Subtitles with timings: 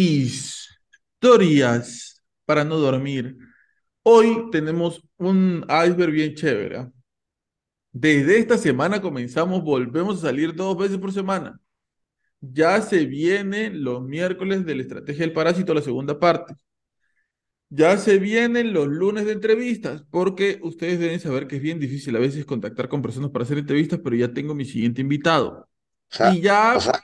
[0.00, 1.74] Historias
[2.44, 3.36] para no dormir.
[4.04, 6.92] Hoy tenemos un iceberg bien chévere.
[7.90, 11.60] Desde esta semana comenzamos, volvemos a salir dos veces por semana.
[12.40, 16.54] Ya se viene los miércoles de la estrategia del parásito, la segunda parte.
[17.68, 22.14] Ya se vienen los lunes de entrevistas, porque ustedes deben saber que es bien difícil
[22.14, 25.68] a veces contactar con personas para hacer entrevistas, pero ya tengo mi siguiente invitado.
[26.08, 27.02] O sea, y ya o sea,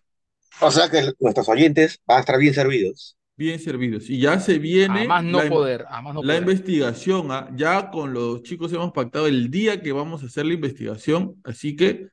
[0.59, 3.17] o sea que nuestros oyentes van a estar bien servidos.
[3.37, 4.09] bien servidos.
[4.11, 6.37] Y ya se viene A más no la, poder, a más no la poder.
[6.37, 7.31] investigación.
[7.33, 7.51] ¿ah?
[7.57, 11.41] Ya con los chicos hemos pactado el día que vamos a hacer la investigación.
[11.45, 12.09] Así que,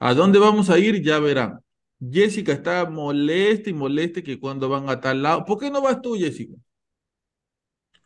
[0.00, 1.02] ¿a dónde vamos a ir?
[1.02, 1.60] Ya verán.
[2.00, 5.44] Jessica está molesta y molesta que cuando van a tal lado.
[5.44, 6.54] ¿Por qué no vas tú, Jessica?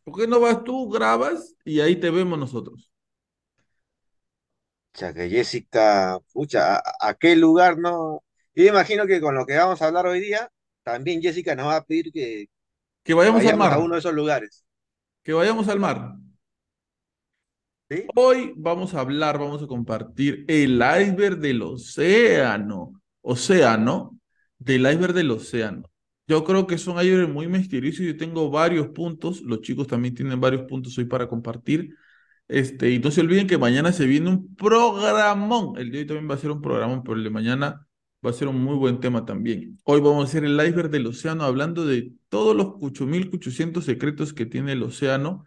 [0.05, 2.91] ¿Por qué no vas tú, grabas y ahí te vemos nosotros?
[4.95, 8.23] O sea que Jessica, pucha, ¿a, a qué lugar no?
[8.57, 10.51] Yo imagino que con lo que vamos a hablar hoy día,
[10.83, 12.47] también Jessica nos va a pedir que,
[13.05, 13.79] Que que vayamos al vayamos a mar.
[13.79, 14.65] uno de esos lugares.
[15.25, 15.99] Que vayamos al mar.
[17.91, 18.05] ¿Sí?
[18.15, 23.01] Hoy vamos a hablar, vamos a compartir el iceberg del océano.
[23.21, 24.19] Océano,
[24.59, 25.83] del iceberg del océano.
[26.29, 29.41] Yo creo que es un iceberg muy misterioso y yo tengo varios puntos.
[29.43, 31.95] Los chicos también tienen varios puntos hoy para compartir.
[32.49, 35.77] Este, y no se olviden que mañana se viene un programón.
[35.79, 37.86] El de hoy también va a ser un programón, pero el de mañana
[38.25, 39.79] va a ser un muy buen tema también.
[39.85, 44.47] Hoy vamos a hacer el iceberg del océano hablando de todos los 8.800 secretos que
[44.47, 45.45] tiene el océano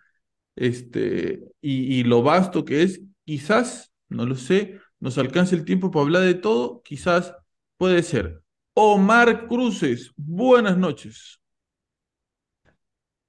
[0.56, 6.04] este, y, lo vasto que es, quizás, no lo sé, nos alcance el tiempo para
[6.04, 7.34] hablar de todo, quizás
[7.78, 8.44] puede ser.
[8.74, 11.40] Omar Cruces, buenas noches.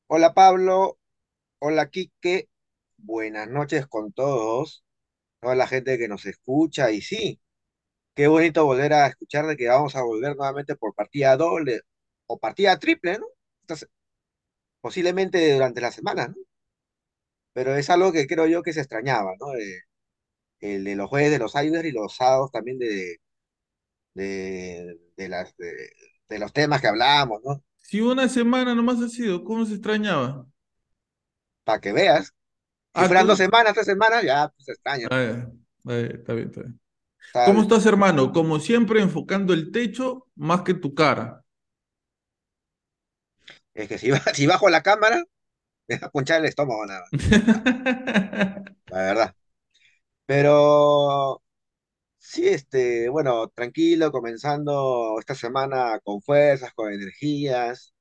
[0.09, 0.99] Hola Pablo,
[1.61, 2.49] hola Quique,
[2.97, 4.85] buenas noches con todos,
[5.41, 7.41] toda la gente que nos escucha y sí,
[8.15, 11.83] qué bonito volver a escuchar de que vamos a volver nuevamente por partida doble
[12.27, 13.27] o partida triple, ¿no?
[13.63, 13.89] Entonces,
[14.83, 16.37] posiblemente durante la semana, ¿no?
[17.53, 19.49] Pero es algo que creo yo que se extrañaba, ¿no?
[19.53, 19.81] De-
[20.61, 23.19] el de los jueves de los Cyber y los sábados también de,
[24.15, 25.91] de, de las, de,
[26.29, 27.65] de los temas que hablábamos, ¿no?
[27.79, 30.47] Si una semana nomás ha sido, ¿cómo se extrañaba?
[31.65, 32.35] Para que veas.
[32.95, 35.09] Si Ah, fueran tú- dos semanas, tres semanas, ya pues se extraña.
[35.11, 35.53] Ah, ya.
[35.87, 36.81] Ah, ya, está bien, está bien.
[37.43, 38.33] ¿Cómo estás, hermano?
[38.33, 41.45] Como siempre, enfocando el techo más que tu cara.
[43.75, 45.23] Es que si, ba- si bajo la cámara,
[45.89, 47.13] me va a punchar el estómago nada
[48.91, 49.35] la verdad.
[50.27, 51.43] Pero
[52.19, 57.95] sí, este, bueno, tranquilo, comenzando esta semana con fuerzas, con energías.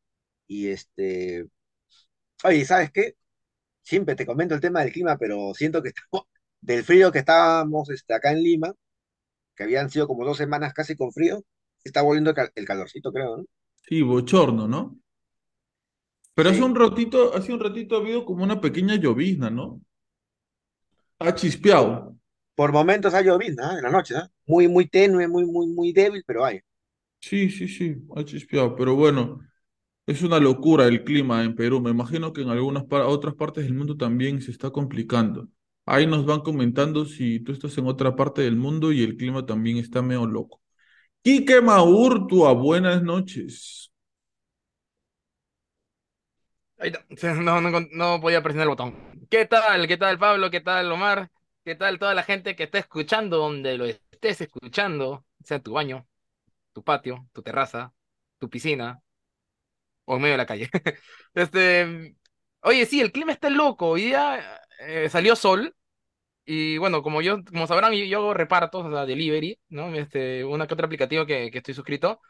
[0.47, 1.45] Y este,
[2.43, 3.15] oye, ¿sabes qué?
[3.83, 6.27] Siempre te comento el tema del clima, pero siento que estamos,
[6.61, 8.73] del frío que estábamos este, acá en Lima,
[9.59, 11.43] que habían sido como dos semanas casi con frío,
[11.85, 13.45] está volviendo el, cal- el calorcito, creo, ¿no?
[13.87, 14.97] Sí, bochorno, ¿no?
[16.33, 19.79] Pero hace un ratito, hace un ratito ha habido como una pequeña llovizna, ¿no?
[21.19, 22.17] Ha chispeado.
[22.55, 23.75] Por momentos hay llovizna.
[23.77, 24.29] En la noche, ¿ah?
[24.45, 26.61] Muy, muy tenue, muy, muy, muy débil, pero hay.
[27.21, 28.75] Sí, sí, sí, ha chispeado.
[28.75, 29.39] Pero bueno,
[30.07, 31.81] es una locura el clima en Perú.
[31.81, 35.49] Me imagino que en algunas otras partes del mundo también se está complicando.
[35.91, 39.43] Ahí nos van comentando si tú estás en otra parte del mundo y el clima
[39.43, 40.61] también está medio loco.
[41.23, 43.91] Quique Maurtua, buenas noches.
[47.41, 49.27] No, no, no podía presionar el botón.
[49.29, 49.87] ¿Qué tal?
[49.87, 50.49] ¿Qué tal, Pablo?
[50.51, 51.29] ¿Qué tal, Omar?
[51.65, 56.07] ¿Qué tal toda la gente que está escuchando, donde lo estés escuchando, sea tu baño,
[56.71, 57.93] tu patio, tu terraza,
[58.37, 59.01] tu piscina
[60.05, 60.69] o en medio de la calle?
[61.33, 62.15] Este,
[62.61, 63.87] oye, sí, el clima está loco.
[63.89, 65.75] Hoy día eh, salió sol
[66.51, 69.93] y bueno, como yo, como sabrán, yo, yo hago repartos, o sea, delivery, ¿no?
[69.93, 72.21] Este, una que otra aplicativo que, que estoy suscrito.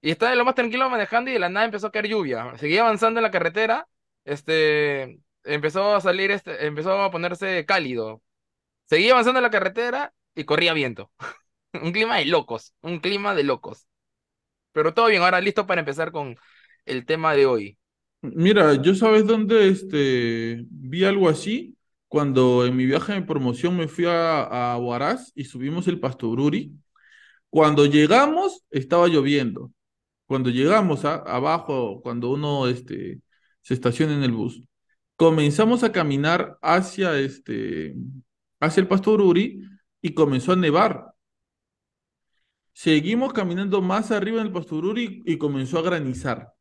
[0.00, 2.56] Y estaba lo más tranquilo manejando y de la nada empezó a caer lluvia.
[2.58, 3.86] Seguía avanzando en la carretera,
[4.24, 8.22] este, empezó a salir, este, empezó a ponerse cálido.
[8.86, 11.12] Seguía avanzando en la carretera y corría viento.
[11.74, 13.86] Un clima de locos, un clima de locos.
[14.72, 16.36] Pero todo bien, ahora listo para empezar con
[16.86, 17.78] el tema de hoy.
[18.22, 21.77] Mira, yo sabes dónde este, vi algo así,
[22.08, 26.72] cuando en mi viaje de promoción me fui a, a Huaraz y subimos el Pastoruri.
[27.50, 29.72] Cuando llegamos, estaba lloviendo.
[30.26, 33.20] Cuando llegamos abajo, cuando uno este,
[33.62, 34.62] se estaciona en el bus,
[35.16, 37.94] comenzamos a caminar hacia, este,
[38.60, 39.62] hacia el Pastoruri
[40.02, 41.14] y comenzó a nevar.
[42.72, 46.52] Seguimos caminando más arriba en el Pastoruri y comenzó a granizar.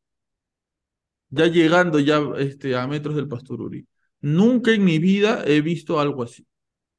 [1.29, 3.87] Ya llegando ya este, a metros del Pastoruri.
[4.21, 6.45] Nunca en mi vida he visto algo así.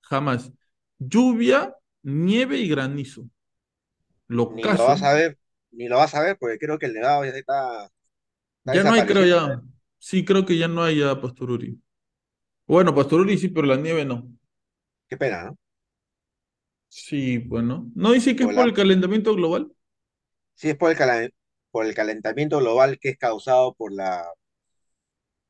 [0.02, 0.52] Jamás.
[0.98, 3.28] Lluvia, nieve y granizo.
[4.28, 5.38] Lo Ni lo vas a ver,
[5.72, 8.94] ni lo vas a ver, porque creo que el nevado ya está, está Ya no
[8.94, 9.62] hay, creo ya.
[9.98, 11.80] Sí, creo que ya no hay ya Pastoruri.
[12.66, 14.28] Bueno, Pastoruri sí, pero la nieve no.
[15.08, 15.58] Qué pena, ¿no?
[16.88, 17.90] Sí, bueno.
[17.94, 19.72] ¿No dice que es Por el calentamiento global?
[20.54, 21.34] sí es por el,
[21.70, 24.26] por el calentamiento global que es causado por la,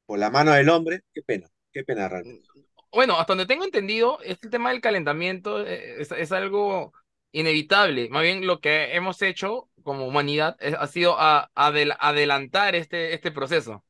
[0.07, 1.03] por la mano del hombre.
[1.15, 1.49] Qué pena,
[1.79, 2.49] qué pena realmente.
[2.93, 6.93] Bueno, hasta donde tengo entendido, este tema del calentamiento eh, es, es algo
[7.33, 8.09] inevitable.
[8.11, 13.31] Más bien lo que hemos hecho como humanidad es- ha sido a- adelantar este, este
[13.31, 13.85] proceso.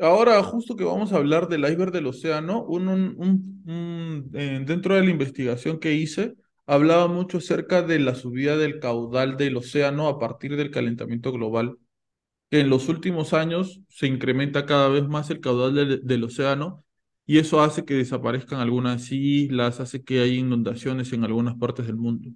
[0.00, 4.60] Ahora, justo que vamos a hablar del iceberg del océano, un, un- un- un- eh,
[4.64, 6.34] dentro de la investigación que hice,
[6.66, 11.78] hablaba mucho acerca de la subida del caudal del océano a partir del calentamiento global,
[12.50, 16.84] que en los últimos años se incrementa cada vez más el caudal del océano
[17.28, 21.96] y eso hace que desaparezcan algunas islas, hace que haya inundaciones en algunas partes del
[21.98, 22.30] mundo.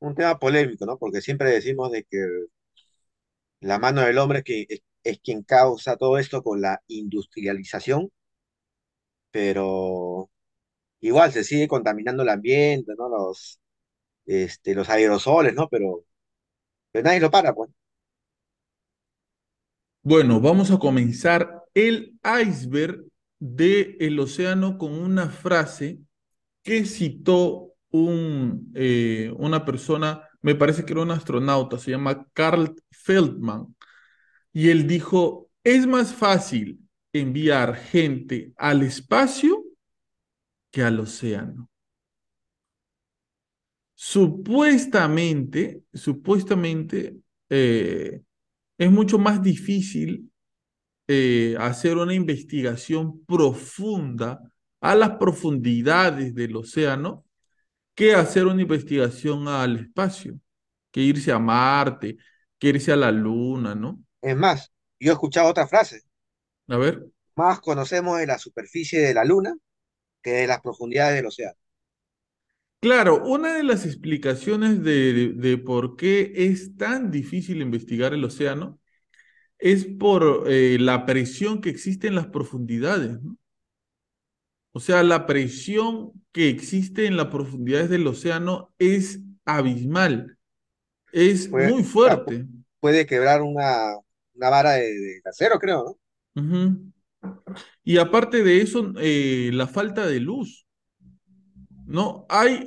[0.00, 0.96] Un tema polémico, ¿no?
[0.98, 2.18] Porque siempre decimos de que
[3.60, 8.10] la mano del hombre que es, es quien causa todo esto con la industrialización,
[9.30, 10.30] pero
[11.00, 13.08] igual se sigue contaminando el ambiente, ¿no?
[13.08, 13.60] Los,
[14.26, 15.68] este, los aerosoles, ¿no?
[15.70, 16.04] Pero,
[16.92, 17.70] pero nadie lo para, pues.
[20.02, 23.04] Bueno, vamos a comenzar el iceberg
[23.38, 25.98] del océano con una frase
[26.62, 32.74] que citó un, eh, una persona, me parece que era un astronauta, se llama Carl
[32.90, 33.76] Feldman,
[34.54, 36.80] y él dijo, es más fácil
[37.12, 39.62] enviar gente al espacio
[40.70, 41.68] que al océano.
[43.94, 47.18] Supuestamente, supuestamente,
[47.50, 48.22] eh,
[48.78, 50.30] es mucho más difícil
[51.08, 54.40] eh, hacer una investigación profunda
[54.80, 57.24] a las profundidades del océano
[57.94, 60.38] que hacer una investigación al espacio,
[60.92, 62.18] que irse a Marte,
[62.58, 64.02] que irse a la Luna, ¿no?
[64.20, 66.02] Es más, yo he escuchado otra frase,
[66.68, 69.56] A ver, más conocemos de la superficie de la luna
[70.22, 71.58] que de las profundidades del océano.
[72.80, 78.24] claro, una de las explicaciones de, de, de por qué es tan difícil investigar el
[78.24, 78.80] océano
[79.58, 83.36] es por eh, la presión que existe en las profundidades, ¿no?
[84.72, 90.38] O sea, la presión que existe en las profundidades del océano es abismal,
[91.12, 92.46] es Puede, muy fuerte.
[92.80, 93.96] puede quebrar una,
[94.34, 95.98] una vara de, de acero, creo, ¿no?
[97.84, 100.66] Y aparte de eso, eh, la falta de luz,
[101.86, 102.26] ¿no?
[102.28, 102.66] Hay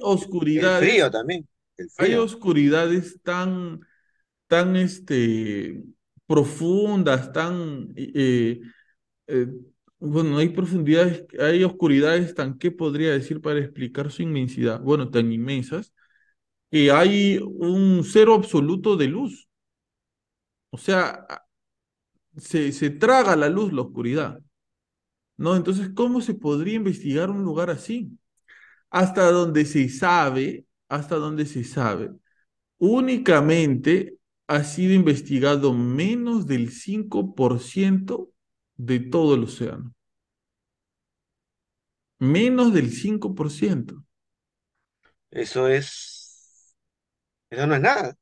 [0.54, 3.82] El frío oscuridades, también, el hay oscuridades tan,
[4.48, 5.84] tan, este,
[6.30, 8.62] profundas, tan, eh,
[10.00, 14.82] bueno, hay profundidades, hay oscuridades tan, ¿qué podría decir para explicar su inmensidad?
[14.82, 15.94] Bueno, tan inmensas,
[16.72, 19.50] que hay un cero absoluto de luz.
[20.72, 21.26] O sea,
[22.38, 24.42] se, se traga la luz la oscuridad,
[25.38, 25.56] ¿no?
[25.56, 28.12] Entonces, ¿cómo se podría investigar un lugar así?
[28.92, 32.12] Hasta donde se sabe, hasta donde se sabe,
[32.80, 34.19] únicamente
[34.50, 38.32] ha sido investigado menos del 5%
[38.76, 39.94] de todo el océano.
[42.18, 44.04] Menos del 5%.
[45.30, 46.76] Eso es,
[47.52, 48.16] eso no es nada.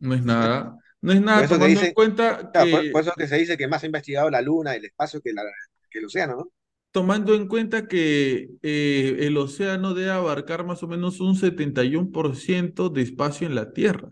[0.00, 0.78] No es nada.
[1.02, 3.82] No es nada tomando en cuenta por, que, por eso que se dice que más
[3.82, 5.42] ha investigado la Luna, el espacio que, la,
[5.88, 6.52] que el océano, ¿no?
[6.90, 13.02] tomando en cuenta que eh, el océano debe abarcar más o menos un 71% de
[13.02, 14.08] espacio en la Tierra.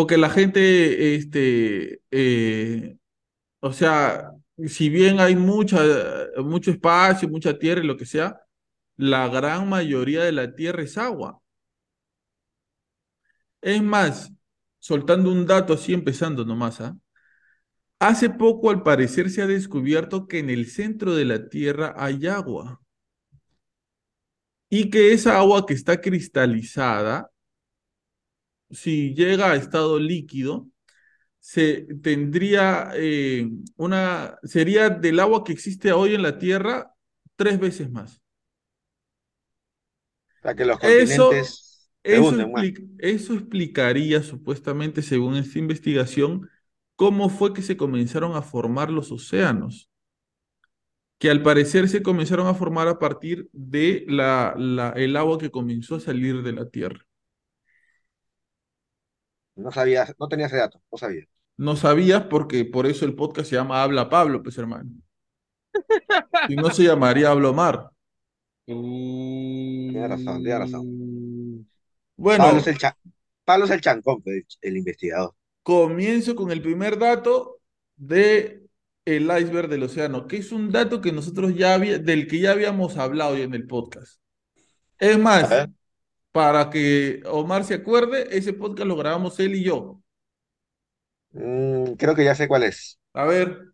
[0.00, 2.96] Porque la gente, este, eh,
[3.60, 4.32] o sea,
[4.66, 5.78] si bien hay mucha,
[6.38, 8.40] mucho espacio, mucha tierra y lo que sea,
[8.96, 11.42] la gran mayoría de la tierra es agua.
[13.60, 14.32] Es más,
[14.78, 16.96] soltando un dato así, empezando nomás, ¿ah?
[17.98, 22.26] Hace poco, al parecer, se ha descubierto que en el centro de la Tierra hay
[22.26, 22.80] agua
[24.70, 27.29] y que esa agua que está cristalizada,
[28.70, 30.68] si llega a estado líquido,
[31.40, 36.94] se tendría eh, una, sería del agua que existe hoy en la Tierra
[37.36, 38.22] tres veces más.
[40.38, 42.34] O sea, que los Eso, continentes eso,
[42.98, 46.48] eso explicaría, supuestamente, según esta investigación,
[46.96, 49.90] cómo fue que se comenzaron a formar los océanos,
[51.18, 55.50] que al parecer se comenzaron a formar a partir de la, la- el agua que
[55.50, 57.06] comenzó a salir de la Tierra.
[59.62, 61.24] No sabía, no tenía ese dato, no sabía.
[61.58, 64.90] No sabías porque por eso el podcast se llama Habla Pablo, pues hermano.
[66.46, 67.92] Si no se llamaría Hablo Mar.
[69.90, 70.86] Tiene razón, tiene razón.
[70.86, 71.64] Mm,
[72.34, 72.96] Pablo es Bueno, el, cha-
[73.44, 75.34] Pablo es el chancón, pues, el investigador.
[75.62, 77.60] comienzo con el primer dato
[77.96, 78.66] de
[79.04, 82.52] el iceberg del océano, que es un dato que nosotros ya había, del que ya
[82.52, 84.20] habíamos hablado ya en el podcast.
[84.98, 85.68] Es más,
[86.32, 90.02] para que Omar se acuerde, ese podcast lo grabamos él y yo.
[91.32, 92.98] mm, creo que ya sé cuál es.
[93.14, 93.72] A ver,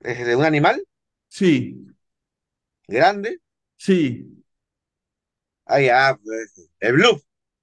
[0.00, 0.82] ¿Es de un animal
[1.28, 1.86] sí,
[2.88, 3.40] grande?
[3.76, 4.36] sí.
[5.66, 7.20] Ah, ya, pues, el blue.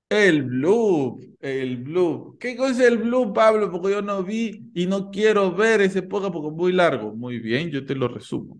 [0.09, 2.37] El blue, el blue.
[2.39, 3.69] ¿Qué cosa es el blue, Pablo?
[3.71, 7.13] Porque yo no vi y no quiero ver ese podcast porque es muy largo.
[7.15, 8.57] Muy bien, yo te lo resumo.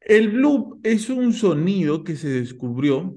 [0.00, 3.16] El bloop es un sonido que se descubrió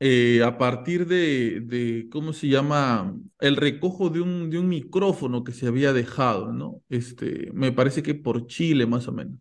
[0.00, 3.16] eh, a partir de, de, ¿cómo se llama?
[3.40, 6.82] El recojo de un, de un micrófono que se había dejado, ¿no?
[6.88, 9.38] Este, me parece que por Chile más o menos.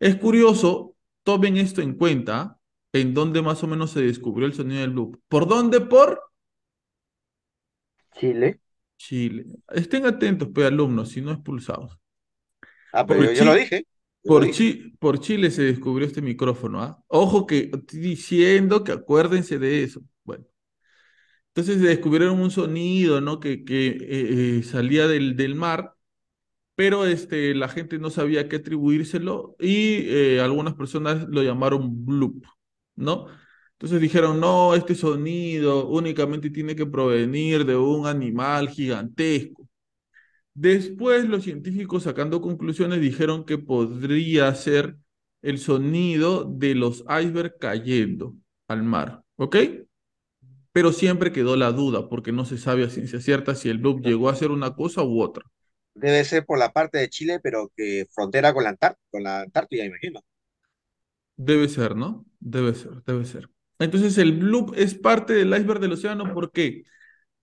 [0.00, 2.58] Es curioso, tomen esto en cuenta,
[2.92, 5.16] en dónde más o menos se descubrió el sonido del bloop.
[5.28, 5.80] ¿Por dónde?
[5.80, 6.20] Por
[8.12, 8.60] Chile.
[8.96, 9.46] Chile.
[9.68, 11.98] Estén atentos, pues, alumnos, si no expulsados.
[12.92, 13.86] Ah, pero yo, yo lo dije.
[14.24, 14.50] Por, dije.
[14.50, 17.02] Chi- por Chile se descubrió este micrófono, ¿ah?
[17.08, 20.00] Ojo que estoy diciendo que acuérdense de eso.
[20.24, 20.44] Bueno,
[21.48, 23.38] entonces se descubrieron un sonido, ¿no?
[23.40, 25.94] Que, que eh, eh, salía del, del mar,
[26.76, 32.44] pero este, la gente no sabía qué atribuírselo y eh, algunas personas lo llamaron bloop,
[32.96, 33.26] ¿no?
[33.74, 39.63] Entonces dijeron, no, este sonido únicamente tiene que provenir de un animal gigantesco.
[40.54, 44.96] Después los científicos sacando conclusiones dijeron que podría ser
[45.42, 48.36] el sonido de los icebergs cayendo
[48.68, 49.56] al mar, ¿ok?
[50.72, 54.00] Pero siempre quedó la duda porque no se sabe a ciencia cierta si el bloop
[54.00, 55.44] llegó a ser una cosa u otra.
[55.94, 58.76] Debe ser por la parte de Chile, pero que frontera con la
[59.10, 60.20] con la Antártida, imagino.
[61.36, 62.26] Debe ser, ¿no?
[62.40, 63.50] Debe ser, debe ser.
[63.78, 66.84] Entonces el bloop es parte del iceberg del océano, ¿por qué?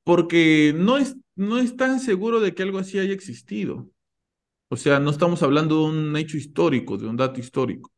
[0.04, 3.90] Porque no es, no es tan seguro de que algo así haya existido.
[4.70, 7.92] O sea, no estamos hablando de un hecho histórico, de un dato histórico.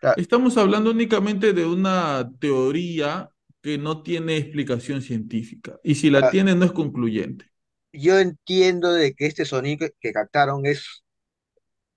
[0.00, 5.78] Claro, Estamos hablando únicamente de una teoría que no tiene explicación científica.
[5.82, 7.46] Y si la ah, tiene, no es concluyente.
[7.92, 11.02] yo entiendo de que este sonido que, captaron es,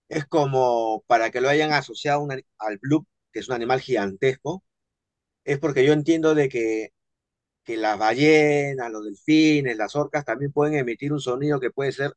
[0.10, 2.28] es como para que lo hayan asociado
[2.60, 4.64] al blue, que es un animal gigantesco,
[5.46, 6.93] es porque yo entiendo de que,
[7.64, 12.14] que las ballenas, los delfines, las orcas también pueden emitir un sonido que puede ser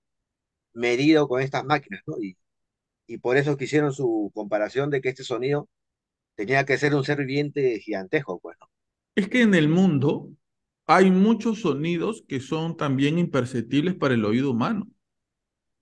[0.74, 2.16] medido con estas máquinas, ¿no?
[2.22, 2.36] Y,
[3.06, 5.68] y por eso quisieron su comparación de que este sonido
[6.36, 8.68] tenía que ser un ser viviente gigantesco, pues, ¿no?
[9.14, 10.30] Es que en el mundo
[10.86, 14.88] hay muchos sonidos que son también imperceptibles para el oído humano.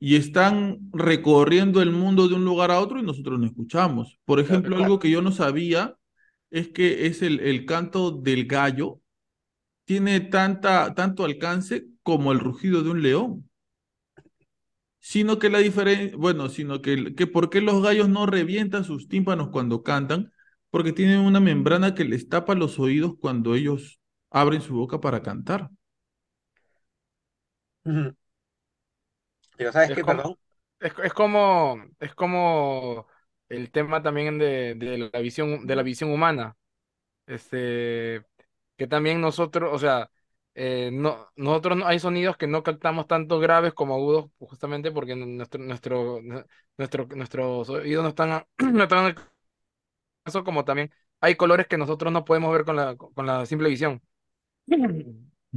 [0.00, 4.20] Y están recorriendo el mundo de un lugar a otro y nosotros no escuchamos.
[4.26, 5.96] Por ejemplo, algo que yo no sabía
[6.50, 9.00] es que es el, el canto del gallo.
[9.86, 13.48] Tiene tanta, tanto alcance como el rugido de un león.
[15.00, 19.06] Sino que la diferencia, bueno, sino que, que por qué los gallos no revientan sus
[19.08, 20.32] tímpanos cuando cantan,
[20.70, 24.00] porque tienen una membrana que les tapa los oídos cuando ellos
[24.30, 25.70] abren su boca para cantar.
[29.56, 30.36] Pero ¿sabes Es qué, como, perdón?
[30.80, 33.06] es, es como, es como
[33.48, 36.56] el tema también de, de la visión, de la visión humana.
[37.26, 38.24] Este,
[38.76, 40.10] que también nosotros, o sea,
[40.54, 45.16] eh, no, nosotros no, hay sonidos que no captamos tanto graves como agudos, justamente porque
[45.16, 46.20] nuestro, nuestro,
[46.78, 49.16] nuestro, nuestros oídos no están, no están en
[50.24, 50.90] caso, como también
[51.20, 54.02] hay colores que nosotros no podemos ver con la, con la simple visión.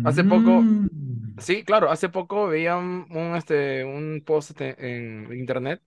[0.03, 1.33] Hace poco, Mm.
[1.37, 5.83] sí, claro, hace poco veía un, un, este, un post este, en internet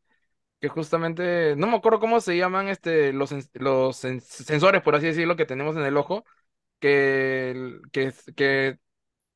[0.61, 5.07] que justamente, no me acuerdo cómo se llaman este, los, los sens- sensores, por así
[5.07, 6.25] decirlo, que tenemos en el ojo,
[6.81, 8.79] que, que, que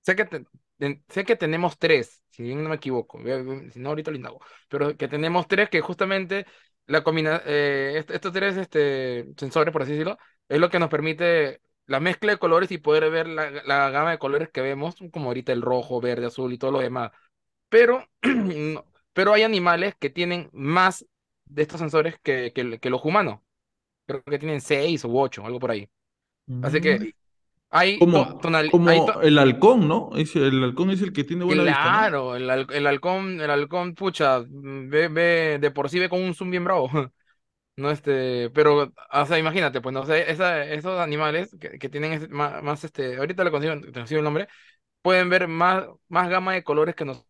[0.02, 0.46] sé que, te-
[1.08, 3.18] sé que tenemos tres, si bien no me equivoco,
[3.72, 6.46] si no ahorita lo indago, pero que tenemos tres que justamente
[6.86, 10.90] la combina, eh, est- estos tres este, sensores, por así decirlo, es lo que nos
[10.90, 14.96] permite la mezcla de colores y poder ver la, la gama de colores que vemos,
[15.12, 17.10] como ahorita el rojo, verde, azul y todo lo demás.
[17.68, 18.06] Pero,
[19.12, 21.06] pero hay animales que tienen más
[21.46, 23.40] de estos sensores que, que, que los humanos.
[24.06, 25.88] Creo que tienen seis u ocho, algo por ahí.
[26.60, 27.12] Así que Mm.
[27.76, 30.10] Hay Como, tonal- hay como to- el halcón, ¿no?
[30.16, 31.90] Es, el halcón es el que tiene buena vista, ¿no?
[31.90, 36.22] Claro, el, hal- el halcón, el halcón, pucha, ve, ve, de por sí ve con
[36.22, 36.88] un zoom bien bravo.
[37.76, 42.12] No, este, pero, o sea, imagínate, pues, no sé, esa, esos animales que, que tienen
[42.12, 44.46] ese- más, más, este, ahorita le consigo, consigo el nombre,
[45.02, 47.26] pueden ver más, más gama de colores que nos-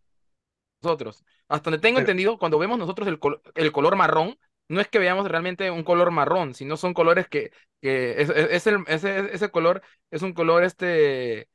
[0.83, 1.25] nosotros.
[1.49, 4.37] Hasta donde tengo Pero- entendido, cuando vemos nosotros el, col- el color marrón,
[4.69, 7.51] no es que veamos realmente un color marrón, sino son colores que,
[7.83, 11.49] que es, es- es el- ese, ese color es un color, este,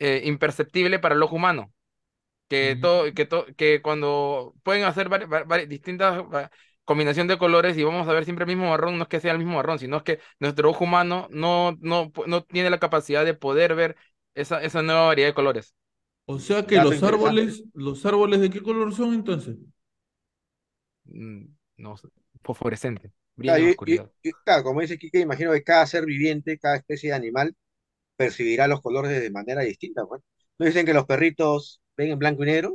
[0.00, 1.72] eh, imperceptible para el ojo humano
[2.48, 2.80] que, Mm.
[2.80, 6.24] todo, que, to- que cuando pueden hacer vari- vari- vari- distintas
[6.84, 9.32] combinación de colores y vamos a ver siempre el mismo marrón, no es que sea
[9.32, 13.24] el mismo marrón, sino es que nuestro ojo humano no, no, no tiene la capacidad
[13.24, 13.96] de poder ver
[14.34, 15.74] esa, esa nueva variedad de colores.
[16.26, 19.56] O sea que los árboles, los árboles ¿de qué color son entonces?
[21.06, 21.46] Mm,
[21.78, 22.08] No sé,
[22.42, 24.10] fosforescente, Claro, brilla en y- y- oscuridad.
[24.22, 27.56] y, claro, como dice Kike, imagino que cada ser viviente, cada especie de animal,
[28.16, 30.04] percibirá los colores de manera distinta.
[30.04, 30.24] Bueno,
[30.58, 32.74] ¿no dicen que los perritos ven en blanco y negro?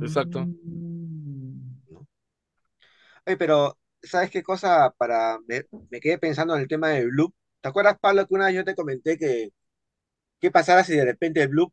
[0.00, 0.50] Exacto.
[0.68, 2.04] Mm.
[3.26, 4.90] Oye, pero, ¿sabes qué cosa?
[4.98, 7.34] Para, me, me quedé pensando en el tema del blue.
[7.60, 9.50] ¿Te acuerdas, Pablo, que una vez yo te comenté que
[10.40, 11.72] qué pasara si de repente el blue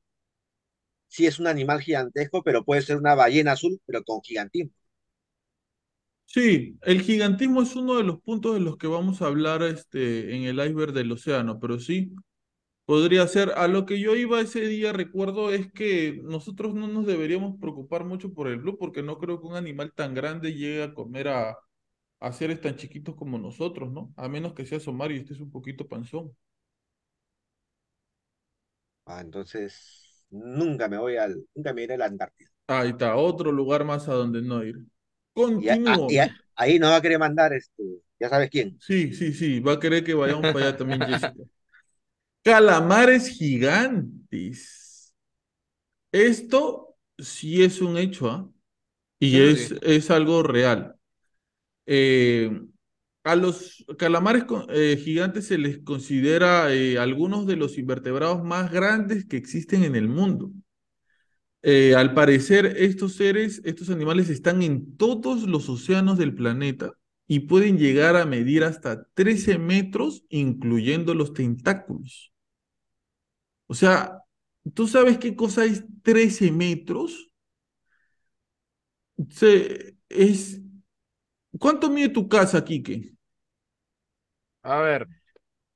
[1.10, 4.72] sí es un animal gigantesco, pero puede ser una ballena azul, pero con gigantismo?
[6.28, 10.36] Sí, el gigantismo es uno de los puntos de los que vamos a hablar este,
[10.36, 12.14] en el iceberg del océano, pero sí,
[12.86, 13.52] podría ser.
[13.58, 18.06] A lo que yo iba ese día, recuerdo, es que nosotros no nos deberíamos preocupar
[18.06, 21.30] mucho por el blue, porque no creo que un animal tan grande llegue a comer
[21.30, 21.58] a,
[22.22, 24.14] a seres tan chiquitos como nosotros, ¿no?
[24.18, 26.36] A menos que sea Somar y estés un poquito panzón.
[29.06, 32.50] Ah, entonces, nunca me voy al, nunca me iré a la Antártida.
[32.68, 34.78] Ahí está, otro lugar más a donde no ir.
[35.58, 36.20] Y, a- a- y Continúo.
[36.20, 37.84] a- ahí nos va a querer mandar, este,
[38.20, 38.82] ya sabes quién.
[38.86, 41.44] Sí, sí, sí, va a querer que vayamos para allá también, Jessica.
[42.44, 45.14] Calamares gigantes.
[46.12, 48.50] Esto sí es un hecho, ¿ah?
[49.20, 49.80] Y es, sí.
[49.84, 50.96] es algo real.
[51.88, 52.52] Eh,
[53.24, 59.26] a los calamares eh, gigantes se les considera eh, algunos de los invertebrados más grandes
[59.26, 60.52] que existen en el mundo.
[61.70, 66.94] Eh, al parecer, estos seres, estos animales están en todos los océanos del planeta
[67.28, 72.34] y pueden llegar a medir hasta 13 metros, incluyendo los tentáculos.
[73.68, 74.24] O sea,
[74.74, 77.32] ¿tú sabes qué cosa es 13 metros?
[79.30, 80.62] Se- es...
[81.60, 83.14] ¿Cuánto mide tu casa, Quique?
[84.64, 85.08] A ver,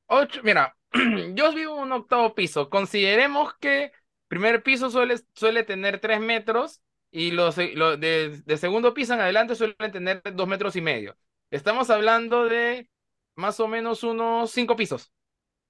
[0.08, 0.78] ocho, mira,
[1.36, 2.70] yo vivo en un octavo piso.
[2.70, 3.92] Consideremos que
[4.32, 9.56] primer piso suele, suele tener tres metros y los, de, de segundo piso en adelante
[9.56, 11.18] suelen tener dos metros y medio.
[11.50, 12.90] Estamos hablando de
[13.36, 15.12] más o menos unos cinco pisos.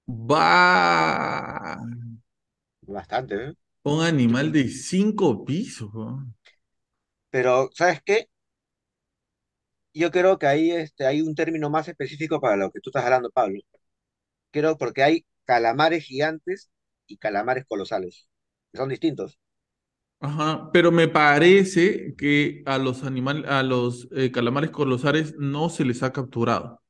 [0.08, 1.76] Va.
[2.82, 3.54] Bastante, ¿eh?
[3.82, 5.92] Un animal de cinco pisos.
[5.92, 6.32] ¿no?
[7.30, 8.28] Pero, ¿sabes qué?
[9.94, 13.04] Yo creo que ahí este, hay un término más específico para lo que tú estás
[13.04, 13.60] hablando, Pablo.
[14.52, 16.70] Creo porque hay calamares gigantes
[17.06, 18.28] y calamares colosales,
[18.74, 19.38] son distintos.
[20.20, 25.84] Ajá, pero me parece que a los animales, a los eh, calamares colosales no se
[25.84, 26.80] les ha capturado.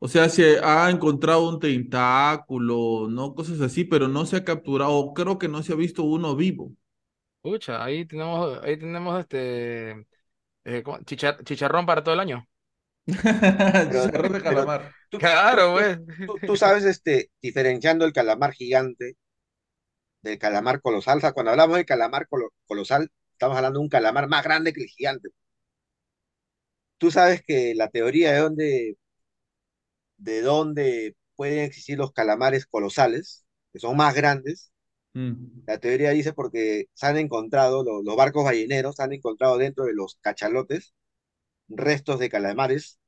[0.00, 3.34] O sea, se ha encontrado un tentáculo, ¿no?
[3.34, 5.14] Cosas así, pero no se ha capturado.
[5.14, 6.72] Creo que no se ha visto uno vivo.
[7.40, 10.06] Pucha, ahí tenemos, ahí tenemos este
[10.64, 10.82] eh,
[11.44, 12.48] chicharrón para todo el año.
[13.06, 14.92] Chicharrón de pero- calamar.
[15.10, 15.98] Tú, Claro, tú- pues.
[16.26, 19.16] tú- tú sabes, este, diferenciando el calamar gigante
[20.22, 21.18] del calamar colosal.
[21.18, 24.72] O sea, cuando hablamos de calamar colo- colosal, estamos hablando de un calamar más grande
[24.72, 25.30] que el gigante.
[26.98, 28.96] Tú sabes que la teoría de dónde,
[30.16, 34.72] de dónde pueden existir los calamares colosales que son más grandes.
[35.14, 35.62] Mm.
[35.66, 39.94] La teoría dice porque se han encontrado, lo- los barcos balleneros han encontrado dentro de
[39.94, 40.94] los cachalotes
[41.68, 42.98] restos de calamares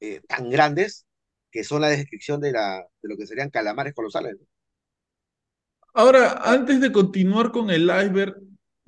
[0.00, 1.06] eh, tan grandes
[1.50, 4.36] que son la descripción de, la, de lo que serían calamares colosales.
[4.40, 4.46] ¿no?
[5.94, 8.36] Ahora, antes de continuar con el iceberg,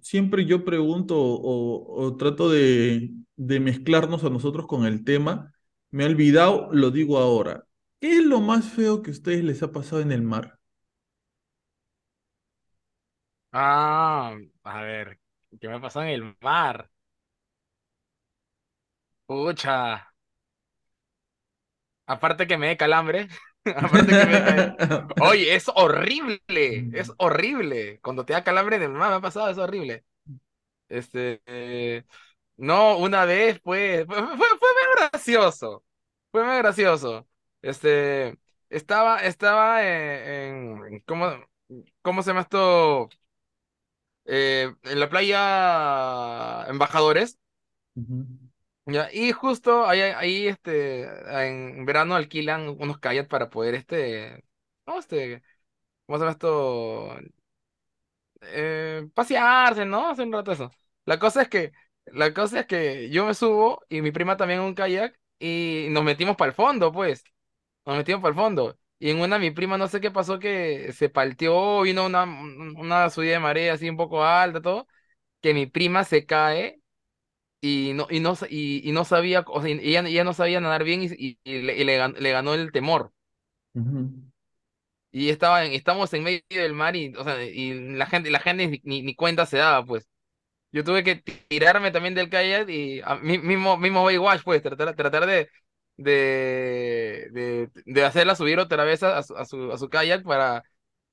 [0.02, 5.52] siempre yo pregunto o, trato de, de mezclarnos a nosotros con el tema.
[5.90, 7.64] Me he olvidado, lo digo ahora.
[8.00, 10.58] ¿Qué es lo más feo que a ustedes les ha pasado en el mar?
[13.52, 15.18] Ah, a ver,
[15.60, 16.90] ¿qué me pasó en el mar?
[19.28, 20.02] Pucha,
[22.06, 23.28] aparte que me dé calambre,
[25.18, 26.40] Oye, es horrible,
[26.92, 28.00] es horrible.
[28.02, 30.04] Cuando te da calambre el mar, me ha pasado, es horrible.
[30.88, 32.04] Este, eh,
[32.56, 35.84] no, una vez, pues, fue, fue, fue muy gracioso,
[36.32, 37.28] fue muy gracioso.
[37.62, 38.38] Este,
[38.70, 41.32] estaba, estaba en, en- ¿cómo,
[42.02, 43.08] cómo se llama esto?
[44.24, 47.38] Eh, en la playa Embajadores.
[47.96, 48.45] Ujú.
[49.12, 51.02] Y justo ahí, ahí este,
[51.48, 54.44] en verano alquilan unos kayaks para poder, este,
[54.84, 55.42] ¿cómo, este,
[56.06, 56.26] ¿cómo se?
[58.42, 60.08] Eh, pasearse, ¿no?
[60.10, 60.70] Hacer un rato eso.
[61.04, 61.72] La cosa es que,
[62.06, 66.04] la cosa es que yo me subo y mi prima también un kayak y nos
[66.04, 67.24] metimos para el fondo, pues.
[67.86, 68.78] Nos metimos para el fondo.
[68.98, 73.10] Y en una mi prima no sé qué pasó que se palteó, vino una, una
[73.10, 74.86] subida de marea así un poco alta, todo,
[75.42, 76.80] que mi prima se cae
[77.90, 80.84] y no, y no, y, y no sabía, o sea, ella, ella no sabía nadar
[80.84, 83.12] bien y, y- le, le le ganó el temor.
[83.74, 84.10] Ujú.
[85.12, 88.40] Y estaba en, estamos en medio del mar y, o sea, y la gente, la
[88.40, 90.08] gente ni, ni, cuenta se daba, pues.
[90.72, 91.16] Yo tuve que
[91.48, 95.50] tirarme también del kayak y a mí mismo, mismo Baywatch, pues, tratar, tratar de,
[95.96, 100.64] de, de, de hacerla subir otra vez a, a su, a su kayak para,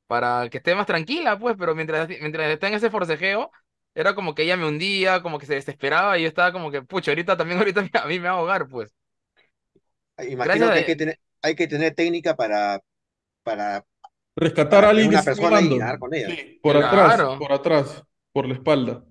[0.08, 3.52] para que esté más tranquila, pues, pero mientras, mientras está en ese forcejeo,
[3.95, 6.82] era como que ella me hundía, como que se desesperaba y yo estaba como que,
[6.84, 8.93] pucha, ahorita también, ahorita a mí me va a ahogar, pues.
[10.29, 12.82] Imagino Gracias que a, hay que tener, hay que tener técnica para,
[13.43, 13.86] para,
[14.36, 16.36] Rescatar a para alguien una persona y nadar con ella.
[16.36, 19.03] Sí, por atrás, por atrás, por la espalda.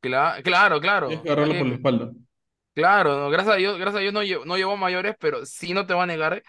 [0.00, 1.24] cla- claro, Tienes claro.
[1.24, 2.12] que agarrarla por la espalda.
[2.74, 5.74] claro, no, gracias a Dios, gracias a Dios no, lle- no llevó mayores, pero sí
[5.74, 6.42] no te voy a negar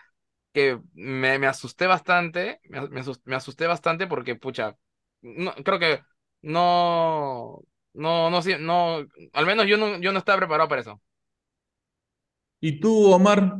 [0.54, 4.78] que me, me asusté bastante, me, me asus- me asusté bastante porque, pucha,
[5.22, 6.04] no, creo que
[6.44, 7.62] no,
[8.00, 11.02] no, no, sí- no, al menos yo no, yo no estaba preparado para eso.
[12.62, 13.60] ¿Y tú, Omar?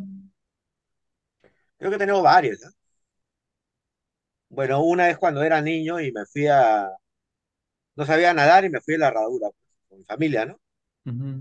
[1.78, 2.70] Creo que tenemos varios, ¿no?
[4.50, 6.90] Bueno, una vez cuando era niño y me fui a,
[7.96, 10.60] no sabía nadar y me fui a la herradura, pues, con mi familia, ¿no?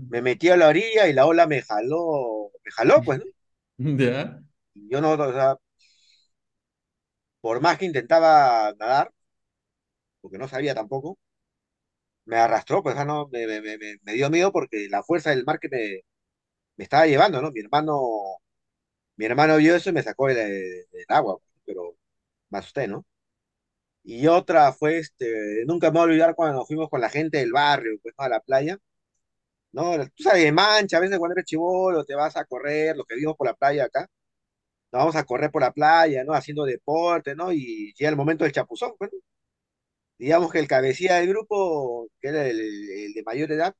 [0.09, 3.25] Me metí a la orilla y la ola me jaló, me jaló, pues, ¿no?
[4.89, 5.57] Yo no, o sea,
[7.41, 9.11] por más que intentaba nadar,
[10.21, 11.17] porque no sabía tampoco,
[12.29, 15.45] me arrastró, pues, ah, no, me, me, me, me- dio miedo porque la fuerza del
[15.45, 16.01] mar que me,
[16.83, 17.51] estaba llevando, ¿no?
[17.51, 17.99] Mi hermano,
[19.17, 21.95] mi hermano vio eso y me sacó del, agua, pero
[22.49, 23.05] me asusté, ¿no?
[24.03, 27.37] Y otra fue, este, nunca me voy a olvidar cuando nos fuimos con la gente
[27.39, 28.25] del barrio, pues, ¿no?
[28.25, 28.77] a la playa,
[29.73, 29.93] ¿no?
[30.15, 33.15] Tú sabes, de mancha, a veces cuando eres chibolo te vas a correr, los que
[33.15, 34.01] vivimos por la playa acá,
[34.91, 36.33] nos vamos a correr por la playa, ¿no?
[36.33, 37.51] Haciendo deporte, ¿no?
[37.53, 39.19] Y llega el momento del chapuzón, pues, ¿no?
[40.19, 43.75] Digamos que el cabecilla del grupo, que era el, el de mayor edad,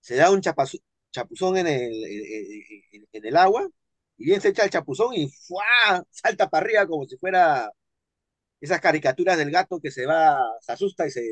[0.00, 3.68] se da un chapuzón en el, en, en- en el agua,
[4.16, 6.04] y bien se echa el chapuzón y ¡fua!
[6.10, 7.70] salta para arriba como si fuera
[8.60, 11.22] esas caricaturas del gato que se va, se asusta y se,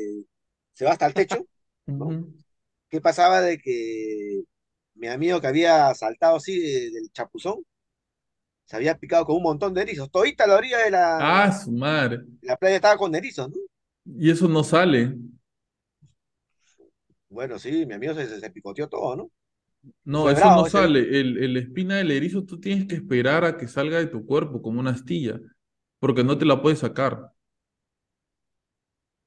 [0.73, 1.47] se va hasta el techo.
[2.89, 4.41] ¿Qué pasaba de que
[4.95, 7.65] mi amigo que había saltado así de- del chapuzón,
[8.65, 10.09] se había picado con un montón de erizos?
[10.11, 12.19] Todita la orilla de la, Ah, su madre.
[12.41, 13.55] la playa estaba con erizos, ¿no?
[14.17, 15.15] Y eso no sale.
[17.29, 19.31] Bueno, sí, mi amigo se, picoteó todo, ¿no?
[20.03, 20.99] No, Fue eso no ese sale.
[20.99, 24.61] El, el espina del erizo tú tienes que esperar a que salga de tu cuerpo
[24.61, 25.39] como una astilla,
[25.99, 27.31] porque no te la puedes sacar.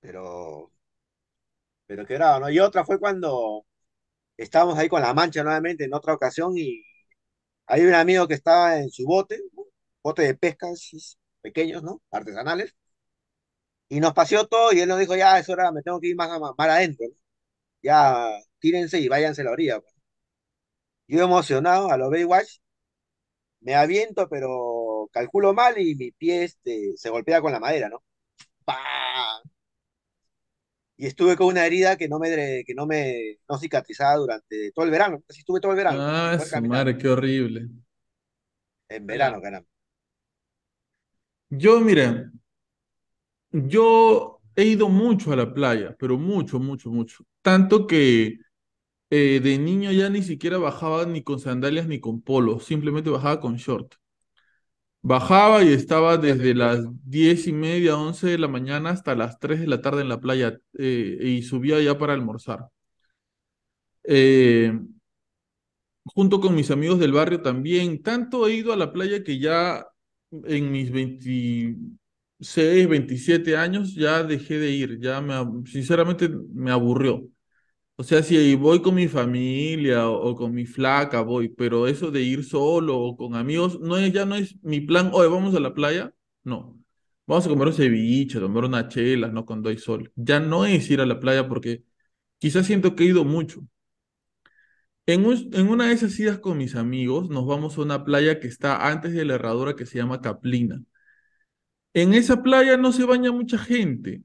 [0.00, 0.70] pero,
[1.86, 2.50] pero qué bravo, ¿no?
[2.50, 3.66] Y otra fue cuando
[4.36, 6.82] estábamos ahí con la mancha nuevamente en otra ocasión y
[7.66, 9.64] hay un amigo que estaba en su bote, ¿no?
[10.02, 12.02] bote de pesca, esos pequeños, ¿no?
[12.10, 12.76] Artesanales,
[13.92, 16.16] y nos paseó todo y él nos dijo, ya, es hora, me tengo que ir
[16.16, 17.14] más, más, más adentro, ¿no?
[17.82, 18.26] Ya,
[18.58, 19.80] tírense y váyanse a la orilla.
[19.80, 19.94] pues.
[21.06, 22.60] Yo emocionado a lo Baywatch,
[23.60, 28.02] me aviento, pero calculo mal y mi pie este, se golpea con la madera, ¿no?
[28.64, 29.42] ¡Pah!
[30.96, 34.86] Y estuve con una herida que no me, que no me no cicatrizaba durante todo
[34.86, 35.22] el verano.
[35.28, 37.68] Así estuve todo el verano, Ah, su madre, qué horrible.
[38.88, 39.68] En verano, caramba.
[41.50, 42.32] Yo, mira,
[43.52, 47.24] yo he ido mucho a la playa, pero mucho, mucho, mucho.
[47.42, 48.38] Tanto que
[49.10, 53.40] eh, de niño ya ni siquiera bajaba ni con sandalias ni con polo, simplemente bajaba
[53.40, 53.94] con short.
[55.04, 59.58] Bajaba y estaba desde las diez y media, once de la mañana hasta las 3
[59.60, 62.68] de la tarde en la playa eh, y subía ya para almorzar.
[64.04, 64.72] Eh,
[66.04, 68.02] junto con mis amigos del barrio también.
[68.02, 69.86] Tanto he ido a la playa que ya
[70.30, 70.90] en mis
[72.42, 74.98] 26, 27 años ya dejé de ir.
[75.00, 75.34] Ya me,
[75.66, 77.28] sinceramente me aburrió.
[77.96, 82.22] O sea, si voy con mi familia o, con mi flaca, voy, pero eso de
[82.22, 85.74] ir solo o con amigos, no ya no es mi plan, oye, vamos a la
[85.74, 86.14] playa.
[86.44, 86.78] No.
[87.26, 89.46] Vamos a comer un ceviche, tomar unas chelas, ¿no?
[89.46, 90.12] Cuando hay sol.
[90.16, 91.84] Ya no es ir a la playa porque
[92.38, 93.62] quizás siento que he ido mucho.
[95.06, 98.40] En, un- en una de esas idas con mis amigos, nos vamos a una playa
[98.40, 100.82] que está antes de la herradura que se llama Caplina.
[101.94, 104.22] En esa playa no se baña mucha gente.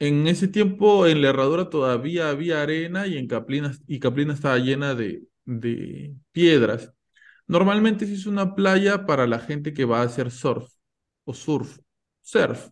[0.00, 4.58] En ese tiempo en la herradura todavía había arena y en Caplina, y Caplina estaba
[4.58, 6.92] llena de, de piedras.
[7.48, 10.70] Normalmente es una playa para la gente que va a hacer surf
[11.24, 11.78] o surf,
[12.22, 12.70] surf.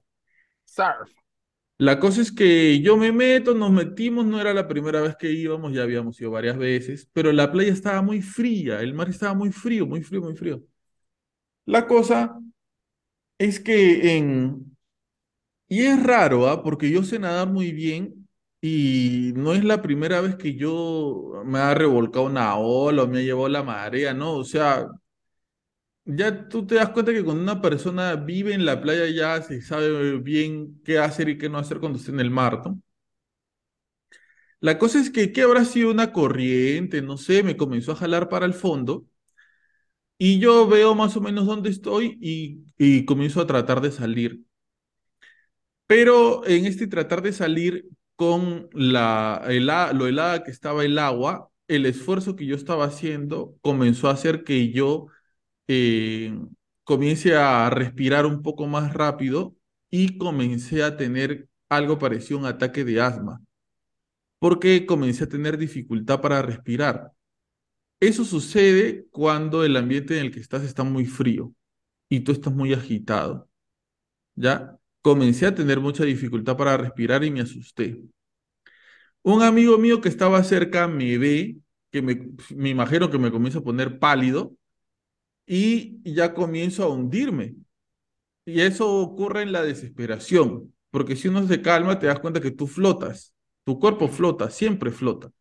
[0.65, 1.11] Surf.
[1.79, 5.33] La cosa es que yo me meto, nos metimos, no era la primera vez que
[5.33, 9.35] íbamos, ya habíamos ido varias veces, pero la playa estaba muy fría, el mar estaba
[9.35, 10.63] muy frío, muy frío, muy frío.
[11.67, 12.41] La cosa
[13.39, 14.77] es que en...
[15.69, 16.63] Y es raro, ¿ah?
[16.63, 18.29] Porque yo sé nadar muy bien
[18.61, 23.21] y no es la primera vez que yo me ha revolcado una ola o me
[23.21, 24.35] ha llevado la marea, ¿no?
[24.35, 24.89] O sea,
[26.05, 29.61] ya tú te das cuenta que cuando una persona vive en la playa ya se
[29.63, 32.81] sabe bien qué hacer y qué no hacer cuando está en el mar, ¿no?
[34.61, 37.03] La cosa es que, ¿qué habrá sido una corriente?
[37.03, 39.07] No sé, me comenzó a jalar para el fondo
[40.19, 44.43] y yo veo más o menos dónde estoy y, comienzo a tratar de salir.
[45.87, 51.51] Pero en este tratar de salir con la, hela- lo helada que estaba el agua,
[51.69, 55.07] el esfuerzo que yo estaba haciendo comenzó a hacer que yo
[55.69, 56.39] eh,
[56.85, 59.57] comience a respirar un poco más rápido
[59.91, 63.43] y comencé a tener algo parecido a un ataque de asma,
[64.39, 67.13] porque comencé a tener dificultad para respirar.
[68.01, 71.53] Eso sucede cuando el ambiente en el que estás está muy frío
[72.09, 73.49] y tú estás muy agitado,
[74.37, 74.79] ¿ya?
[75.03, 78.01] Comencé a tener mucha dificultad para respirar y me asusté.
[79.23, 81.59] Un amigo mío que estaba cerca me ve,
[81.91, 84.53] que me, me imagino que me comienza a poner pálido
[85.47, 87.57] y ya comienzo a hundirme.
[88.47, 92.53] Y eso ocurre en la desesperación, porque si uno se calma te das cuenta que
[92.53, 95.33] tú flotas, tu cuerpo flota, siempre flota.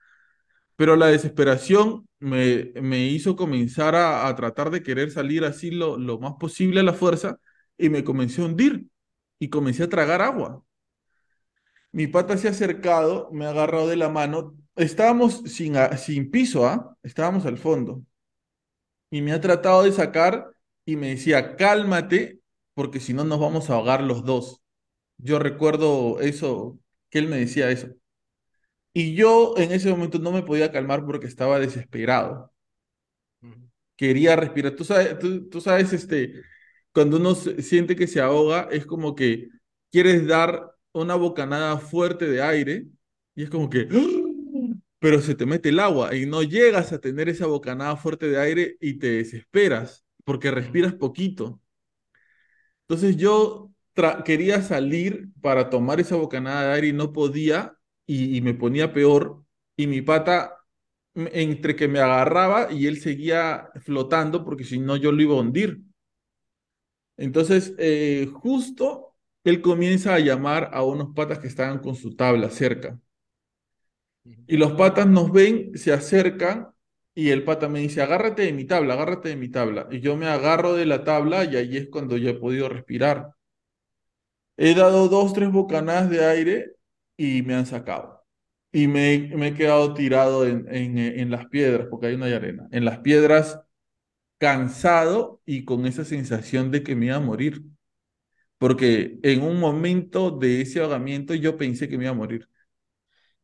[0.76, 5.98] Pero la desesperación me, me hizo comenzar a, a tratar de querer salir así lo,
[5.98, 7.40] lo más posible a la fuerza
[7.78, 8.88] y me comencé a hundir
[9.40, 10.64] y comencé a tragar agua.
[11.92, 14.56] Mi pata se ha acercado, me ha agarrado de la mano.
[14.76, 16.96] Estábamos sin, sin piso, ¿ah?
[17.04, 18.04] Estábamos al fondo.
[19.10, 20.52] Y me ha tratado de sacar
[20.86, 22.40] y me decía, cálmate,
[22.74, 24.62] porque si no nos vamos a ahogar los dos.
[25.18, 27.90] Yo recuerdo eso, que él me decía eso.
[28.96, 32.52] Y yo en ese momento no me podía calmar porque estaba desesperado.
[33.98, 34.76] Quería respirar.
[34.76, 36.42] Tú sabes, tú, tú sabes, este,
[36.94, 39.50] cuando uno siente que se ahoga, es como que
[39.92, 42.88] quieres dar una bocanada fuerte de aire
[43.36, 43.88] y es como que,
[45.00, 48.40] pero se te mete el agua y no llegas a tener esa bocanada fuerte de
[48.40, 51.62] aire y te desesperas porque respiras poquito.
[52.88, 53.72] Entonces yo
[54.26, 57.75] quería salir para tomar esa bocanada de aire y no podía
[58.06, 59.44] y, me ponía peor
[59.76, 60.58] y mi pata
[61.16, 65.40] entre que me agarraba y él seguía flotando porque si no yo lo iba a
[65.40, 65.82] hundir.
[67.18, 72.50] Entonces eh, justo él comienza a llamar a unos patas que estaban con su tabla
[72.50, 73.00] cerca
[74.48, 76.70] y los patas nos ven, se acercan
[77.14, 79.88] y el pata me dice, agárrate de mi tabla, agárrate de mi tabla.
[79.92, 83.34] Y yo me agarro de la tabla y ahí es cuando yo he podido respirar.
[84.58, 86.75] He dado dos, tres bocanadas de aire
[87.18, 88.24] y me han sacado.
[88.72, 92.68] Y me, me he quedado tirado en, en, en las piedras, porque hay una arena.
[92.72, 93.62] En las piedras,
[94.40, 97.64] cansado y con esa sensación de que me iba a morir.
[98.58, 102.50] Porque en un momento de ese ahogamiento yo pensé que me iba a morir.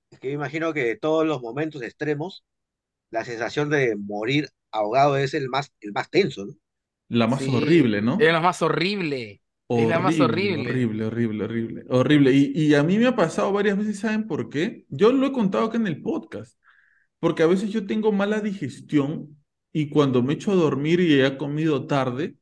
[0.10, 2.44] Es que me imagino que de todos los momentos extremos,
[3.12, 6.54] la sensación de morir ahogado es el más, el más tenso, ¿no?
[7.10, 8.28] La más Sí, horrible, ¿no?
[8.28, 9.41] Es la más horrible.
[9.74, 10.70] Es la más horrible.
[10.70, 12.32] Horrible, horrible, horrible, horrible.
[12.34, 14.86] Y, y a mí me ha pasado varias veces, ¿saben por qué?
[14.90, 16.58] Yo lo he contado acá en el podcast,
[17.20, 19.38] porque a veces yo tengo mala digestión
[19.74, 22.36] y cuando me echo a dormir y he comido tarde,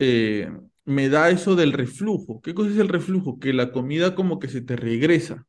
[0.00, 0.50] eh,
[0.84, 2.40] me da eso del reflujo.
[2.42, 3.38] ¿Qué cosa es el reflujo?
[3.40, 5.46] Que la comida como que se te regresa.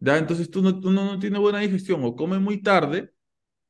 [0.00, 0.18] ¿Ya?
[0.18, 3.12] Entonces tú no, tú no, no tienes buena digestión o come muy tarde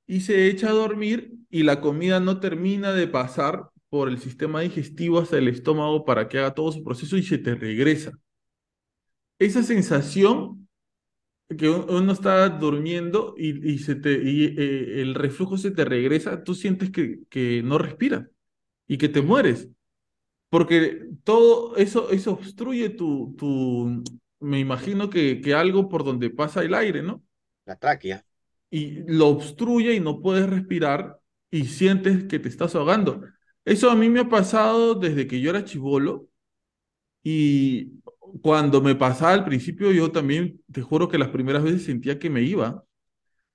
[0.06, 4.60] y se echa a dormir y la comida no termina de pasar por el sistema
[4.60, 8.12] digestivo hasta el estómago para que haga todo su proceso y se te regresa.
[9.38, 10.68] Esa sensación
[11.56, 16.44] que uno está durmiendo y, y se te, y, eh, el reflujo se te regresa,
[16.44, 18.26] tú sientes que, que no respiras
[18.86, 19.68] y que te mueres.
[20.50, 24.02] Porque todo eso, eso obstruye tu, tu,
[24.40, 27.22] me imagino que, que algo por donde pasa el aire, ¿no?
[27.64, 28.26] La tráquea.
[28.70, 31.18] Y lo obstruye y no puedes respirar
[31.50, 33.22] y sientes que te estás ahogando.
[33.66, 36.28] Eso a mí me ha pasado desde que yo era chivolo
[37.24, 38.00] y
[38.42, 42.30] cuando me pasaba al principio yo también, te juro que las primeras veces sentía que
[42.30, 42.84] me iba.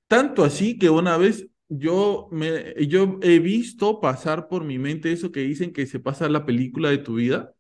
[0.08, 5.32] Tanto así que una vez yo, me, yo he visto pasar por mi mente eso
[5.32, 7.54] que dicen que se pasa la película de tu vida.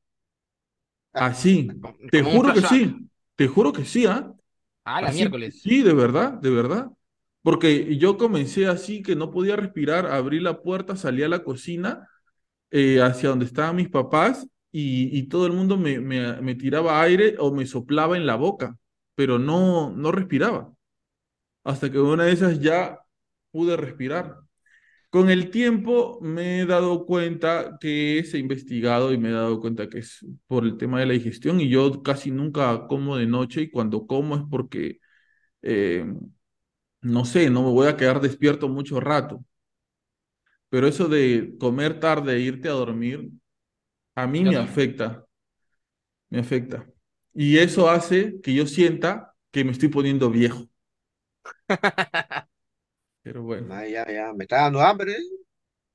[1.18, 4.34] Así, te juro que sí, te juro que sí, ¿ah?
[4.86, 5.56] Ah, la Así, miércoles.
[5.64, 6.92] sí, de verdad, de verdad.
[7.44, 12.10] Porque yo comencé así que no podía respirar, abrí la puerta, salí a la cocina
[12.72, 17.66] eh, hacia donde estaban mis papás y, todo el mundo me tiraba aire o me
[17.66, 18.78] soplaba en la boca,
[19.16, 20.74] pero no, no respiraba.
[21.64, 23.00] Hasta que una de esas ya
[23.52, 24.38] pude respirar.
[25.10, 29.90] Con el tiempo me he dado cuenta que es investigado y me he dado cuenta
[29.90, 33.64] que es por el tema de la digestión y yo casi nunca como de noche
[33.64, 35.00] y cuando como es porque,
[35.64, 36.06] eh,
[37.02, 39.44] no sé, no me voy a quedar despierto mucho rato.
[40.72, 43.30] Pero eso de comer tarde e irte a dormir,
[44.16, 45.26] a mí me afecta,
[46.30, 46.88] me afecta.
[47.34, 50.70] Y eso hace que yo sienta que me estoy poniendo viejo.
[53.22, 53.68] Pero bueno.
[53.74, 55.12] Ah, ya, ya, me está dando hambre.
[55.12, 55.24] ¿eh?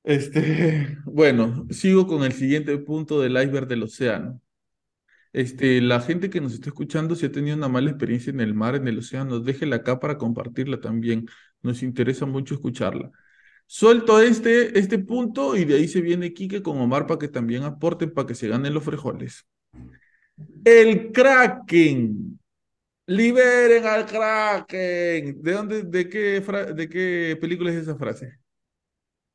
[0.03, 4.39] Este, bueno, sigo con el siguiente punto del iceberg del océano.
[5.33, 8.53] Este, la gente que nos está escuchando, si ha tenido una mala experiencia en el
[8.53, 11.27] mar, en el océano, déjela acá para compartirla también.
[11.63, 13.11] Nos interesa mucho escucharla.
[13.67, 17.63] Suelto este, este punto y de ahí se viene Quique con Omar para que también
[17.63, 19.45] aporten para que se ganen los frijoles.
[20.63, 22.39] El Kraken.
[23.07, 25.41] Liberen al Kraken.
[25.41, 28.39] ¿De dónde, de qué, de qué película es esa frase?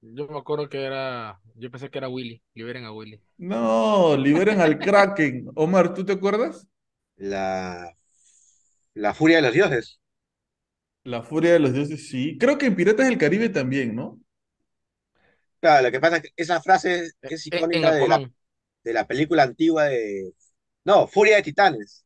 [0.01, 1.40] Yo me acuerdo que era.
[1.55, 2.42] Yo pensé que era Willy.
[2.55, 3.21] Liberen a Willy.
[3.38, 5.51] No, liberen al Kraken.
[5.55, 6.66] Omar, ¿tú te acuerdas?
[7.16, 7.97] La,
[8.95, 10.01] la furia de los dioses.
[11.05, 12.37] La furia de los dioses, sí.
[12.38, 14.21] Creo que en Piratas del Caribe también, ¿no?
[15.62, 18.20] Claro, lo que pasa es que esa frase Eh, es En icónica de la,
[18.85, 20.33] de la película antigua de...
[20.85, 22.05] No, Furia de Titanes.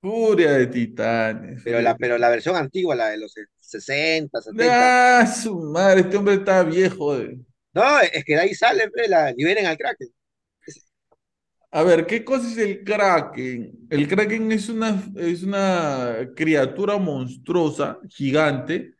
[0.00, 1.62] Furia de Titanes.
[1.62, 4.94] Pero la, pero la versión antigua, la de los 60, 70.
[5.20, 7.16] Ah, su madre, este hombre está viejo.
[7.16, 7.38] eh.
[7.74, 10.08] No, es que de ahí sale, la liberen al Kraken.
[11.70, 13.86] A ver, ¿qué cosa es el Kraken?
[13.90, 18.94] El Kraken es una, es una criatura monstruosa, gigante,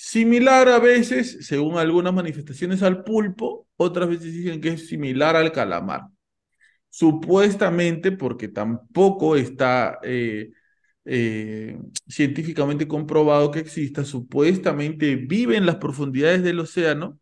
[0.00, 5.52] similar a veces, según algunas manifestaciones, al pulpo, otras veces dicen que es similar al
[5.52, 6.02] calamar.
[6.88, 10.50] Supuestamente, porque tampoco está eh,
[11.04, 17.20] eh, científicamente comprobado que exista, supuestamente vive en las profundidades del océano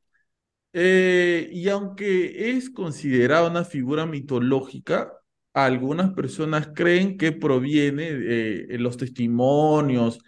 [0.73, 5.13] eh, y aunque es considerada una figura mitológica,
[5.55, 10.21] algunas personas creen que proviene de los testimonios,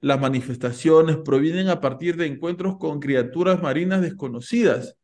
[0.00, 4.96] las manifestaciones, provienen a partir de encuentros con criaturas marinas desconocidas,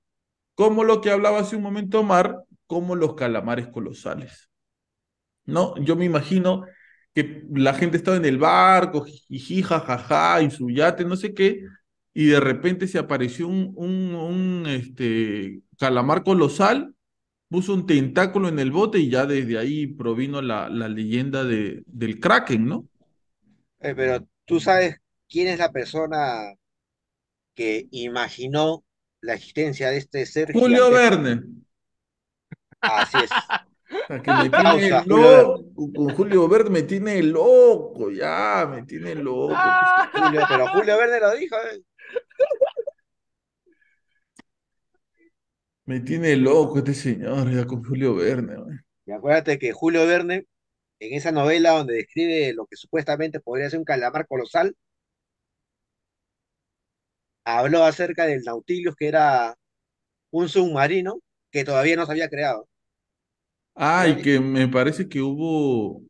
[0.55, 4.51] como lo que hablaba hace un momento Omar, como los calamares colosales.
[5.45, 5.77] ¿No?
[5.79, 6.65] Yo me imagino
[7.15, 11.65] que la gente estaba en el barco, jiji, jajaja, y su yate, no sé qué,
[12.15, 16.95] y de repente se apareció un, un, un, este, calamar colosal,
[17.49, 21.83] puso un tentáculo en el bote y ya desde ahí provino la, la leyenda de,
[21.87, 22.89] del Kraken, ¿no?
[23.81, 24.97] Eh, pero tú sabes
[25.29, 26.55] quién es la persona
[27.55, 28.85] que imaginó
[29.21, 30.91] la existencia de este ser Julio?
[30.91, 31.43] Verne.
[32.81, 33.31] Así es.
[34.09, 39.55] Que me tiene loco, con Julio Verne me tiene loco, ya, me tiene loco.
[40.15, 41.57] Julio, pero Julio Verne lo dijo.
[41.57, 41.83] eh.
[45.85, 48.57] Me tiene loco este señor, ya con Julio Verne.
[48.57, 48.85] man.
[49.05, 50.47] Y acuérdate que Julio Verne,
[51.09, 54.77] en esa novela donde describe lo que supuestamente podría ser un calamar colosal,
[57.45, 59.57] habló acerca del Nautilus, que era
[60.33, 61.21] un submarino
[61.53, 62.69] que todavía no se había creado.
[63.75, 66.03] Ah, y que me parece que hubo.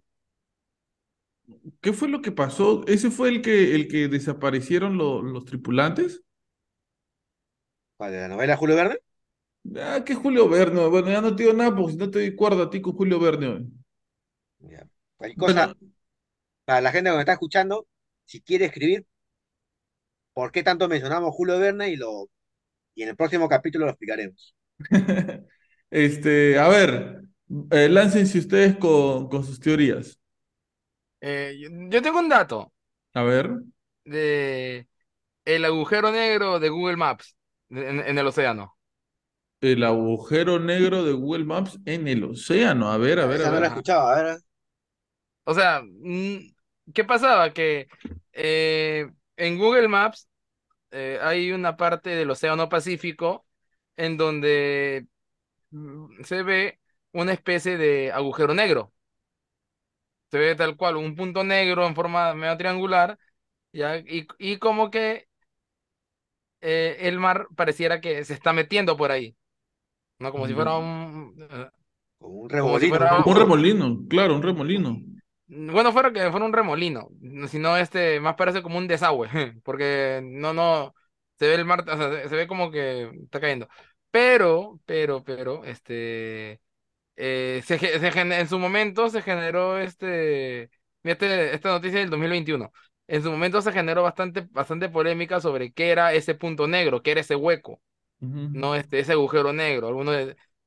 [1.80, 2.84] ¿Qué fue lo que pasó?
[2.86, 6.22] ¿Ese fue el que, el que desaparecieron lo- los tripulantes?
[7.97, 8.97] ¿Cuál de la novela Julio Verne?
[9.76, 10.86] Ah, que Julio Verne.
[10.88, 12.93] Bueno, ya no te digo nada porque si no te doy cuerda a ti con
[12.95, 13.72] Julio Verne hoy.
[14.62, 14.88] Ya.
[15.16, 15.74] Cualquier Bueno, cosa,
[16.64, 17.88] para la gente que nos está escuchando,
[18.26, 19.06] si quiere escribir,
[20.34, 21.88] ¿por qué tanto mencionamos Julio Verne?
[21.90, 22.28] Y, lo,
[22.94, 24.54] y en el próximo capítulo lo explicaremos.
[25.90, 27.22] este, a ver,
[27.70, 30.18] eh, láncense ustedes con, con sus teorías.
[31.20, 31.56] Eh,
[31.90, 32.72] yo, tengo un dato
[33.14, 33.50] A ver,
[34.04, 34.88] de
[35.44, 37.36] el agujero negro de Google Maps
[37.70, 38.76] en, en el océano.
[39.62, 42.90] el agujero negro de Google Maps en el océano.
[42.92, 43.64] A ver, a ver, a la he ver.
[43.68, 44.38] Escuchado, a ver.
[45.45, 46.55] O sea, mm,
[46.95, 47.53] ¿qué pasaba?
[47.53, 47.88] Que
[48.32, 50.28] eh, en Google Maps
[50.93, 53.47] eh, hay una parte del Océano Pacífico
[53.97, 55.07] en donde
[55.70, 56.80] mm, se ve
[57.12, 58.93] una especie de agujero negro.
[60.30, 63.18] Se ve tal cual, un punto negro en forma medio triangular,
[63.72, 63.99] ¿ya?
[63.99, 65.28] Y, y como que
[66.61, 69.36] eh, el mar pareciera que se está metiendo por ahí,
[70.18, 70.32] ¿no?
[70.32, 71.34] Como si fuera un...
[72.18, 73.24] Como un Como si remolino.
[73.24, 75.01] Un remolino, claro, un remolino.
[75.55, 77.11] Bueno, fuera que fuera un remolino,
[77.48, 79.28] sino este, más parece como un desagüe,
[79.64, 80.94] porque no, no,
[81.38, 83.68] se ve el mar, o sea, se, se ve como que está cayendo.
[84.11, 86.61] Pero, pero, pero, este,
[87.16, 90.70] eh, se, se en su momento se generó este,
[91.03, 92.72] fíjate, esta noticia del 2021.
[93.09, 97.12] En su momento se generó bastante, bastante polémica sobre qué era ese punto negro, qué
[97.12, 97.82] era ese hueco
[98.53, 99.88] no este, ese agujero negro.
[99.88, 100.16] Algunos,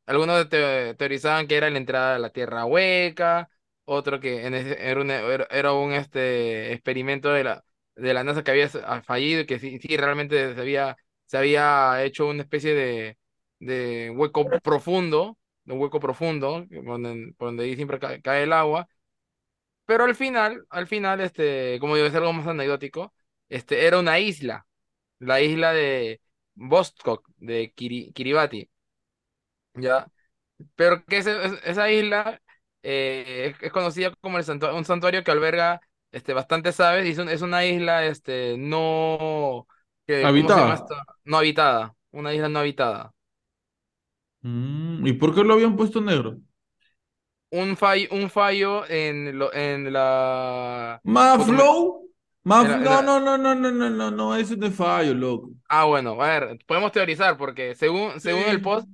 [0.06, 3.50] algunos te- teorizaban que era la entrada a la Tierra hueca,
[3.86, 7.64] otro que en ese- era un, era, un este, experimento de la,
[7.96, 11.38] de la NASA que había ah, fallido y que sí, sí realmente se había, se
[11.38, 13.18] había hecho una especie de,
[13.60, 18.88] de hueco profundo, de un hueco profundo, donde, donde ahí siempre cae, cae el agua.
[19.86, 23.14] Pero al final, al final, este, como digo, es algo más anecdótico,
[23.50, 24.66] este, era una isla,
[25.20, 26.22] la isla de
[26.56, 28.70] Vostok, de Kiri- Kiribati,
[29.76, 30.08] ¿ya?
[30.76, 32.42] Pero que ese- es- esa isla
[32.86, 35.82] eh, es, es conocida como el santua- un santuario que alberga
[36.12, 39.68] este, bastantes aves y es, un- es una isla este, no,
[40.08, 41.06] que, ¿cómo se llama Habitada.
[41.26, 43.14] No habitada, una isla no habitada.
[44.44, 46.40] Mm, ¿y por qué lo habían puesto negro?
[47.52, 51.02] Un fallo, un fallo en, lo, en la
[51.48, 51.66] la-
[52.60, 55.52] en no, la- no, no, no, no, no, no, no, eso es fallo, loco.
[55.68, 58.88] Ah, bueno, a ver, podemos teorizar porque según, según el post,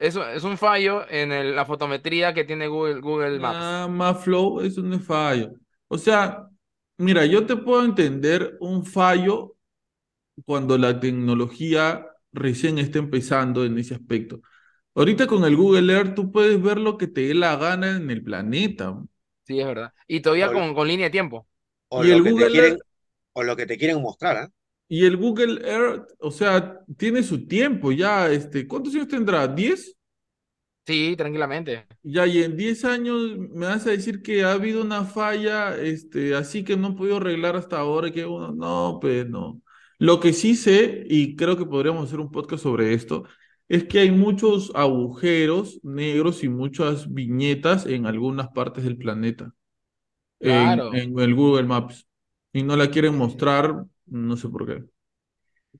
[0.00, 3.80] es, es un fallo en el- la fotometría que tiene Google, Google Maps.
[3.80, 3.86] Ah,
[4.82, 5.52] no es fallo.
[5.88, 6.48] O sea,
[6.98, 9.56] mira, yo te puedo entender un fallo
[10.46, 14.42] cuando la tecnología recién está empezando en ese aspecto.
[14.94, 18.10] Ahorita con el Google Earth tú puedes ver lo que te dé la gana en
[18.10, 18.96] el planeta.
[19.44, 19.92] Sí, es verdad.
[20.06, 21.46] Y todavía O, con, con línea de tiempo.
[21.88, 22.82] o Y lo el que te Google quieren, Earth,
[23.34, 24.50] o lo que te quieren mostrar, ¿ah?
[24.90, 29.48] Y el Google Earth, o sea, tiene su tiempo ya, este, ¿cuántos años tendrá?
[29.48, 29.96] ¿10?
[30.86, 31.86] Sí, tranquilamente.
[32.02, 36.34] Ya, y en 10 años me vas a decir que ha habido una falla, este,
[36.34, 39.60] así que no he podido arreglar hasta ahora, y que uno, no, pues no.
[39.98, 43.24] Lo que sí sé, y creo que podríamos hacer un podcast sobre esto,
[43.68, 49.52] es que hay muchos agujeros negros y muchas viñetas en algunas partes del planeta,
[50.40, 50.90] en, Claro.
[50.92, 52.06] en el Google Maps,
[52.52, 54.84] y no la quieren mostrar, no sé por qué.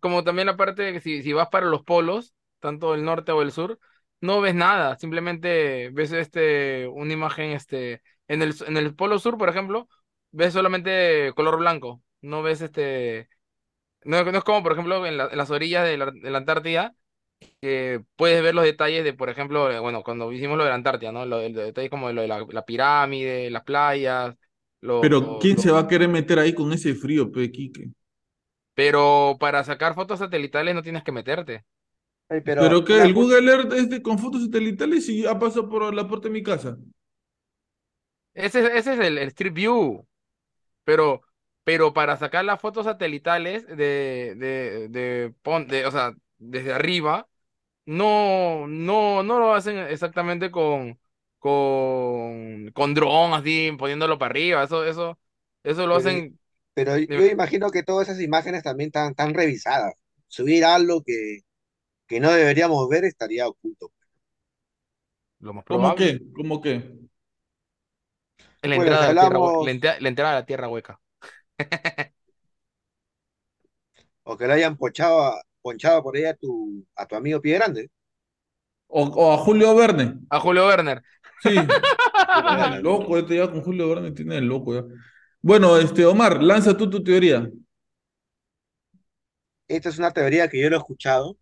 [0.00, 3.32] Como también la parte de que si, si vas para los polos, tanto el norte
[3.32, 3.78] o el sur,
[4.20, 4.96] no ves nada.
[4.98, 9.88] Simplemente ves este, una imagen, este, en el, en el polo sur, por ejemplo,
[10.30, 12.02] ves solamente color blanco.
[12.20, 13.28] No ves este,
[14.04, 16.38] no, no es como, por ejemplo, en, la- en las orillas de la, de la
[16.38, 16.94] Antártida,
[17.62, 20.76] que puedes ver los detalles de, por ejemplo, eh, bueno, cuando hicimos lo de la
[20.76, 21.26] Antártida, ¿no?
[21.26, 24.36] Lo, los detalles como lo de la, la pirámide, las playas,
[24.82, 27.90] lo, Pero ¿quién lo- se va a querer meter ahí con ese frío, pe, Quique?
[28.74, 31.64] Pero para sacar fotos satelitales no tienes que meterte.
[32.28, 35.94] Ay, pero una ¿El Google Earth es de, con fotos satelitales y ha pasado por
[35.94, 36.78] la puerta de mi casa?
[38.34, 40.06] Ese, es- ese es el, el Street View.
[40.84, 41.22] Pero,
[41.64, 45.34] pero para sacar las fotos satelitales de, de, de,
[45.68, 47.28] de- o sea, desde arriba,
[47.86, 51.00] no, no, no lo hacen exactamente con,
[51.38, 54.64] con, con dron, así, poniéndolo para arriba.
[54.64, 55.18] Eso, eso,
[55.64, 56.38] eso lo pero, hacen.
[56.74, 59.94] Pero yo imagino que todas esas imágenes también están, están revisadas.
[60.28, 61.40] Subir algo que,
[62.08, 63.92] que no deberíamos ver estaría oculto.
[65.40, 65.94] Lo más ¿Cómo probable.
[65.94, 66.20] qué?
[66.34, 67.00] ¿Cómo qué?
[68.62, 70.68] La Bueno, entrada si a la tierra, hablamos, la, entra- la entrada a la tierra
[70.68, 71.00] hueca.
[74.24, 77.54] o que lo hayan ponchado, a- ponchado por ahí a tu, a tu amigo Pie
[77.56, 77.90] Grande.
[78.88, 80.06] O, o a Julio Verne.
[80.30, 81.02] A Julio Werner.
[81.38, 81.78] Sí.
[82.82, 84.84] Loco, este ya con Julio Verne tiene el loco ya.
[85.42, 87.50] Bueno, este, Omar, lanza tú tu teoría.
[89.68, 91.38] Esta es una teoría que yo lo he escuchado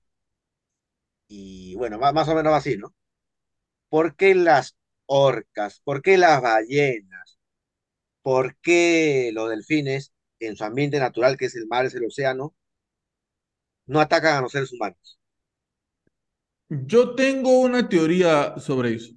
[1.28, 2.94] Y bueno, más, más o menos así, ¿no?
[3.90, 4.76] ¿Por qué las
[5.06, 5.80] orcas?
[5.84, 7.38] ¿Por qué las ballenas?
[8.22, 12.54] ¿Por qué los delfines, en su ambiente natural, que es el mar, es el océano,
[13.86, 15.18] no atacan a los seres humanos?
[16.70, 19.12] Yo tengo una teoría sobre eso.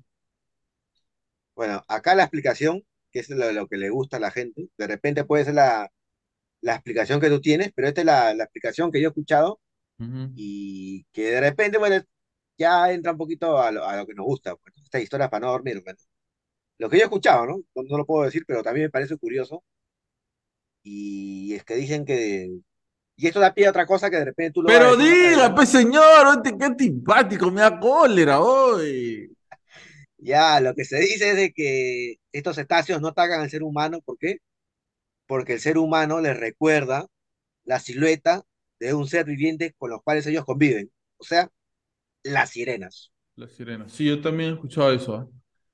[1.55, 4.87] Bueno, acá la explicación, que es lo, lo que le gusta a la gente, de
[4.87, 5.91] repente puede ser la,
[6.61, 9.61] la explicación que tú tienes, pero esta es la, la explicación que yo he escuchado
[9.99, 10.33] Ujú.
[10.35, 12.03] y que de repente, bueno,
[12.57, 15.47] ya entra un poquito a lo, a lo que nos gusta, pues, esta historia para
[15.47, 15.99] no dormir, bueno.
[16.79, 17.57] Lo que yo he escuchado, ¿no?
[17.75, 19.63] No, no lo puedo decir, pero también me parece curioso
[20.83, 22.49] y es que dicen que,
[23.17, 25.69] y esto da pie a otra cosa que de repente tú lo Pero diga, pues
[25.69, 29.35] señor, qué antipático, me da cólera hoy.
[30.17, 34.01] Ya, lo que se dice es de que estos cetáceos no atacan al ser humano,
[34.01, 34.37] ¿por qué?
[35.27, 37.07] Porque el ser humano les recuerda
[37.65, 38.43] la silueta
[38.79, 41.49] de un ser viviente con los cuales ellos conviven, o sea,
[42.23, 43.11] las sirenas.
[43.35, 43.87] La sirena.
[43.89, 45.15] Sí, yo también he escuchado eso.
[45.15, 45.27] ¿ah?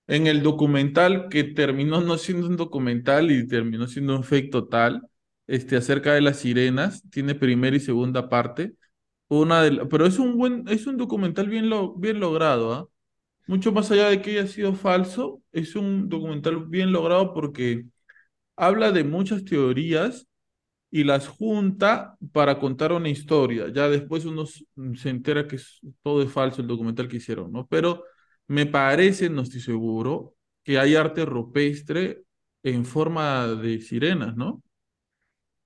[0.08, 5.08] En el documental que terminó no siendo un documental y terminó siendo un fake total,
[5.48, 8.74] este, acerca de las sirenas, tiene primera y segunda parte.
[9.30, 12.88] Una de pero es un buen, es un documental bien, lo, bien logrado, ¿ah?
[13.48, 17.86] Mucho más allá de que haya sido falso, es un documental bien logrado porque
[18.58, 20.28] habla de muchas teorías
[20.92, 23.70] y las junta para contar una historia.
[23.74, 25.60] Ya después uno se entera que
[26.04, 27.68] todo es falso el documental que hicieron, ¿no?
[27.68, 28.04] Pero
[28.48, 32.24] me parece, no estoy seguro, que hay arte rupestre
[32.64, 34.64] en forma de sirenas, ¿no?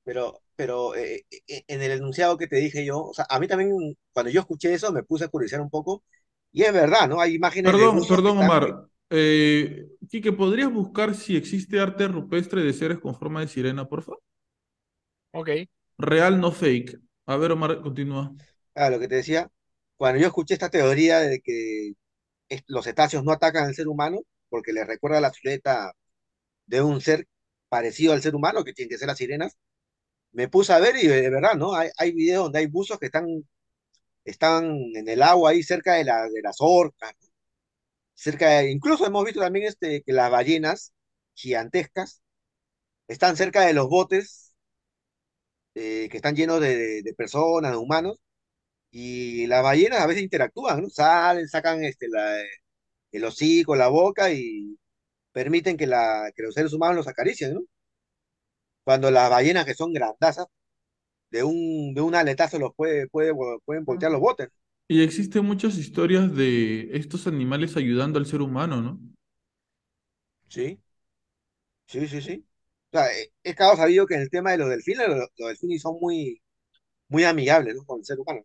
[0.04, 3.48] Pero, pero eh, eh, en el enunciado que te dije yo, o sea, a mí
[3.48, 3.72] también,
[4.14, 6.04] cuando yo escuché eso, me puse a curiosear un poco,
[6.52, 7.22] y es verdad, ¿no?
[7.22, 8.88] Hay imágenes de Perdón, que perdón, están, Omar.
[9.10, 14.02] Eh, Quique, ¿podrías buscar si existe arte rupestre de seres con forma de sirena, por
[14.04, 14.22] favor?
[15.34, 15.50] Ok.
[15.98, 17.00] Real, no fake.
[17.28, 18.36] A ver, Omar, continúa.
[18.76, 19.50] ah, lo que te decía,
[19.98, 21.94] cuando yo escuché esta teoría de que
[22.68, 25.94] los cetáceos no atacan al ser humano, porque les recuerda la silueta
[26.68, 27.28] de un ser
[27.70, 29.58] parecido al ser humano, que tienen que ser las sirenas,
[30.34, 31.76] me puse a ver y de verdad, ¿no?
[31.76, 33.28] Hay, hay videos donde hay buzos que están,
[34.26, 34.66] están
[34.96, 37.14] en el agua ahí cerca de, la, de las orcas,
[38.14, 40.94] cerca de- incluso hemos visto también este, que las ballenas
[41.36, 42.22] gigantescas
[43.08, 44.56] están cerca de los botes
[45.76, 48.20] eh, que están llenos de, personas, de humanos,
[48.92, 50.90] y las ballenas a veces interactúan.
[50.92, 52.08] Salen, sacan este,
[53.12, 54.78] el hocico, la boca y
[55.34, 57.62] permiten que, la, que los seres humanos los acaricien, ¿no?
[58.84, 60.46] Cuando las ballenas que son grandazas,
[61.32, 63.34] de un, de un aletazo los puede, puede,
[63.66, 64.50] pueden voltear los botes.
[64.88, 69.00] Y existen muchas historias de estos animales ayudando al ser humano, ¿no?
[70.50, 70.80] Sí,
[71.86, 72.46] sí, sí, sí.
[72.94, 73.08] O sea,
[73.44, 76.42] es claro sabido que en el tema de los delfines, los, los delfines son muy,
[77.10, 77.86] muy amigables, ¿no?
[77.86, 78.44] Con el ser humano.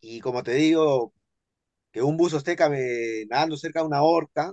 [0.00, 1.14] Y como te digo,
[1.92, 4.52] que un buzo cabe- nadando cerca de una orca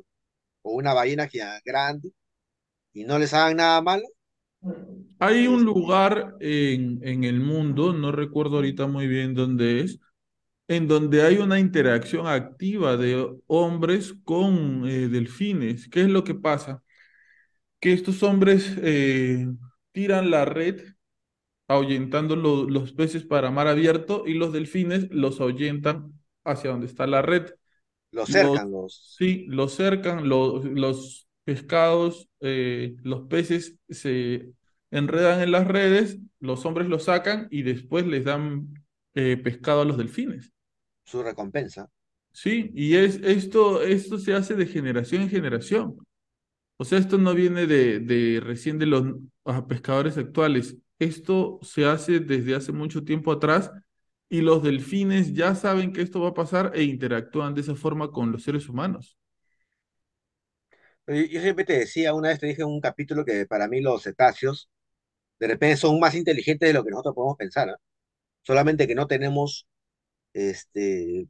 [0.63, 1.29] o una ballena
[1.65, 2.11] grande
[2.93, 4.03] y no les hagan nada malo,
[5.19, 9.99] Hay un lugar en, en el mundo, no recuerdo ahorita muy bien dónde es,
[10.67, 15.89] en donde hay una interacción activa de hombres con eh, delfines.
[15.89, 16.83] ¿Qué es lo que pasa?
[17.79, 19.47] Que estos hombres eh,
[19.93, 20.81] tiran la red
[21.67, 26.13] ahuyentando lo- los peces para mar abierto y los delfines los ahuyentan
[26.45, 27.51] hacia donde está la red.
[28.11, 34.53] los Los, cercan, los, sí, los cercan, los, los pescados, eh, los peces se
[34.91, 38.73] enredan en las redes, los hombres los sacan y después les dan
[39.15, 40.53] eh, pescado a los delfines.
[41.03, 41.89] su recompensa.
[42.31, 45.97] Sí, y es esto, esto se hace de generación en generación.
[46.77, 49.05] O sea, esto no viene de, de recién de los
[49.69, 50.77] pescadores actuales.
[50.99, 53.71] Esto se hace desde hace mucho tiempo atrás
[54.29, 58.11] y los delfines ya saben que esto va a pasar e interactúan de esa forma
[58.11, 59.17] con los seres humanos.
[61.07, 63.81] Yo, yo siempre te decía, una vez te dije en un capítulo que para mí
[63.81, 64.69] los cetáceos
[65.39, 67.77] de repente son más inteligentes de lo que nosotros podemos pensar, ¿ah?
[68.43, 69.67] Solamente que no tenemos,
[70.33, 71.27] este,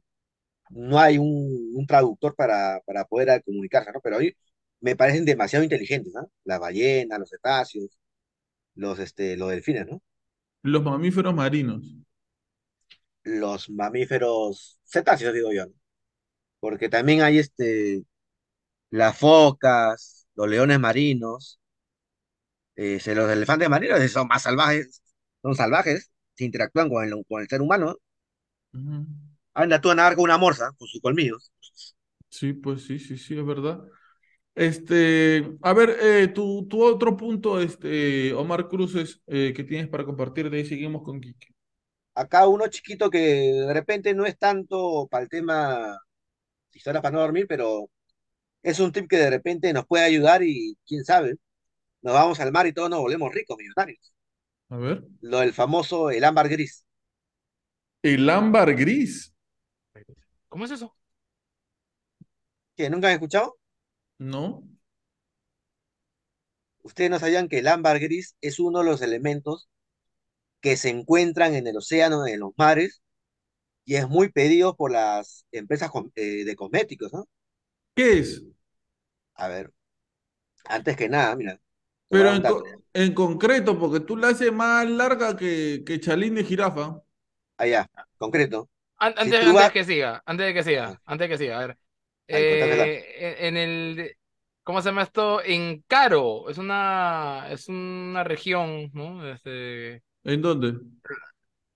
[0.70, 4.00] no hay un, un traductor para, para poder comunicarse, ¿no?
[4.02, 4.30] Pero a mí
[4.80, 6.30] me parecen demasiado inteligentes, ¿no?
[6.44, 7.98] Las ballenas, los cetáceos,
[8.74, 10.02] los, este, los delfines, ¿no?
[10.62, 11.82] Los mamíferos marinos.
[13.22, 15.74] Los mamíferos cetáceos, digo yo, ¿no?
[16.60, 18.04] Porque también hay este,
[18.90, 21.59] las focas, los leones marinos,
[22.80, 25.02] eh, los elefantes marinos son más salvajes,
[25.42, 27.96] son salvajes, se interactúan con el, con el ser humano.
[29.54, 31.52] Anda tú a nadar con una morsa, con sus colmillos.
[32.28, 33.84] Sí, pues sí, sí, sí, es verdad.
[34.54, 40.04] Este, a ver, eh, tu, tu otro punto, este, Omar Cruces, eh, que tienes para
[40.04, 41.48] compartir, de ahí seguimos con Quique.
[42.14, 45.98] Acá uno chiquito que de repente no es tanto para el tema
[46.72, 47.90] historias para no dormir, pero
[48.62, 51.36] es un tip que de repente nos puede ayudar y quién sabe,
[52.02, 54.12] nos vamos al mar y todos nos volvemos ricos, millonarios.
[54.68, 55.04] A ver.
[55.20, 56.84] Lo del famoso, el ámbar gris.
[58.02, 59.34] El ámbar gris.
[60.48, 60.96] ¿Cómo es eso?
[62.76, 63.58] ¿Que nunca han escuchado?
[64.18, 64.62] ¿No?
[66.82, 69.68] Ustedes no sabían que el ámbar gris es uno de los elementos
[70.60, 73.02] que se encuentran en el océano, en los mares,
[73.84, 77.28] y es muy pedido por las empresas eh, de cosméticos, ¿no?
[77.94, 78.42] ¿Qué es?
[79.34, 79.72] A ver,
[80.64, 81.60] antes que nada, mira,
[82.10, 82.62] Pero en, co-
[83.14, 87.00] concreto, porque tú la haces más larga que, que chalín de jirafa.
[87.56, 87.88] Allá,
[88.18, 88.68] concreto.
[88.98, 91.00] An- Si Antes, tú antes vas- de que siga, antes de que siga, Ah.
[91.06, 91.78] antes de que siga, a ver.
[92.28, 94.16] Eh, en en el,
[94.62, 95.42] ¿cómo se llama esto?
[95.42, 99.26] En Caro, es una, es una región, ¿no?
[99.28, 100.80] Este, ¿En dónde?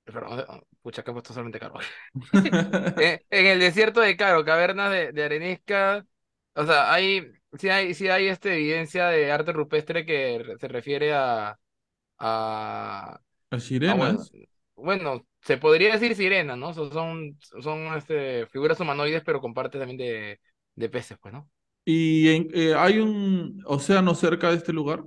[0.04, 0.44] perdón, eh,
[0.82, 1.74] pucha, que he puesto solamente Caro.
[2.96, 6.06] En, en el desierto de Caro, cavernas de, de arenisca,
[6.54, 10.68] o sea, hay, sí hay, sí hay esta evidencia de arte rupestre que re- se
[10.68, 11.58] refiere a,
[12.18, 13.64] a, Las
[13.96, 14.34] bueno, sirenas.
[14.76, 16.74] bueno, se podría decir sirena, ¿no?
[16.74, 20.40] So- Son, son este, figuras humanoides, pero con partes también de,
[20.76, 21.50] de peces, pues, ¿no?
[21.84, 25.04] ¿Y en- eh, hay un océano cerca de este lugar?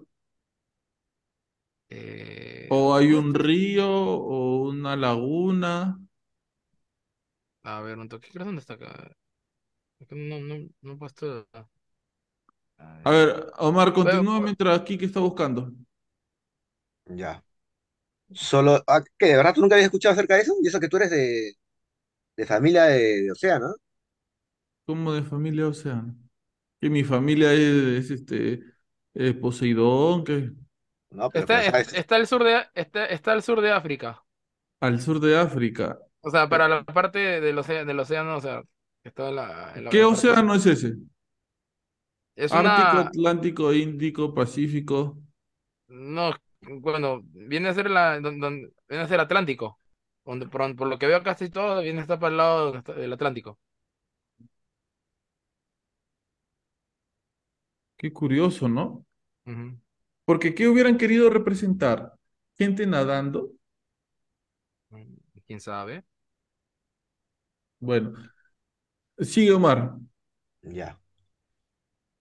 [1.90, 6.00] Eh, ¿O hay un río o una laguna?
[7.64, 9.16] a ver, un toque, ¿qué dónde está acá?
[10.10, 11.48] No, no, no he puesto.
[13.08, 13.30] A ver,
[13.68, 15.72] Omar, continúa Bueno, mientras Kike está buscando.
[17.08, 17.44] Ya.
[18.34, 19.28] Solo, ah, ¿qué?
[19.28, 20.54] ¿De verdad tú nunca habías escuchado acerca de eso?
[20.64, 21.54] Y eso que tú eres de,
[22.38, 23.76] de familia de, de océano, ¿no?
[24.86, 26.16] Como de familia océano.
[26.82, 28.64] Que mi familia es, es, este
[29.14, 30.54] es Poseidón, que
[31.10, 34.24] No, pero, Está, pero sabes, está al sur de, está, está al sur de África.
[34.80, 36.00] al sur de África.
[36.22, 38.62] O sea, para la parte del océano, del océano, o sea,
[39.04, 40.96] que está en la, en la ¿Qué parte- océano es ese?
[42.38, 45.18] Es Ártico, una, Atlántico, Índico, Pacífico.
[45.88, 49.80] no, bueno, viene a ser la, don- don- viene a ser Atlántico.
[50.26, 53.14] Donde, por, por lo que veo casi todo viene a estar para el lado del
[53.14, 53.60] Atlántico.
[57.96, 59.06] Qué curioso, ¿no?
[60.26, 62.14] Porque ¿qué hubieran querido representar?
[62.58, 63.52] ¿Gente nadando?
[65.46, 66.04] ¿Quién sabe?
[67.80, 68.30] Bueno,
[69.20, 69.98] sigue Omar.
[70.64, 70.98] ya.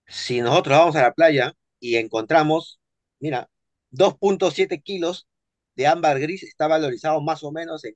[0.06, 2.80] Si nosotros vamos a la playa y encontramos,
[3.18, 3.48] mira,
[3.90, 5.26] 2.7 kilos
[5.74, 7.94] de ámbar gris está valorizado más o menos en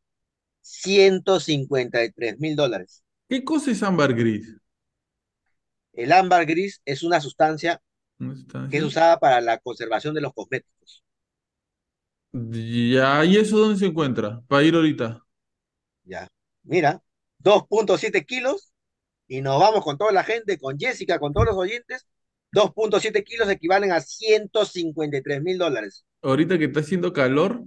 [0.61, 3.03] 153 mil dólares.
[3.29, 4.57] ¿Qué cosa es ámbar gris?
[5.93, 7.81] El ámbar gris es una sustancia
[8.71, 11.05] que es usada para la conservación de los cosméticos.
[12.33, 14.41] Ya, ¿y eso dónde se encuentra?
[14.47, 15.25] Para ir ahorita.
[16.05, 16.29] Ya.
[16.63, 17.03] Mira,
[17.39, 18.70] 2.7 kilos
[19.31, 22.05] y nos vamos con toda la gente, con Jessica, con todos los oyentes.
[22.53, 26.05] 2.7 kilos equivalen a 153 mil dólares.
[26.20, 27.62] Ahorita que está haciendo calor,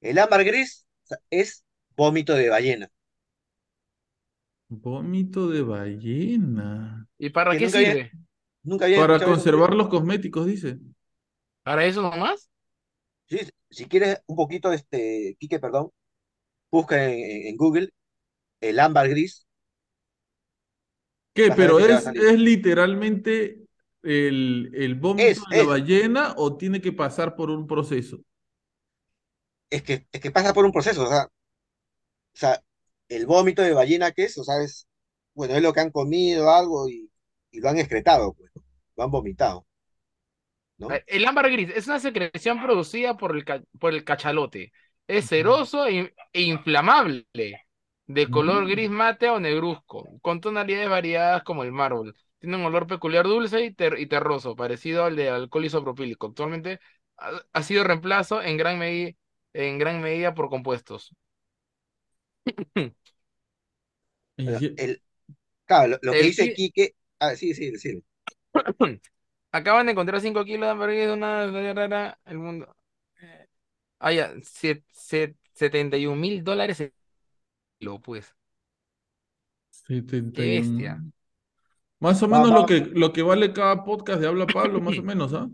[0.00, 0.86] El ámbar gris
[1.28, 1.62] es
[1.94, 2.90] vómito de ballena.
[4.68, 7.06] vómito de ballena.
[7.18, 8.12] ¿Y para Que qué nunca había- sirve?
[8.64, 9.26] Nunca había Para eso.
[9.26, 10.78] conservar los cosméticos, dice.
[11.62, 12.48] ¿Para eso nomás?
[13.28, 13.40] Sí,
[13.70, 15.90] si quieres un poquito, este, Quique, perdón,
[16.70, 17.90] busca en Google
[18.60, 19.46] el ámbar gris.
[21.34, 21.50] ¿Qué?
[21.56, 23.58] ¿Pero es, es literalmente
[24.02, 28.20] el, el vómito Es, de la ballena o tiene que pasar por un proceso?
[29.70, 31.30] Es que, es que pasa por un proceso, o sea, o
[32.34, 32.62] sea,
[33.08, 34.86] el vómito de ballena que es, o sea, es,
[35.34, 37.10] bueno, es lo que han comido, algo, y,
[37.50, 38.50] y lo han excretado, pues,
[38.96, 39.66] lo han vomitado,
[40.78, 40.90] ¿no?
[40.90, 43.44] Eh, El ámbar gris es una secreción producida por el,
[43.78, 44.72] por el cachalote.
[45.06, 47.26] Es ceroso e, e inflamable,
[48.14, 48.68] de color Mm.
[48.68, 52.14] gris mate o negruzco, con tonalidades variadas como el mármol.
[52.38, 56.26] Tiene un olor peculiar dulce y, ter- y terroso, parecido al de alcohol isopropílico.
[56.28, 56.80] Actualmente
[57.18, 61.14] ha, ha sido reemplazo en gran, en gran medida por compuestos.
[64.76, 65.02] El,
[65.66, 68.02] claro, lo, lo que El dice Quique, ah, sí, sí, sí,
[69.52, 72.76] Acaban de encontrar 5 kilos de gris de una de rara el mundo.
[73.20, 73.46] Eh,
[73.98, 76.92] Ah, ya, siete- siete- 71 mil dólares
[77.82, 78.34] el kilo, pues.
[79.70, 80.32] 71.
[80.32, 81.02] Qué bestia.
[82.00, 84.98] Más o Va- menos lo que, lo que vale cada podcast de Habla Pablo, más
[84.98, 85.48] o menos, ¿ah?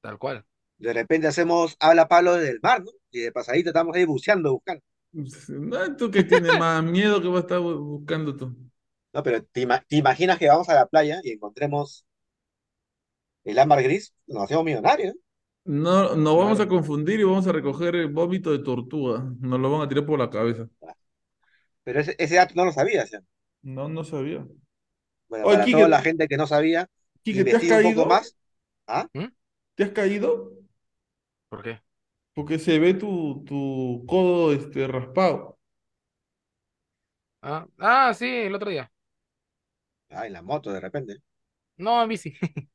[0.00, 0.44] Tal cual.
[0.78, 2.90] de repente hacemos, habla Pablo del mar, ¿no?
[3.10, 4.82] Y de pasadita estamos ahí buceando, buscando.
[5.12, 8.56] No, tú que tienes más miedo que vas a estar bu- buscando tú.
[9.12, 12.06] No, pero ¿te, ima- te imaginas que vamos a la playa y encontremos
[13.44, 14.14] el ámbar gris?
[14.26, 15.18] Nos hacemos millonarios, ¿eh?
[15.64, 19.22] No, nos vamos a confundir y vamos a recoger el vómito de tortuga.
[19.38, 20.68] Nos lo van a tirar por la cabeza.
[21.84, 23.16] Pero ese, ese dato no lo sabía, ¿sí?
[23.62, 24.46] No, no sabía.
[25.28, 26.88] Bueno, Oye, para Quique, toda la gente que no sabía,
[27.24, 28.06] Quique, ¿te has investiga un poco caído?
[28.06, 28.36] más.
[28.86, 29.08] ¿Ah?
[29.14, 29.26] ¿Mm?
[29.74, 30.52] ¿Te has caído?
[31.48, 31.82] ¿Por qué?
[32.34, 35.58] Porque se ve tu, tu codo este, raspado.
[37.42, 38.90] Ah, ah, sí, el otro día.
[40.10, 41.22] Ah, en la moto de repente.
[41.78, 42.36] No, en bici.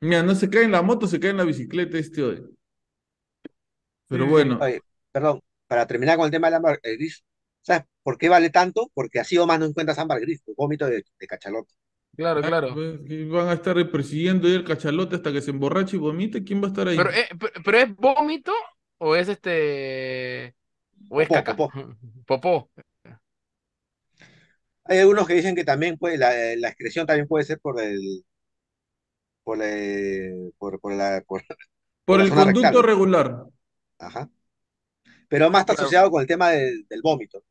[0.00, 2.42] Mira, no se cae en la moto, se cae en la bicicleta este hoy.
[4.08, 4.80] Pero bueno, Oye,
[5.12, 7.24] perdón, para terminar con el tema del ámbar eh, gris,
[7.66, 8.90] ¿sabes por qué vale tanto?
[8.94, 11.74] Porque así o más no encuentras ámbar gris, pues, vómito de, de cachalote.
[12.16, 12.68] Claro, ah, claro.
[12.74, 16.44] pues, van a estar persiguiendo ahí el cachalote hasta que se emborrache y vomite.
[16.44, 16.96] ¿Quién va a estar ahí?
[16.96, 18.52] Pero, eh, pe- pero ¿es vómito
[18.98, 20.54] o es este...
[21.08, 21.56] o es Popó, caca?
[21.56, 21.72] popó.
[22.26, 22.70] Popó.
[24.84, 28.24] Hay algunos que dicen que también puede, la, la excreción también puede ser por el,
[29.44, 31.42] por, el- por, por la, por,
[32.20, 32.82] el conducto rectal.
[32.82, 33.44] regular.
[33.98, 34.30] Ajá.
[35.28, 35.86] Pero más está Claro.
[35.86, 37.42] asociado con el tema del, del vómito.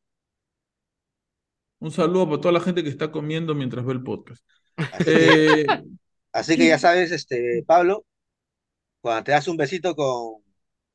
[1.78, 4.44] Un saludo para toda la gente que está comiendo mientras ve el podcast.
[4.90, 5.66] Así que, Eh,
[6.32, 8.06] así que ya sabes, este, Pablo,
[9.00, 10.42] cuando te das un besito con,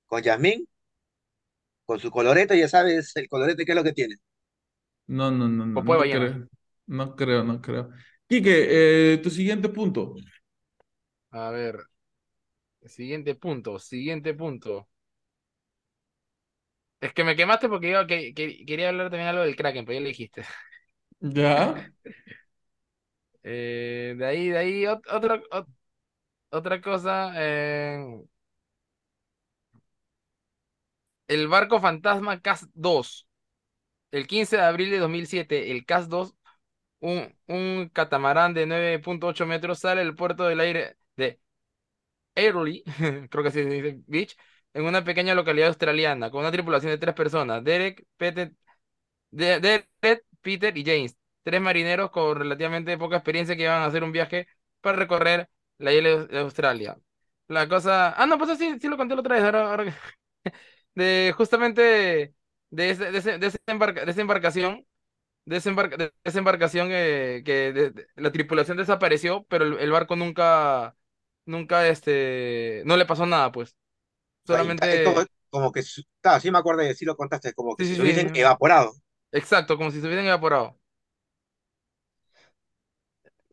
[0.07, 0.67] con Yasmín,
[1.85, 4.15] con su colorete, ya sabes el colorete qué es lo que tiene.
[5.07, 6.47] no, no, no, no, no creo.
[6.87, 7.89] No creo, no creo.
[8.27, 10.15] Quique, eh, tu siguiente punto.
[11.31, 11.87] A ver.
[12.85, 14.87] Siguiente punto, siguiente punto.
[17.01, 19.95] Es que me quemaste porque yo que- que- quería hablar también algo del Kraken, pero
[19.95, 20.43] ya le dijiste.
[21.21, 21.91] ¿Ya?
[23.43, 25.67] Eh, de ahí, de ahí, ot- otra, ot-
[26.51, 27.33] otra cosa.
[27.37, 28.23] eh,
[31.27, 33.27] el barco fantasma CAS 2.
[34.11, 36.35] El 15 de abril de 2007, el CAS 2,
[37.01, 41.39] un, un catamarán de 9.8 metros, sale del puerto del aire de
[42.35, 42.83] Airlie,
[43.29, 44.37] creo que así se dice, Beach,
[44.73, 48.53] en una pequeña localidad australiana, con una tripulación de tres personas, Derek, Peter,
[49.31, 54.03] de- Derek, Peter y James, tres marineros con relativamente poca experiencia que iban a hacer
[54.03, 54.47] un viaje
[54.81, 56.97] para recorrer la isla de Australia.
[57.47, 58.13] La cosa...
[58.21, 59.85] Ah, no, pues sí, sí lo conté la otra vez, ahora, ahora
[60.95, 62.35] De justamente
[62.69, 64.85] de, ese- de, ese- de esa embarca- de esa embarcación,
[65.45, 69.79] de esa, embarca- de esa embarcación eh, que de- de- la tripulación desapareció, pero el,
[69.79, 70.95] el barco nunca,
[71.45, 73.75] nunca, este, no le pasó nada, pues.
[74.89, 75.81] Es como, Solamente, como que,
[76.21, 78.31] claro, sí me acuerdo, sí lo contaste, como que sí, si sí, lo hubiesen sí,
[78.33, 78.93] evaporado.
[79.31, 80.79] Exacto, como si se hubiesen evaporado.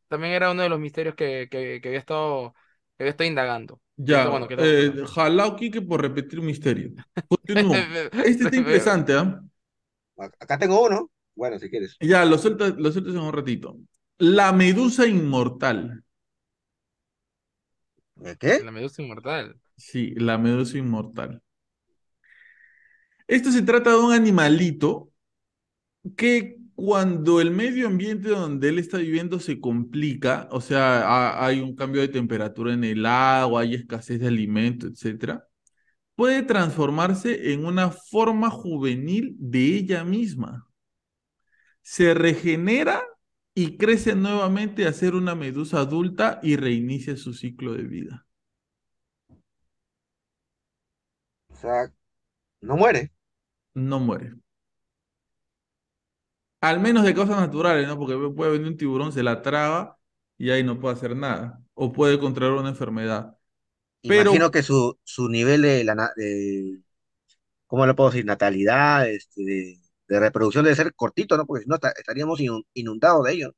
[0.08, 2.54] También era uno de los misterios que, que, que había estado,
[2.96, 3.80] que había estado indagando.
[4.08, 6.88] Que esto, Ya, bueno, que eh, jalao Quique por repetir misterio.
[7.28, 7.90] Continúo.
[8.22, 9.42] Este está interesante, ¿ah?
[10.18, 11.10] Ac- Acá tengo uno.
[11.34, 12.00] Bueno, si quieres.
[12.00, 13.78] Ya, lo sueltas, lo sueltas en un ratito.
[14.18, 16.04] La medusa inmortal.
[18.24, 18.60] ¿Eh, ¿Qué?
[18.62, 19.60] La medusa inmortal.
[19.76, 21.42] Sí, la medusa inmortal.
[23.26, 25.10] Esto se trata de un animalito
[26.16, 31.60] que cuando el medio ambiente donde él está viviendo se complica, o sea, ha- hay
[31.60, 35.44] un cambio de temperatura en el agua, hay escasez de alimento, etcétera,
[36.16, 40.68] puede transformarse en una forma juvenil de ella misma.
[41.82, 43.02] Se regenera
[43.54, 48.26] y crece nuevamente a ser una medusa adulta y reinicia su ciclo de vida.
[51.50, 51.92] O sea,
[52.62, 53.12] no muere.
[53.74, 54.34] No muere.
[56.60, 57.96] Al menos de causas naturales, ¿no?
[57.98, 59.96] Porque puede venir un tiburón, se la traga
[60.36, 61.62] y ahí no puede hacer nada.
[61.74, 63.36] O puede contraer una enfermedad.
[64.06, 66.82] Pero Imagino que su, su nivel de, la, de,
[67.66, 68.26] ¿cómo lo puedo decir?
[68.26, 69.78] Natalidad, este, de,
[70.08, 71.46] de reproducción debe ser cortito, ¿no?
[71.46, 73.52] Porque si no esta- estaríamos inun- inundados de ellos.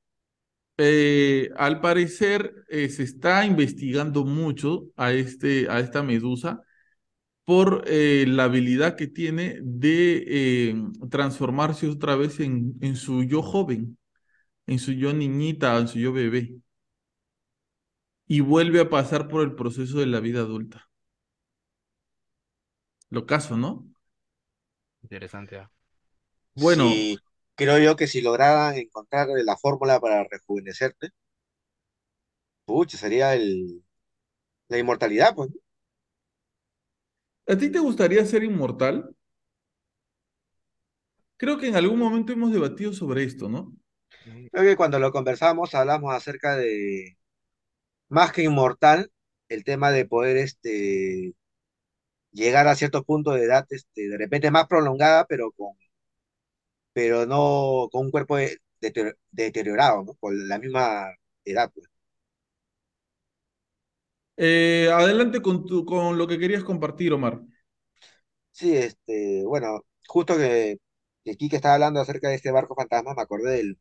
[0.79, 6.63] eh, al parecer eh, se está investigando mucho a, este, a esta medusa
[7.51, 10.25] por eh, la habilidad que tiene de
[10.71, 10.77] eh,
[11.11, 13.99] transformarse otra vez en, en su yo joven,
[14.67, 16.57] en su yo niñita, en su yo bebé,
[18.27, 20.89] y vuelve a pasar por el proceso de la vida adulta.
[23.11, 23.89] Lo caso, ¿no?
[25.03, 25.59] Interesante.
[25.59, 25.71] ah.
[26.55, 27.23] Bueno, Sí,
[27.57, 31.11] creo yo que si lograran encontrar la fórmula para rejuvenecerte,
[32.65, 33.85] pucha, sería el,
[34.69, 35.51] la inmortalidad, pues.
[37.53, 39.15] ¿A ti te gustaría ser inmortal?
[41.37, 43.75] Creo que en algún momento hemos debatido sobre esto, ¿no?
[44.53, 47.19] Creo que cuando lo conversamos hablamos acerca de,
[48.09, 49.13] más que inmortal,
[49.49, 51.35] el tema de poder este,
[52.33, 55.75] llegar a cierto punto de edad, este, de repente más prolongada, pero con,
[56.93, 60.15] pero no con un cuerpo de- deterior- deteriorado, ¿no?
[60.15, 61.09] Con la misma
[61.45, 61.90] edad, pues.
[64.43, 67.43] Eh, adelante con, tu, con lo que querías compartir, Omar.
[68.53, 70.77] Sí, este, bueno, justo que,
[71.25, 73.79] que Kike estaba hablando acerca de este barco fantasma, me acordé del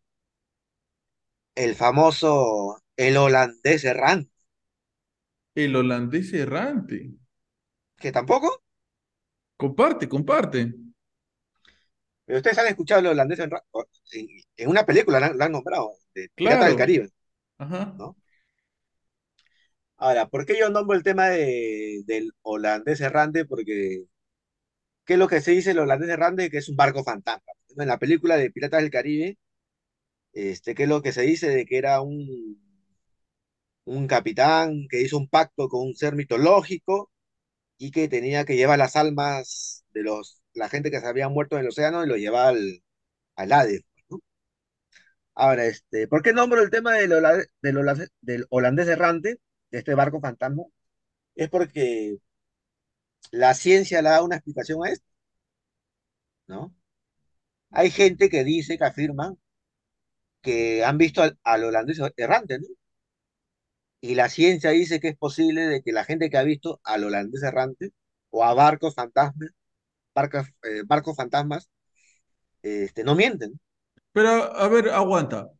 [1.56, 4.32] el famoso, el holandés errante,
[5.54, 7.14] El holandés errante.
[7.98, 8.50] que tampoco,
[9.62, 10.60] Comparte, comparte.
[12.26, 13.68] pero ustedes han escuchado el holandés errante,
[14.14, 16.76] en, en una película lo han, nombrado, de Pirata del.
[16.76, 17.10] Caribe,
[17.60, 17.96] Ajá.
[17.98, 18.18] ¿no?
[20.00, 23.46] Ahora, ¿por qué yo nombro el tema de, del holandés errante?
[23.46, 24.06] Porque,
[25.06, 26.50] ¿qué es lo que se dice el holandés errante?
[26.50, 27.54] Que es un barco fantasma.
[27.78, 29.38] En la película de Piratas del Caribe,
[30.34, 31.50] este, ¿qué es lo que se dice?
[31.50, 32.60] De que era un,
[33.86, 37.12] un capitán que hizo un pacto con un ser mitológico
[37.78, 41.58] y que tenía que llevar las almas de los, la gente que se había muerto
[41.58, 42.84] en el océano y lo llevaba al,
[43.38, 43.84] al Hades.
[45.36, 49.40] Ahora, este, ¿por qué nombro el tema del, hola- del, hola- del holandés errante,
[49.72, 50.64] de este barco fantasma?
[51.36, 52.20] Es porque
[53.32, 55.08] la ciencia le da una explicación a esto,
[56.48, 56.74] ¿no?
[57.72, 59.36] Hay gente que dice, que afirma,
[60.42, 62.68] que han visto al, al holandés errante, ¿no?
[64.02, 67.04] Y la ciencia dice que es posible de que la gente que ha visto al
[67.04, 67.92] holandés errante
[68.30, 69.50] o a barcos fantasmas,
[70.16, 71.70] barcos, eh, barcos fantasmas,
[72.64, 73.60] este, no mienten.
[74.14, 74.30] Pero,
[74.64, 75.52] a ver, aguanta.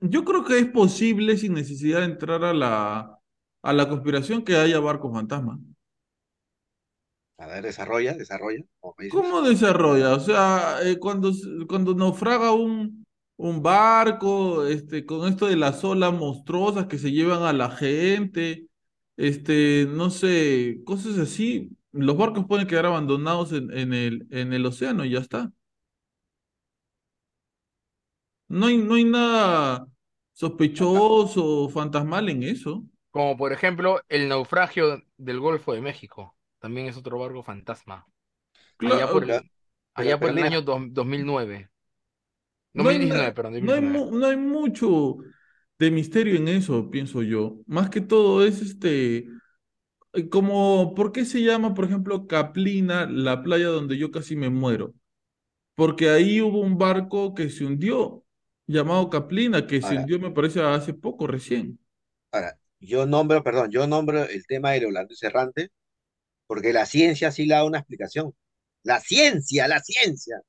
[0.00, 3.18] Yo creo que es posible, sin necesidad de entrar a la,
[3.62, 5.60] a la conspiración, que haya barcos fantasma.
[7.38, 8.62] A ver, desarrolla, desarrolla.
[9.08, 10.14] ¿Cómo desarrolla?
[10.14, 11.32] O sea, eh, cuando,
[11.68, 13.04] cuando naufraga un,
[13.36, 18.68] un barco, este, con esto de las olas monstruosas que se llevan a la gente,
[19.16, 24.64] este, no sé, cosas así, los barcos pueden quedar abandonados en, en el, en el
[24.66, 25.52] océano y ya está.
[28.50, 29.86] No hay, no hay nada
[30.34, 32.84] sospechoso o fantasmal en eso.
[33.10, 36.36] Como por ejemplo el naufragio del Golfo de México.
[36.58, 38.06] También es otro barco fantasma.
[38.82, 39.50] Allá por el,
[39.94, 41.70] allá por año dos- 2009.
[42.72, 44.06] no hay, 2019, na- perdón, no hay, 2019.
[44.06, 45.18] mu- no hay mucho
[45.78, 47.60] de misterio en eso, pienso yo.
[47.66, 49.28] Más que todo es este,
[50.14, 54.50] eh, como, ¿por qué se llama, por ejemplo, Caplina, la playa donde yo casi me
[54.50, 54.94] muero?
[55.74, 58.24] Porque ahí hubo un barco que se hundió,
[58.72, 61.78] llamado Caplina, que se ahora, hundió, me parece, hace poco, recién.
[62.32, 65.70] ahora, yo nombro, perdón, yo nombro el tema del holandés errante
[66.46, 68.34] porque la ciencia sí le da una explicación.
[68.84, 70.42] La ciencia, la ciencia.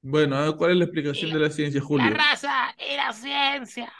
[0.00, 2.10] Bueno, a ver, ¿cuál es la explicación de la ciencia, La Julio?
[2.10, 3.92] raza y la ciencia.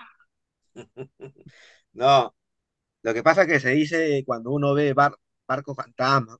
[1.92, 2.34] No,
[3.02, 5.16] lo que pasa es que se dice cuando uno ve bar-
[5.48, 6.38] barcos fantasmas,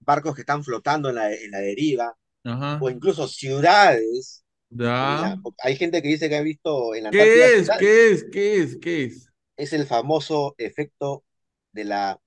[0.00, 2.70] barcos que están flotando en la, en la deriva, Ajá.
[2.78, 5.36] o incluso ciudades, Ya.
[5.62, 7.70] hay gente que dice que ha visto en la Antártida ¿Qué es?
[7.78, 8.24] ¿Qué es?
[8.24, 8.76] ¿Qué es?
[8.78, 9.32] ¿Qué es?
[9.56, 11.22] Es el famoso efecto
[11.70, 12.20] de la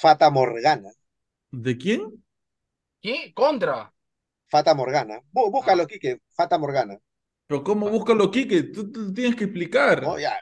[0.00, 0.92] Fata Morgana.
[1.50, 2.22] ¿De quién?
[3.00, 3.32] ¿Qué?
[3.34, 3.92] Contra.
[4.48, 5.20] Fata Morgana.
[5.32, 6.98] Bú- Búscalo aquí, que Fata Morgana.
[7.46, 8.62] Pero ¿cómo búscalo, Quique?
[8.64, 10.02] Tú, tú tienes que explicar.
[10.02, 10.38] No, ya.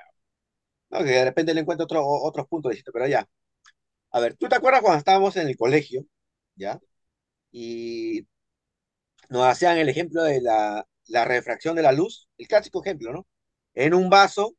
[0.91, 3.29] No, que de repente le encuentro otro, otros puntos, pero ya.
[4.13, 6.07] A ver, ¿tú te acuerdas cuando estábamos en el colegio?
[6.57, 6.81] ¿Ya?
[7.53, 8.27] Y
[9.31, 13.27] nos hacían el ejemplo de la, la refracción de la luz, el clásico ejemplo, ¿no?
[13.75, 14.57] En un vaso,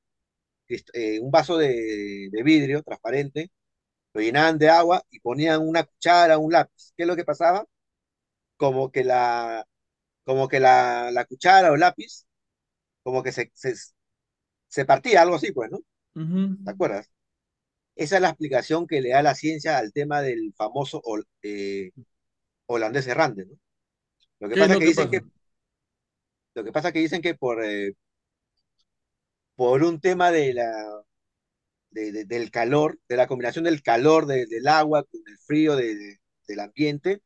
[0.93, 3.51] eh, un vaso de, de vidrio transparente,
[4.13, 6.93] lo llenaban de agua y ponían una cuchara, un lápiz.
[6.97, 7.65] ¿Qué es lo que pasaba?
[8.57, 9.65] Como que la,
[10.25, 12.25] como que la, la cuchara o lápiz,
[13.03, 13.75] como que se, se,
[14.67, 15.79] se partía, algo así, pues, ¿no?
[16.65, 17.11] ¿Te acuerdas?
[17.95, 21.01] Esa es la explicación que le da la ciencia al tema del famoso
[21.43, 21.91] eh,
[22.67, 23.55] holandés errante, ¿no?
[24.39, 25.09] Lo que ¿Qué es pasa es que dicen pasa?
[25.09, 25.21] que,
[26.55, 27.93] lo que pasa que dicen que por, eh,
[29.55, 30.71] por un tema de la,
[31.89, 35.75] de- de- del calor, de la combinación del calor de- del agua con el frío
[35.75, 37.21] de- de- del ambiente,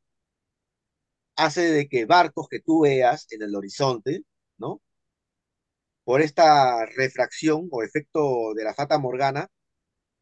[1.35, 4.21] hace de que barcos que tú veas en el horizonte,
[4.59, 4.79] ¿no?
[6.03, 9.47] Por esta refracción o efecto de la fata morgana,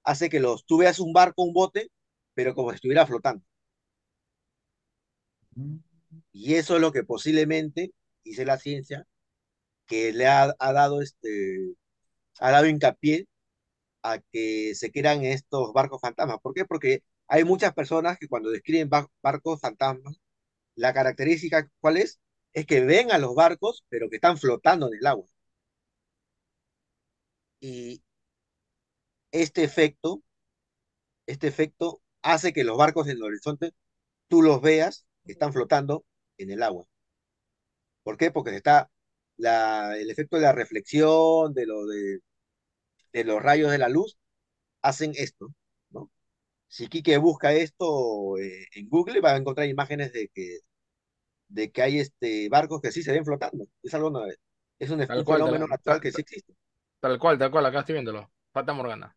[0.04, 1.90] hace que los, tú veas un barco, un bote,
[2.36, 3.46] pero como si estuviera flotando.
[6.32, 7.94] Y eso es lo que posiblemente,
[8.24, 9.06] dice la ciencia,
[9.88, 11.76] que le ha, ha dado este,
[12.40, 13.28] ha dado hincapié
[14.04, 16.40] a que se crean estos barcos fantasmas.
[16.42, 16.66] ¿Por qué?
[16.66, 20.20] Porque hay muchas personas que cuando describen bar- barcos fantasmas,
[20.76, 22.20] la característica, ¿cuál es?
[22.54, 25.28] Es que ven a los barcos, pero que están flotando en el agua.
[27.62, 28.02] Y
[29.32, 30.22] este efecto,
[31.28, 33.72] este efecto hace que los barcos en el horizonte
[34.30, 36.06] tú los veas están flotando
[36.38, 36.88] en el agua.
[38.04, 38.32] ¿Por qué?
[38.32, 38.90] Porque está
[39.38, 42.20] la, el efecto de la reflexión, de lo de,
[43.14, 44.18] de los rayos de la luz
[44.82, 45.50] hacen esto,
[45.92, 46.12] ¿no?
[46.70, 50.60] Si Quique busca esto eh, en Google, va a encontrar imágenes de que,
[51.50, 53.68] de que hay este, barcos que sí se ven flotando.
[53.84, 54.26] Es algo no-
[54.80, 56.56] es un, Tal un cual, fenómeno tal- natural que sí existe.
[57.00, 58.32] Tal cual, tal cual, acá estoy viéndolo.
[58.54, 59.16] Fata Morgana.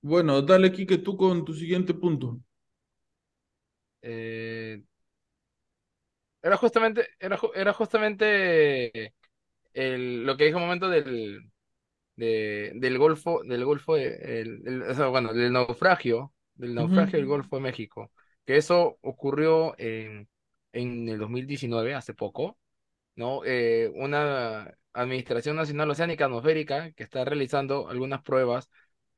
[0.00, 2.38] Bueno, dale, Quique, tú con tu siguiente punto.
[4.02, 4.82] Eh,
[6.42, 9.14] era justamente, era, ju- era justamente
[9.74, 11.50] el, lo que dije un momento del,
[12.16, 17.18] de- del Golfo, del Golfo, de- el- el- o sea, bueno, del naufragio, del naufragio
[17.18, 17.26] del.
[17.28, 18.12] Golfo de México,
[18.46, 20.28] que eso ocurrió en,
[20.72, 22.58] en el 2019, hace poco,
[23.16, 23.42] ¿no?
[23.44, 28.70] Eh, una Administración Nacional Oceánica Atmosférica que está realizando algunas pruebas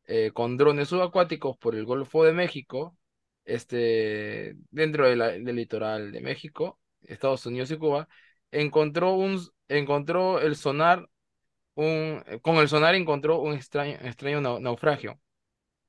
[0.07, 2.97] eh, con drones subacuáticos por el Golfo de México,
[3.45, 8.09] este, dentro de la- del litoral de México, Estados Unidos y Cuba,
[8.51, 11.09] encontró un, encontró el sonar
[11.75, 15.21] un, eh, con el sonar encontró un extraño, extraño nau- naufragio.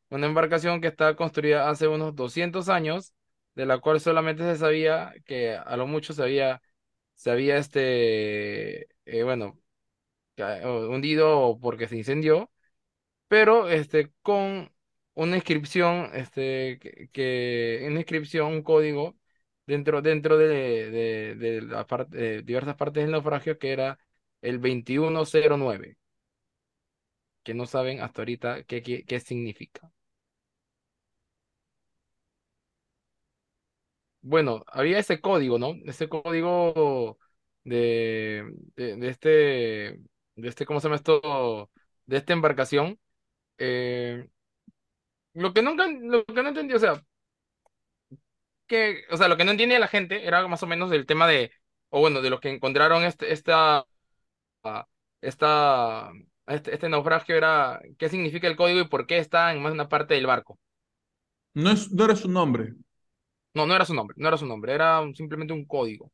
[0.10, 3.14] Una embarcación que está construida hace unos 200 años,
[3.56, 6.62] de la cual solamente se sabía que a lo mucho se había,
[7.16, 9.60] se había este, eh, bueno,
[10.66, 12.52] o- hundido porque se incendió,
[13.28, 14.72] pero este, con
[15.16, 16.80] una inscripción, este,
[17.14, 19.18] que- una inscripción, un código
[19.68, 24.00] dentro, dentro de, la parte, de diversas partes del naufragio que era
[24.42, 25.98] el 2109
[27.44, 29.90] que no saben hasta ahorita qué, qué, qué significa.
[34.22, 35.76] Bueno, había ese código, ¿no?
[35.86, 37.20] Ese código
[37.64, 38.44] de,
[38.76, 41.72] de, de este, de este, ¿cómo se llama esto?
[42.08, 43.00] De esta embarcación.
[43.60, 44.28] Eh,
[45.34, 47.04] lo que nunca, lo que no entendí, o sea,
[48.68, 51.28] que, o sea, lo que no entiende la gente era más o menos el tema
[51.28, 51.52] de,
[51.90, 53.86] o bueno, de los que encontraron este, esta,
[55.22, 56.12] esta,
[56.48, 59.76] este, este naufragio era qué significa el código y por qué está en más de
[59.76, 60.60] una parte del barco.
[61.64, 62.76] No, es, no era su nombre.
[63.56, 66.12] No, no era su nombre, no era su nombre, era simplemente un código.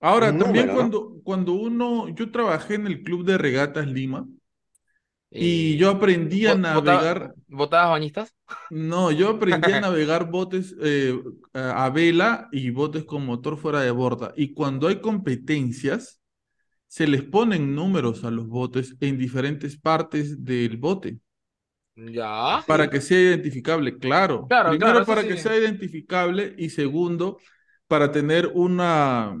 [0.00, 0.92] Ahora, Un también número, ¿no?
[0.92, 4.26] cuando, cuando uno, yo trabajé en el Club de Regatas Lima
[5.34, 8.34] y yo aprendí a navegar, ¿Botadas bañistas?
[8.70, 11.18] no, yo aprendí a navegar botes eh,
[11.54, 14.32] a vela y botes con motor fuera de borda.
[14.36, 16.20] Y cuando hay competencias,
[16.86, 21.18] se les ponen números a los botes en diferentes partes del bote.
[21.96, 22.64] Ya.
[22.66, 24.46] Para que sea identificable, claro.
[24.48, 25.28] Claro, Primero claro, para sí.
[25.28, 27.38] que sea identificable y segundo
[27.86, 29.36] para tener una,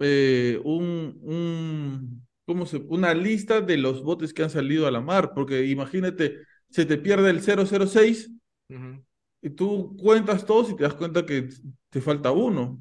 [0.00, 5.00] eh, un, un, ¿cómo se, una lista de los botes que han salido a la
[5.00, 6.38] mar, porque imagínate,
[6.70, 8.30] se te pierde el 006
[8.70, 9.04] Ujú.
[9.40, 11.48] y tú cuentas todos y te das cuenta que
[11.90, 12.80] te falta uno.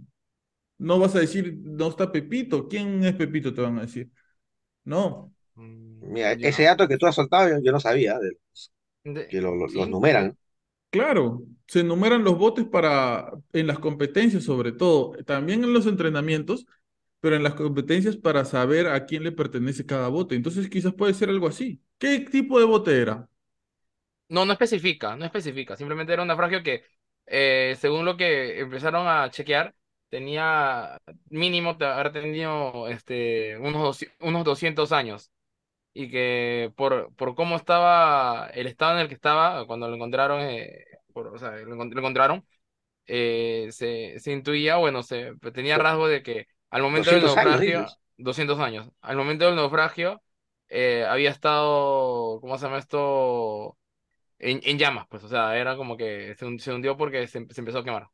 [0.79, 2.67] No vas a decir, no está Pepito.
[2.69, 3.53] ¿Quién es Pepito?
[3.53, 4.11] Te van a decir.
[4.85, 5.33] No.
[5.55, 6.49] Mm, Mira, ya.
[6.49, 8.71] ese dato que tú has soltado yo, yo no sabía, de los
[9.03, 9.79] De- que lo- lo- sí.
[9.79, 10.37] los numeran.
[10.89, 16.65] Claro, se enumeran los botes para en las competencias sobre todo, también en los entrenamientos,
[17.21, 20.35] pero en las competencias para saber a quién le pertenece cada bote.
[20.35, 21.83] Entonces quizás puede ser algo así.
[21.99, 23.29] ¿Qué tipo de bote era?
[24.29, 25.75] No, no especifica, no especifica.
[25.75, 26.83] Simplemente era un naufragio que,
[27.25, 29.75] eh, según lo que empezaron a chequear,
[30.09, 30.97] tenía
[31.29, 35.31] mínimo te- haber tenido este, unos, unos 200 años.
[35.93, 40.41] Y que por, por cómo estaba, el estado en el que estaba, cuando lo encontraron,
[40.41, 42.45] eh, por- o sea, lo, lo encontraron,
[43.07, 47.37] eh, se, se intuía, bueno, se tenía Do- rasgo de que al momento del 200
[47.37, 47.99] años, naufragio, dices.
[48.17, 50.23] 200 años, al momento del naufragio,
[50.69, 53.77] eh, había estado, ¿cómo se llama esto?
[54.39, 57.61] En, en llamas, pues, o sea, era como que se, se hundió porque se, se
[57.61, 58.09] empezó a quemar.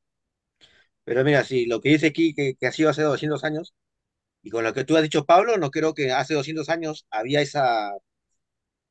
[1.03, 3.73] Pero mira, si lo que dice aquí que, que ha sido hace 200 años,
[4.43, 7.41] y con lo que tú has dicho, Pablo, no creo que hace 200 años había
[7.41, 7.91] esa,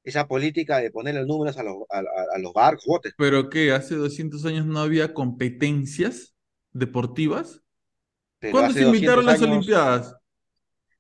[0.04, 2.02] esa política de ponerle números a los, a, a-
[2.36, 3.14] a los barcos, botes.
[3.16, 3.72] ¿Pero qué?
[3.72, 6.34] ¿Hace 200 años no había competencias
[6.72, 7.62] deportivas?
[8.38, 10.16] Pero ¿Cuándo se invitaron 200 las años, Olimpiadas?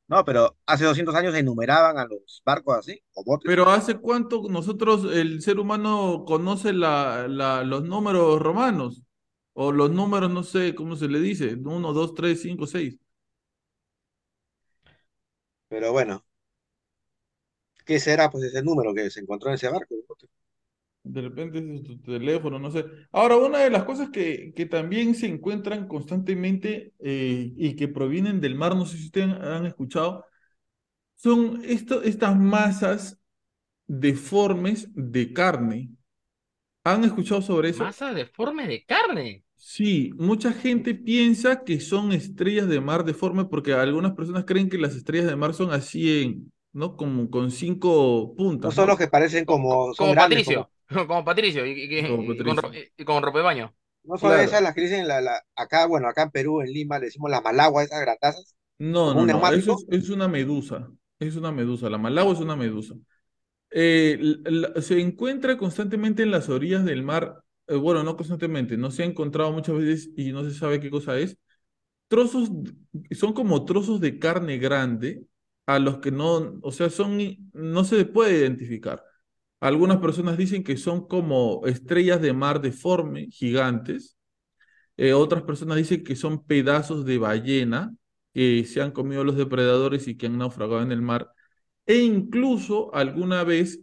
[0.08, 3.52] no, pero hace 200 años enumeraban a los barcos así, o botes.
[3.52, 9.02] Pero ¿hace cuánto nosotros, el ser humano, conoce la, la- los números romanos?
[9.54, 12.98] O los números, no sé cómo se le dice, uno, dos, tres, cinco, seis.
[15.68, 16.24] Pero bueno,
[17.86, 19.95] ¿qué será pues ese número que se encontró en ese barco?
[21.08, 22.84] De repente es tu teléfono, no sé.
[23.12, 28.40] Ahora, una de las cosas que, que también se encuentran constantemente eh, y que provienen
[28.40, 30.24] del mar, no sé si ustedes han escuchado,
[31.16, 33.20] son esto, estas masas
[33.88, 35.90] deformes de carne.
[36.84, 37.90] ¿Han escuchado sobre eso?
[37.90, 39.28] Masa deforme de carne.
[39.56, 44.78] Sí, mucha gente piensa que son estrellas de mar deformes porque algunas personas creen que
[44.78, 46.96] las estrellas de mar son así en, ¿no?
[46.96, 48.88] Como con cinco No puntas, son ¿no?
[48.88, 50.70] los que parecen como, son Como grandes, Patricio.
[51.08, 51.66] Como Patricio.
[51.66, 53.74] Y, y- y- Como y con, y con ropa de baño.
[54.04, 54.40] no son Claro.
[54.40, 57.30] esas las que dicen la, la, acá, bueno, acá en Perú, en Lima, le decimos
[57.30, 61.88] las malagua, esas grandazas, No, no, no, eso es, es una medusa, es una medusa,
[61.88, 62.94] la malagua es una medusa.
[63.70, 68.90] Eh, la- se encuentra constantemente en las orillas del mar, eh, bueno, no constantemente, no
[68.92, 71.38] se ha encontrado muchas veces y no se sabe qué cosa es.
[72.08, 72.50] Trozos,
[73.12, 75.24] son como trozos de carne grande
[75.66, 77.18] a los que no, o sea, son,
[77.54, 79.04] no se puede identificar.
[79.60, 84.16] Algunas personas dicen que son como estrellas de mar deforme, gigantes.
[84.96, 87.94] Eh, otras personas dicen que son pedazos de ballena
[88.34, 91.30] que se han comido los depredadores y que han naufragado en el mar.
[91.86, 93.80] E incluso alguna vez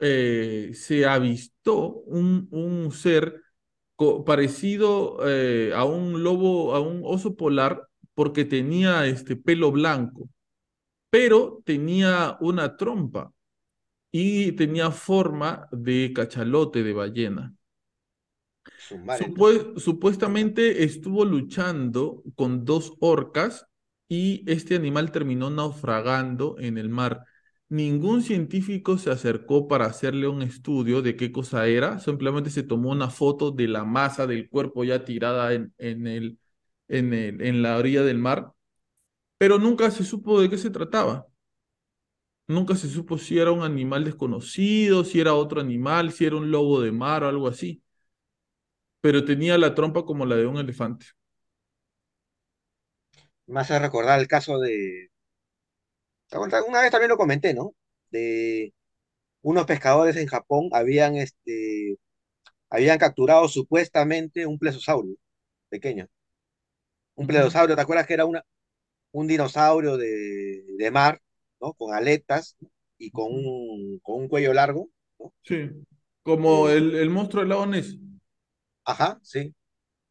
[0.00, 3.42] eh, se avistó un, un ser
[4.26, 10.28] parecido eh, a un lobo, a un oso polar, porque tenía este pelo blanco,
[11.10, 13.32] pero tenía una trompa
[14.18, 17.54] y tenía forma de cachalote de ballena.
[19.76, 23.66] Supuestamente estuvo luchando con dos orcas
[24.08, 27.24] y este animal terminó naufragando en el mar.
[27.68, 32.90] Ningún científico se acercó para hacerle un estudio de qué cosa era, simplemente se tomó
[32.92, 36.38] una foto de la masa del cuerpo ya tirada en, en el,
[36.88, 38.52] en el, en la orilla del mar,
[39.38, 41.26] pero nunca se supo de qué se trataba.
[42.48, 46.50] Nunca se supo si era un animal desconocido, si era otro animal, si era un
[46.50, 47.82] lobo de mar o algo así
[49.00, 51.06] pero tenía la trompa como la de un elefante.
[53.48, 55.10] Me hace recordar el caso de,
[56.68, 57.74] una vez también lo comenté, ¿no?
[58.10, 58.72] De
[59.42, 61.98] unos pescadores en Japón habían, este,
[62.70, 65.16] habían capturado supuestamente un plesiosaurio
[65.70, 66.08] pequeño.
[67.16, 67.26] Un Ujú.
[67.26, 68.42] plesiosaurio, ¿te acuerdas que era una,
[69.12, 71.20] un dinosaurio de, de mar,
[71.60, 71.74] ¿no?
[71.74, 72.56] Con aletas
[72.98, 75.32] y con un, con un cuello largo, ¿no?
[75.44, 75.70] Sí,
[76.22, 77.96] como Eh, el, el monstruo del lago Ness.
[78.84, 79.54] ajá, sí.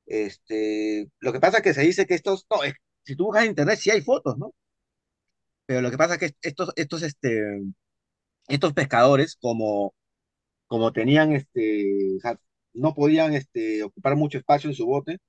[0.08, 2.76] Este, lo que pasa es que se dice que estos, no, es-
[3.06, 4.54] si tú buscas en internet sí hay fotos, ¿no?
[5.66, 7.62] Pero lo que pasa es que estos, estos, este,
[8.48, 9.94] estos pescadores, como,
[10.68, 12.40] como tenían, este, o sea,
[12.74, 15.20] no podían, este, ocupar mucho espacio en su bote,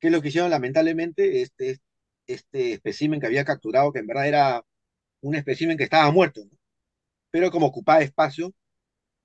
[0.00, 0.50] ¿qué es lo que hicieron?
[0.50, 1.78] Lamentablemente, este,
[2.26, 4.62] este espécimen que había capturado, que en verdad era
[5.22, 6.42] un espécimen que estaba muerto.
[7.30, 8.54] Pero como ocupaba espacio,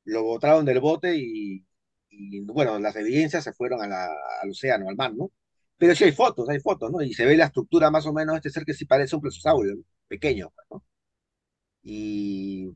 [0.06, 4.10] lo botaron del bote y, bueno, las evidencias se fueron a la-
[4.42, 5.32] al océano, al mar, ¿no?
[5.78, 7.02] Pero sí hay fotos, hay fotos, ¿no?
[7.02, 9.22] Y se ve la estructura más o menos de este ser que sí parece un
[9.24, 9.84] plesiosaurio, ¿no?
[10.08, 10.84] Pequeño, pues, ¿no?
[11.84, 12.76] Y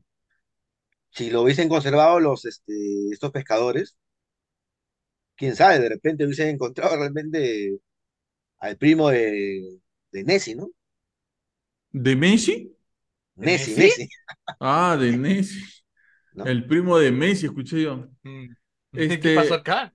[1.10, 2.72] si lo hubiesen conservado los, este,
[3.12, 3.96] estos pescadores,
[5.36, 7.78] quién sabe, de repente hubiesen encontrado realmente
[8.58, 9.80] al primo de,
[10.12, 10.24] de
[10.56, 10.68] ¿no?
[11.92, 12.76] ¿De Messi?
[13.34, 14.08] ¿De Nessie, Messi?
[14.60, 15.60] Ah, de Messi.
[16.34, 16.44] ¿no?
[16.44, 18.08] El primo de Messi, escuché yo.
[18.24, 18.46] Mm.
[18.92, 19.94] Este- ¿Qué pasó acá?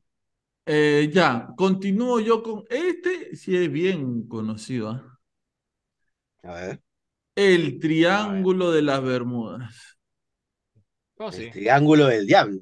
[0.66, 5.20] Eh, ya, continúo yo con este, sí es bien conocido, ¿ah?
[6.44, 6.82] A ver,
[7.36, 9.98] El Triángulo de las Bermudas.
[11.20, 12.60] Oh, el triángulo del diablo.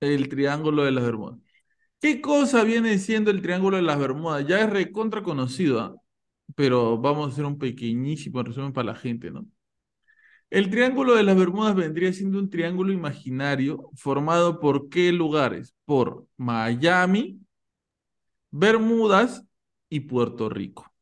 [0.00, 1.38] El Triángulo de las Bermudas.
[2.00, 4.46] ¿Qué cosa viene siendo el Triángulo de las Bermudas?
[4.46, 5.96] Ya es recontra conocido, ¿ah?
[6.56, 9.46] Pero vamos a hacer un pequeñísimo resumen para la gente, ¿no?
[10.50, 15.74] El Triángulo de las Bermudas vendría siendo un triángulo imaginario formado por qué lugares?
[15.86, 17.40] Por Miami,
[18.50, 19.44] Bermudas
[19.88, 20.92] y Puerto Rico.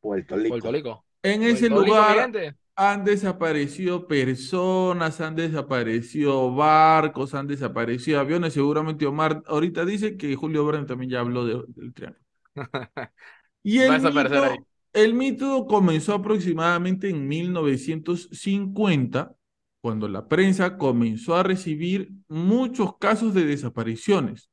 [0.00, 0.48] Puerto Rico.
[0.48, 1.04] Puerto Rico.
[1.22, 2.32] En ese Puerto lugar
[2.76, 8.54] han desaparecido personas, han desaparecido barcos, han desaparecido aviones.
[8.54, 12.24] Seguramente Omar ahorita dice que Julio Verne también ya habló de- del triángulo.
[13.64, 14.58] Y Va a el desaparecer ahí.
[14.58, 19.34] mito, el mito comenzó aproximadamente en 1950,
[19.80, 24.48] cuando la prensa comenzó a recibir muchos casos de desapariciones.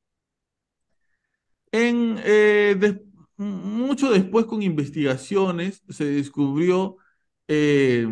[1.71, 2.99] En, eh,
[3.37, 6.97] mucho después con investigaciones se descubrió
[7.47, 8.07] eh,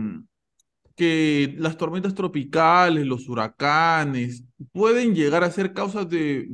[0.96, 6.48] que las tormentas tropicales, los huracanes, pueden llegar a ser causas de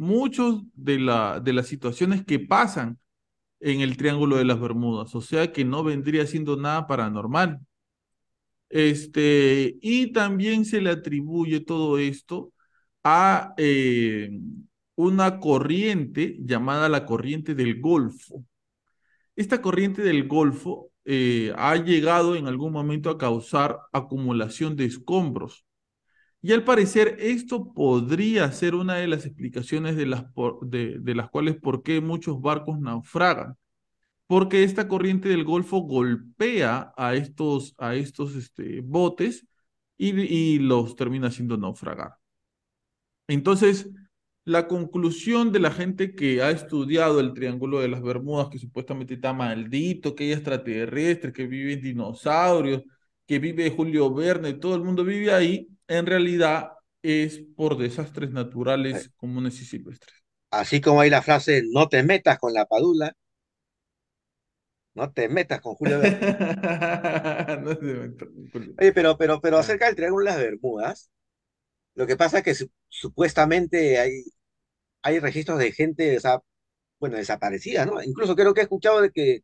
[0.99, 2.99] la, de las situaciones que pasan
[3.63, 7.59] en el Triángulo de las Bermudas, o sea que no vendría siendo nada paranormal.
[8.69, 12.51] Este, y también se le atribuye todo esto
[13.03, 14.31] a eh,
[14.95, 18.45] una corriente llamada la corriente del Golfo.
[19.35, 25.65] Esta corriente del Golfo eh, ha llegado en algún momento a causar acumulación de escombros.
[26.45, 30.25] Y al parecer esto podría ser una de las explicaciones de las,
[30.61, 33.55] de las cuales por qué muchos barcos naufragan.
[34.27, 39.47] Porque esta corriente del Golfo golpea a estos, a estos este, botes
[39.97, 42.15] y, y los termina haciendo naufragar.
[43.27, 43.89] Entonces,
[44.43, 49.13] la conclusión de la gente que ha estudiado el Triángulo de las Bermudas, que supuestamente
[49.13, 52.83] está maldito, que hay extraterrestres, que viven dinosaurios,
[53.25, 59.09] que vive Julio Verne, todo el mundo vive ahí, en realidad es por desastres naturales
[59.17, 60.23] comunes y silvestres.
[60.51, 63.13] Así como hay la frase, no te metas con la padula,
[64.95, 66.29] no te metas con Julio Verne.
[67.63, 67.77] No
[68.33, 68.73] con Julio.
[68.79, 71.09] Oye, pero, pero, pero acerca del Triángulo de las Bermudas,
[71.95, 74.23] lo que pasa es que su- supuestamente hay,
[75.03, 76.19] hay registros de gente,
[76.99, 78.01] bueno, desaparecida, ¿no?
[78.03, 79.41] Incluso creo que he escuchado de que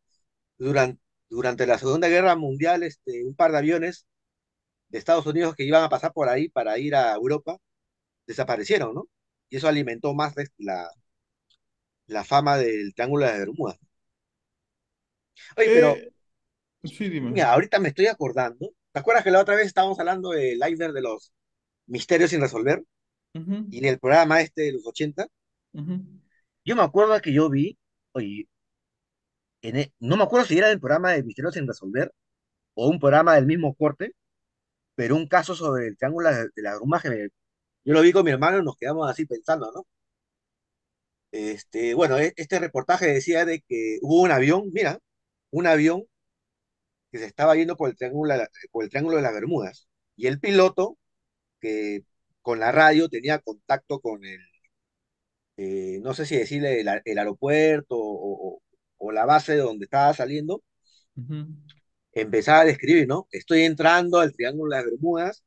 [0.58, 1.00] durante,
[1.30, 4.06] durante la Segunda Guerra Mundial, este, un par de aviones
[4.90, 7.58] de Estados Unidos que iban a pasar por ahí para ir a Europa,
[8.26, 9.08] desaparecieron, ¿no?
[9.50, 10.90] Y eso alimentó más la,
[12.08, 13.78] la, fama del Triángulo de las Bermudas.
[15.56, 16.10] Oye, pero Eh,
[16.84, 17.32] sí, dime.
[17.32, 18.70] mira, ahorita me estoy acordando.
[18.92, 21.32] ¿Te acuerdas que la otra vez estábamos hablando del iceberg de los
[21.86, 22.84] misterios sin resolver?
[23.70, 25.28] Y en el programa este de los 80,
[25.74, 25.96] ujú.
[26.64, 27.78] yo me acuerdo que yo vi,
[28.12, 28.48] oye,
[29.62, 32.12] en e- no me acuerdo si era del programa de Misterios sin resolver
[32.74, 34.14] o un programa del mismo corte,
[35.00, 37.28] pero un caso sobre el Triángulo de las Bermudas que
[37.84, 39.86] yo lo vi con mi hermano y nos quedamos así pensando, ¿no?
[41.32, 44.98] Este, bueno, e- este reportaje decía de que hubo un avión, mira,
[45.50, 46.04] un avión
[47.10, 50.26] que se estaba yendo por el Triángulo, la- por el Triángulo de las Bermudas y
[50.26, 50.98] el piloto
[51.60, 52.04] que
[52.42, 54.40] con la radio tenía contacto con el,
[55.56, 58.60] eh, no sé si decirle el, aeropuerto o,
[59.12, 60.62] la base de donde estaba saliendo,
[61.16, 61.46] Ujú.
[62.12, 63.28] Empezaba a describir, ¿no?
[63.30, 65.44] Estoy entrando al Triángulo de las Bermudas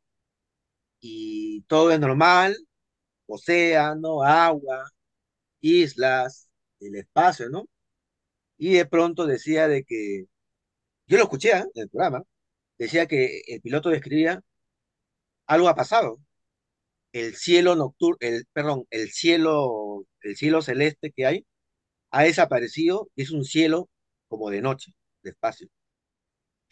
[0.99, 2.57] y todo es normal,
[3.27, 4.89] océano, agua,
[5.61, 6.49] islas,
[6.79, 7.67] el espacio, ¿no?
[8.57, 10.25] Y de pronto decía de que,
[11.07, 11.65] yo lo escuché ¿ah?
[11.75, 12.23] en el programa,
[12.77, 14.41] decía que el piloto describía,
[15.47, 16.19] algo ha pasado,
[17.13, 21.45] el cielo nocturno, el, perdón, el cielo, el cielo celeste que hay
[22.11, 23.89] ha desaparecido y es un cielo
[24.27, 25.69] como de noche, de espacio.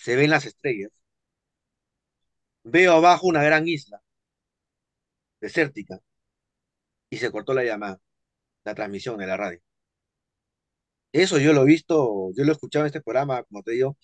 [0.03, 0.91] Se ven las estrellas.
[2.63, 4.01] Veo abajo una gran isla
[5.39, 5.99] desértica
[7.09, 7.99] y se cortó la llamada,
[8.65, 9.59] la transmisión de la radio.
[11.11, 13.97] Eso yo lo he visto, yo lo he escuchado en este programa, como te digo,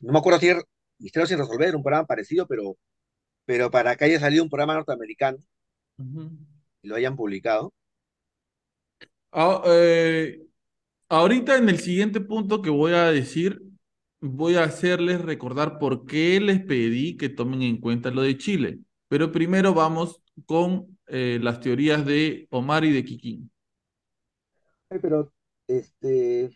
[0.00, 0.62] no me acuerdo si era
[0.98, 2.76] Misterios sin resolver, un programa parecido, pero,
[3.46, 5.38] pero para que haya salido un programa norteamericano
[6.82, 7.72] y lo hayan publicado.
[9.32, 10.42] Ah, eh,
[11.08, 13.62] ahorita en el siguiente punto que voy a decir,
[14.20, 18.80] voy a hacerles recordar por qué les pedí que tomen en cuenta lo de Chile.
[19.08, 23.50] Pero primero vamos con eh, las teorías de Omar y de Kikín.
[24.90, 25.32] Ay, pero,
[25.66, 26.50] este,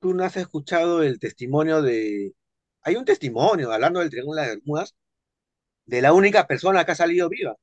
[0.00, 2.34] tú no has escuchado el testimonio de...
[2.82, 4.94] Hay un testimonio, hablando del Triángulo de las Bermudas,
[5.86, 7.56] de la única persona que ha salido viva.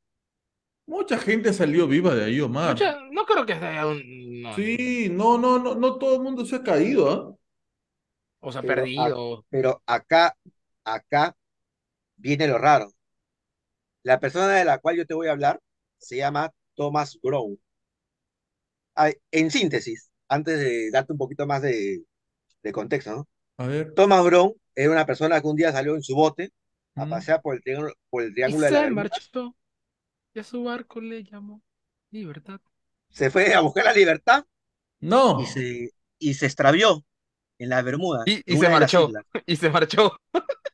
[0.87, 2.75] Mucha gente salió viva de ahí, Omar.
[2.75, 4.41] Mucha- no creo que sea un.
[4.41, 7.35] no, Sí, no, no, no, no todo el mundo se ha caído, ¿ah?
[8.41, 9.45] O sea, Pero, a- perdido.
[9.49, 10.37] pero acá,
[10.83, 11.35] acá
[12.17, 12.93] viene lo raro.
[14.03, 15.61] La persona de la cual yo te voy a hablar
[15.97, 17.57] se llama Thomas Brown.
[18.95, 22.03] Ay, en síntesis, antes de darte un poquito más de,
[22.63, 23.29] de contexto, ¿no?
[23.57, 23.93] A ver.
[23.95, 26.51] Thomas Brown era una persona que un día salió en su bote
[26.95, 27.09] a Mm.
[27.11, 29.55] pasear por el triángulo, por el Y triángulo de la se marchó.
[30.33, 31.61] Y a su barco le llamó
[32.11, 32.61] Libertad.
[33.09, 34.45] Se fue a buscar la libertad
[35.01, 35.41] No.
[35.41, 37.05] y se, y se extravió
[37.59, 39.09] en las Bermudas, Y, se marchó.
[39.45, 40.17] Y se marchó.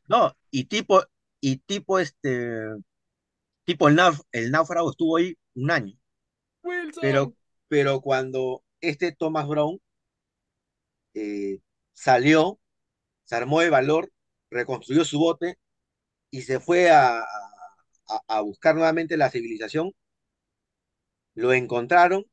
[0.08, 1.02] No, y tipo,
[1.40, 2.58] y tipo este,
[3.64, 5.98] tipo el, náuf- el náufrago estuvo ahí un año.
[6.62, 7.02] Wilson.
[7.02, 7.34] Pero,
[7.68, 9.78] pero cuando este Thomas Brown
[11.14, 11.60] eh,
[11.92, 12.60] salió,
[13.24, 14.12] se armó de valor,
[14.50, 15.58] reconstruyó su bote
[16.30, 17.24] y se fue a, a-
[18.28, 19.92] a buscar nuevamente la civilización,
[21.36, 22.24] lo encontraron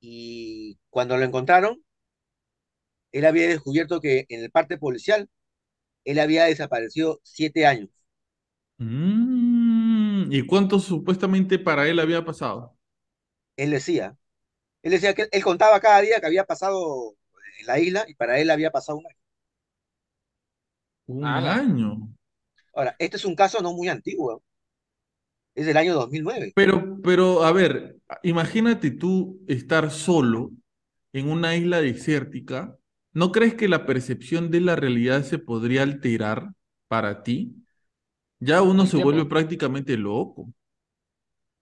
[0.00, 1.82] y cuando lo encontraron,
[3.12, 5.28] él había descubierto que en el parte policial,
[6.04, 7.90] él había desaparecido siete años.
[8.78, 12.76] Mm, ¿Y cuánto supuestamente para él había pasado?
[13.56, 14.16] Él decía,
[14.82, 17.14] él decía que él contaba cada día que había pasado
[17.60, 19.16] en la isla y para él había pasado un año.
[21.06, 22.14] Un año.
[22.74, 24.42] Ahora, este es un caso no muy antiguo,
[25.58, 26.52] es del año 2009.
[26.54, 30.52] Pero, pero, a ver, imagínate tú estar solo
[31.12, 32.77] en una isla desértica.
[33.18, 36.52] ¿No crees que la percepción de la realidad se podría alterar
[36.88, 37.54] para ti?
[38.40, 40.52] Ya uno Un se vuelve prácticamente loco.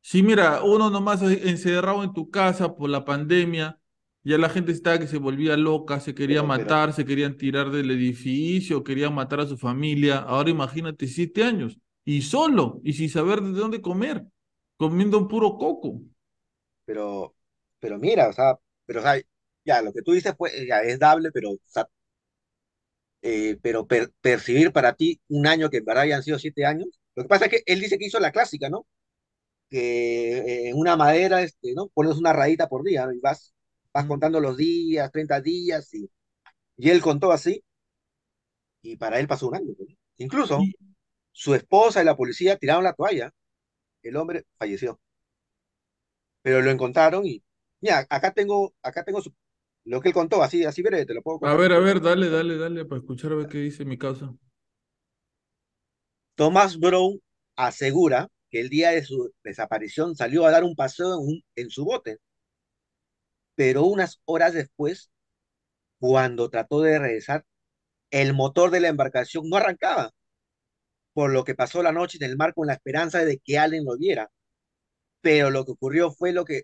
[0.01, 3.81] Sí, mira, uno nomás encerrado en tu casa por la pandemia
[4.23, 7.37] Ya la gente estaba que se volvía loca, se quería Pero- pero- matar, se querían
[7.37, 10.19] tirar del edificio, querían matar a su familia.
[10.19, 14.25] Ahora imagínate, siete años y solo y sin saber de dónde comer,
[14.77, 16.01] comiendo un puro coco.
[16.85, 17.35] Pero,
[17.81, 19.21] pero mira, o sea, pero o sea,
[19.67, 21.89] ya, lo que tú dices pues, ya es dable, pero, o sea,
[23.23, 26.89] eh, pero per- percibir para ti un año que en verdad hayan sido siete años.
[27.15, 28.87] Lo que pasa es que él dice que hizo la clásica, ¿no?
[29.71, 31.89] Que eh, en una madera, este, ¿no?
[31.91, 33.13] Pones una rayita por día, ¿no?
[33.15, 33.55] Y vas,
[33.95, 36.11] vas contando los días, 30 días, y,
[36.79, 37.65] y él contó así,
[38.83, 39.75] y para él pasó un año.
[39.77, 39.91] pues.
[40.19, 40.75] Incluso Y-
[41.33, 43.33] su esposa y la policía tiraron la toalla,
[44.03, 45.01] el hombre falleció.
[46.43, 47.43] Pero lo encontraron y,
[47.81, 49.35] mira, acá tengo, acá tengo su-
[49.87, 51.61] lo que él contó, así, así breve, te lo puedo A contar.
[51.61, 54.35] ver, a ver, dale, dale, dale, para escuchar a ver qué dice mi causa.
[56.35, 57.21] Thomas Brown
[57.57, 61.69] asegura que el día de su desaparición salió a dar un paseo en, un- en
[61.71, 62.19] su bote,
[63.55, 65.11] pero unas horas después,
[66.01, 67.45] cuando trató de regresar,
[68.11, 70.13] el motor de la embarcación no arrancaba,
[71.13, 73.85] por lo que pasó la noche en el mar con la esperanza de que alguien
[73.85, 74.31] lo viera.
[75.23, 76.63] Pero lo que ocurrió fue lo que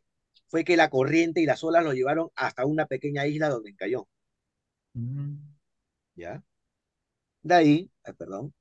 [0.53, 4.09] fue que la corriente y las olas lo llevaron hasta una pequeña isla donde cayó,
[4.97, 5.53] Mm.
[6.17, 6.43] ¿ya?
[7.45, 8.53] De ahí, ah, perdón,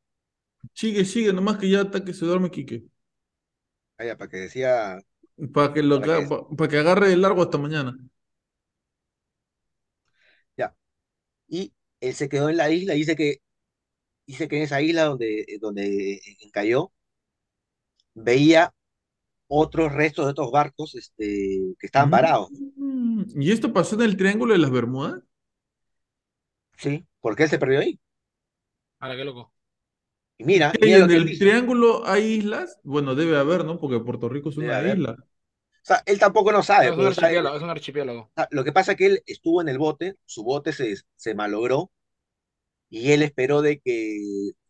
[0.74, 2.84] Sigue, sigue, nomás que ya hasta que se duerme Quique.
[3.98, 5.00] allá para que decía,
[5.54, 7.92] Para que lo Para que- pa- para que agarre de largo hasta mañana.
[10.58, 10.76] ya.
[11.48, 13.42] Y él se quedó en la isla dice que
[14.28, 16.22] dice que en esa isla donde, donde
[16.54, 16.94] cayó,
[18.14, 18.74] veía
[19.54, 21.26] otros restos de estos barcos este,
[21.80, 22.12] que estaban Mm.
[22.12, 22.50] varados,
[23.36, 25.22] ¿Y esto pasó en el Triángulo de las Bermudas?
[26.78, 27.06] ¿sí?
[27.22, 28.00] Porque él se perdió ahí.
[29.00, 29.54] Ahora qué loco.
[30.38, 31.40] Y mira, ¿Y mira lo en el dice.
[31.40, 32.80] Triángulo hay islas?
[32.84, 33.80] Bueno, debe haber, ¿no?
[33.80, 34.98] Porque Puerto Rico es Debe una haber.
[34.98, 35.18] isla.
[35.84, 36.90] O sea, él tampoco no sabe.
[36.90, 38.22] Es un pero, o sea, él- archipiélago, es un archipiélago.
[38.22, 40.96] o sea, lo que pasa es que él estuvo en el bote, su bote se,
[41.16, 41.92] se malogró
[42.92, 44.20] y él esperó de que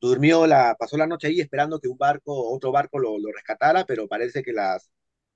[0.02, 3.86] durmió la, pasó la noche ahí esperando que un barco, otro barco lo, lo rescatara,
[3.86, 4.92] pero parece que las,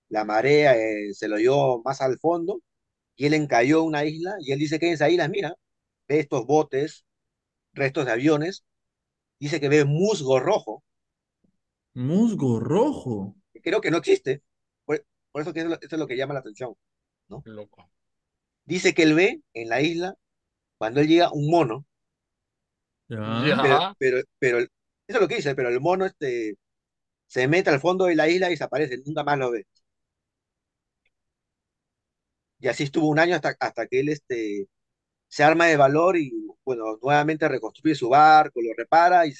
[0.09, 2.61] la marea eh, se lo llevó más al fondo
[3.15, 5.55] y él encalló en una isla y él dice que en esa isla, mira,
[6.09, 7.05] ve estos botes,
[7.73, 8.65] restos de aviones,
[9.39, 10.83] dice que ve musgo rojo,
[11.95, 13.35] Musgo rojo.
[13.63, 14.41] creo que no existe,
[14.85, 16.75] por, por eso que eso, eso es lo que llama la atención.
[17.45, 17.89] Loco.
[18.65, 20.15] Dice que él ve en la isla,
[20.77, 21.85] cuando él llega, un mono,
[23.07, 23.95] Ya.
[23.99, 24.67] Pero, eso
[25.07, 26.55] es lo que dice, pero el mono este,
[27.27, 29.65] se mete al fondo de la isla y desaparece, nunca más lo ve.
[32.59, 34.67] Y así estuvo un año hasta, hasta que él este,
[35.27, 36.31] se arma de valor y,
[36.65, 39.33] bueno, nuevamente reconstruye su barco, lo repara y,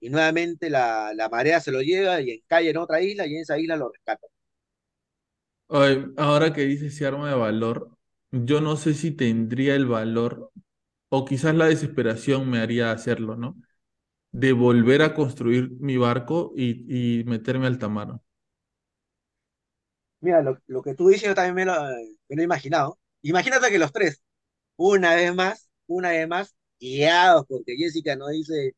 [0.00, 3.42] y nuevamente la, la marea se lo lleva y encalla en otra isla y en
[3.42, 4.26] esa isla lo rescata.
[5.68, 7.90] Ay, ahora que dice ese arma de valor,
[8.30, 10.52] yo no sé si tendría el valor,
[11.08, 13.56] o quizás la desesperación me haría hacerlo, ¿no?
[14.32, 18.20] De volver a construir mi barco y, y meterme al tamar.
[20.20, 21.72] Mira, lo, lo que tú dices yo también me lo,
[22.28, 22.98] me lo he imaginado.
[23.22, 24.22] Imagínate que los tres,
[24.76, 28.74] una vez más, una vez más, guiados, porque Jessica no dice,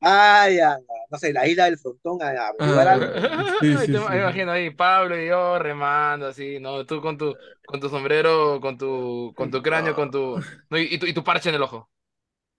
[0.00, 0.78] vaya,
[1.10, 3.12] no sé, la isla del frontón a, a averiguar Ah, algo.
[3.60, 4.00] sí, sí, te- sí.
[4.00, 6.84] me imagino ahí, Pablo y yo remando así, ¿no?
[6.86, 10.94] Tú con tu, con tu sombrero, con tu, con tu cráneo, con tu, no, y,
[10.94, 11.90] y tu, y tu parche en el ojo.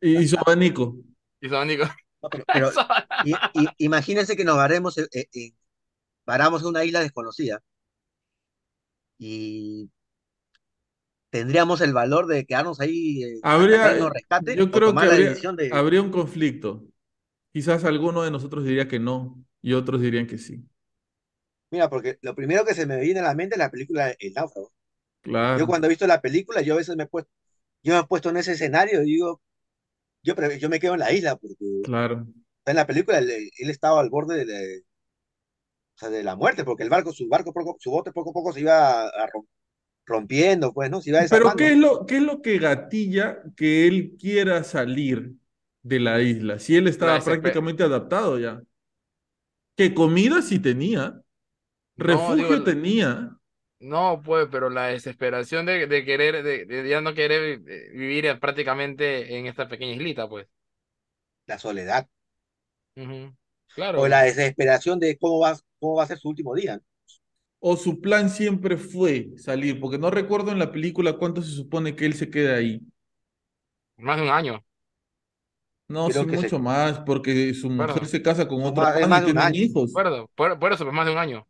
[0.02, 0.95] Y, y su abanico.
[1.41, 1.86] Y su abanico.
[2.22, 2.72] No, pero, pero
[3.22, 5.57] i- i- imagínense que nos varemos, en- en- en-
[6.26, 7.61] varamos en una isla desconocida
[9.20, 9.90] y
[11.32, 15.16] tendríamos el valor de quedarnos ahí eh, Habría, rescate yo creo que tomar la habría,
[15.16, 16.86] decisión de, habría un conflicto.
[17.54, 20.68] Quizás alguno de nosotros diría que no y otros dirían que sí.
[21.72, 24.34] mira, porque lo primero que se me viene a la mente es la película El
[24.34, 24.72] Náufrago.
[25.56, 27.32] Yo Claro, cuando he visto la película, yo a veces me he puesto,
[27.84, 29.42] yo me he puesto en ese escenario y digo,
[30.24, 32.28] yo, yo me quedo en la isla porque claro.
[32.66, 34.84] en la película él, él estaba al borde de, la-
[35.96, 38.34] o sea, de la muerte, porque el barco, su barco, poco- su bote poco a
[38.34, 39.48] poco se iba a rom-
[40.06, 41.02] rompiendo, pues, ¿no?
[41.02, 41.56] Se iba Pero.
[41.56, 45.36] ¿qué es lo, qué es lo que gatilla que él quiera salir
[45.84, 46.60] de la isla?
[46.60, 48.62] Si él estaba prácticamente adaptado ya.
[49.78, 51.22] Que comida sí tenía,
[51.98, 53.40] No, refugio digo, tenía.
[53.80, 58.40] no, pues, pero la desesperación de, de querer, de, de ya no querer eh, vivir
[58.40, 60.48] prácticamente en esta pequeña islita, pues.
[61.48, 62.08] La soledad.
[63.74, 64.00] Claro.
[64.00, 66.82] O la desesperación de cómo va, cómo va a ser su último día.
[67.62, 71.96] O su plan siempre fue salir, porque no recuerdo en la película cuánto se supone
[71.96, 72.82] que él se queda ahí.
[73.98, 74.66] Más de un año.
[75.90, 78.07] No, Creo sí, que se- mucho más, porque su mujer Bueno.
[78.07, 79.91] se casa con No, otra más- más y tienen hijos.
[79.91, 81.48] Por, por, por eso, más de un año.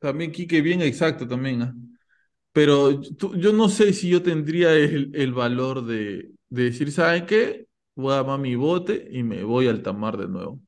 [0.00, 1.62] También, Quique, bien exacto también.
[1.62, 1.74] ¿ah?
[2.52, 7.26] Pero tú- yo no sé si yo tendría el, el valor de, de decir, ¿saben
[7.26, 7.68] qué?
[7.96, 10.60] Voy a armar mi bote y me voy al tamar de nuevo.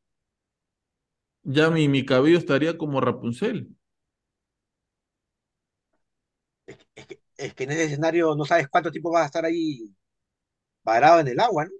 [1.44, 3.76] Ya mi, mi cabello estaría como Rapunzel.
[6.66, 9.26] Es, que, es que- es que en ese escenario no sabes cuánto tiempo vas a
[9.26, 9.94] estar ahí
[10.92, 11.72] parado en el agua, ¿no?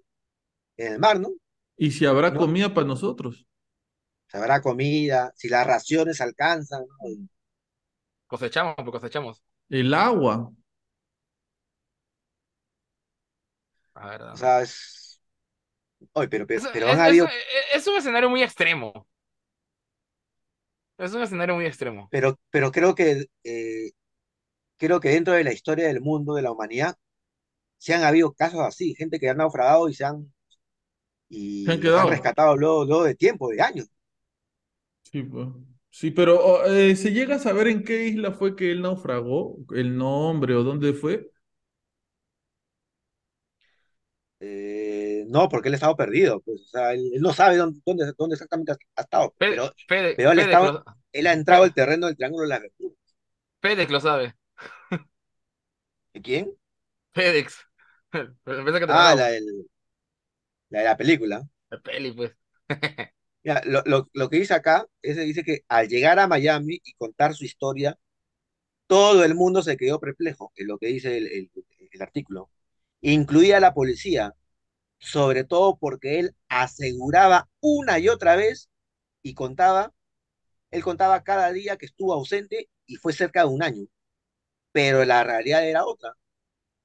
[0.78, 1.30] En el mar, ¿no?
[1.76, 3.44] Y si habrá No, comida para nosotros.
[4.28, 7.28] se habrá comida, si las raciones alcanzan, ¿no?
[8.26, 9.42] Cosechamos, pues cosechamos.
[9.70, 10.52] El agua.
[13.94, 15.20] La O sea, es...
[16.14, 17.28] Oye, pero, pero, Es, pero han es, es, habido,
[17.74, 19.06] es un escenario muy extremo.
[20.98, 22.10] Es un escenario muy extremo.
[22.10, 23.90] pero, pero creo que, eh,
[24.78, 26.96] creo que dentro de la historia del mundo, de la humanidad,
[27.80, 30.32] sí han habido casos así, gente que han naufragado y se han,
[31.28, 33.88] Se han y los han rescatado luego, luego de tiempo, de años.
[35.10, 35.48] Sí, pues.
[35.88, 39.56] Sí, pero eh, ¿se llega a saber en qué isla fue que él naufragó?
[39.74, 41.32] ¿El nombre o dónde fue?
[44.40, 47.80] Eh, no, porque él ha estado perdido, pues, o sea, él, él no sabe dónde,
[47.84, 51.26] dónde, dónde exactamente ha, estado, Fede, pero, Fede, pero él, ha Fedex estado, lo, él
[51.26, 52.98] ha entrado al terreno del Triángulo de las Bermudas.
[53.60, 54.34] Fedex lo sabe.
[56.14, 56.54] ¿Y quién?
[57.12, 57.69] Fedex.
[58.44, 59.66] Pero Pensé que te Ah, la, del-
[60.70, 61.48] la de la película.
[61.70, 62.36] La peli, pues.
[63.42, 66.80] Mira, lo, lo, lo que dice acá es que dice que al llegar a Miami
[66.84, 67.98] y contar su historia,
[68.86, 71.50] todo el mundo se quedó perplejo, es lo que dice el, el-
[71.92, 72.50] el artículo,
[73.02, 74.34] incluida la policía,
[74.98, 78.70] sobre todo porque él aseguraba una y otra vez
[79.22, 79.94] y contaba,
[80.72, 83.86] él contaba cada día que estuvo ausente y fue cerca de un año,
[84.72, 86.14] pero la realidad era otra,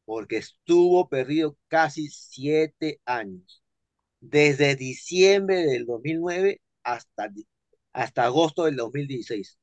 [0.05, 3.63] porque estuvo perdido casi siete años,
[4.21, 7.31] desde diciembre del 2009 hasta,
[7.93, 9.59] hasta agosto del 2016.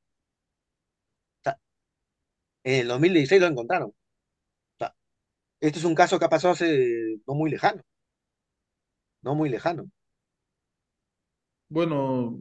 [1.41, 1.59] O sea,
[2.65, 3.91] en el 2016 lo encontraron.
[3.91, 3.95] O
[5.61, 7.83] este es un caso que ha pasado hace no muy lejano,
[9.23, 9.91] no muy lejano.
[11.69, 12.39] Bueno,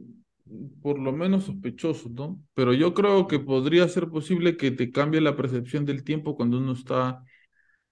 [0.82, 2.42] por lo menos sospechoso, ¿no?
[2.54, 6.58] Pero yo creo que podría ser posible que te cambie la percepción del tiempo cuando
[6.58, 7.24] uno está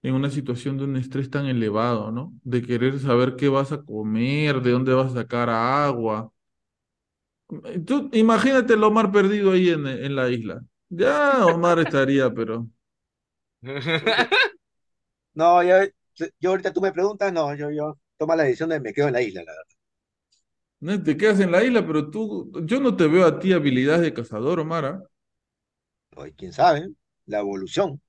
[0.03, 2.33] en una situación de un estrés tan elevado, ¿no?
[2.43, 6.33] De querer saber qué vas a comer, de dónde vas a sacar agua.
[7.87, 10.63] Tú imagínate el Omar perdido ahí en, en la isla.
[10.89, 12.69] Ya Omar estaría, pero
[15.35, 15.77] No, yo,
[16.41, 19.15] yo ahorita tú me preguntas, no, yo, yo toma la decisión de me quedo en
[19.15, 19.65] la isla, la verdad.
[20.81, 24.03] no te quedas en la isla, pero tú, yo no te veo a ti habilidades
[24.03, 24.85] de cazador, Omar.
[24.85, 25.03] ¿ah?
[26.17, 26.89] Oye, quién sabe,
[27.27, 28.01] la evolución,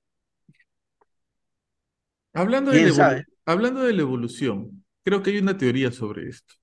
[2.32, 6.54] Hablando de la hablando de la evolución, creo que hay una teoría sobre esto.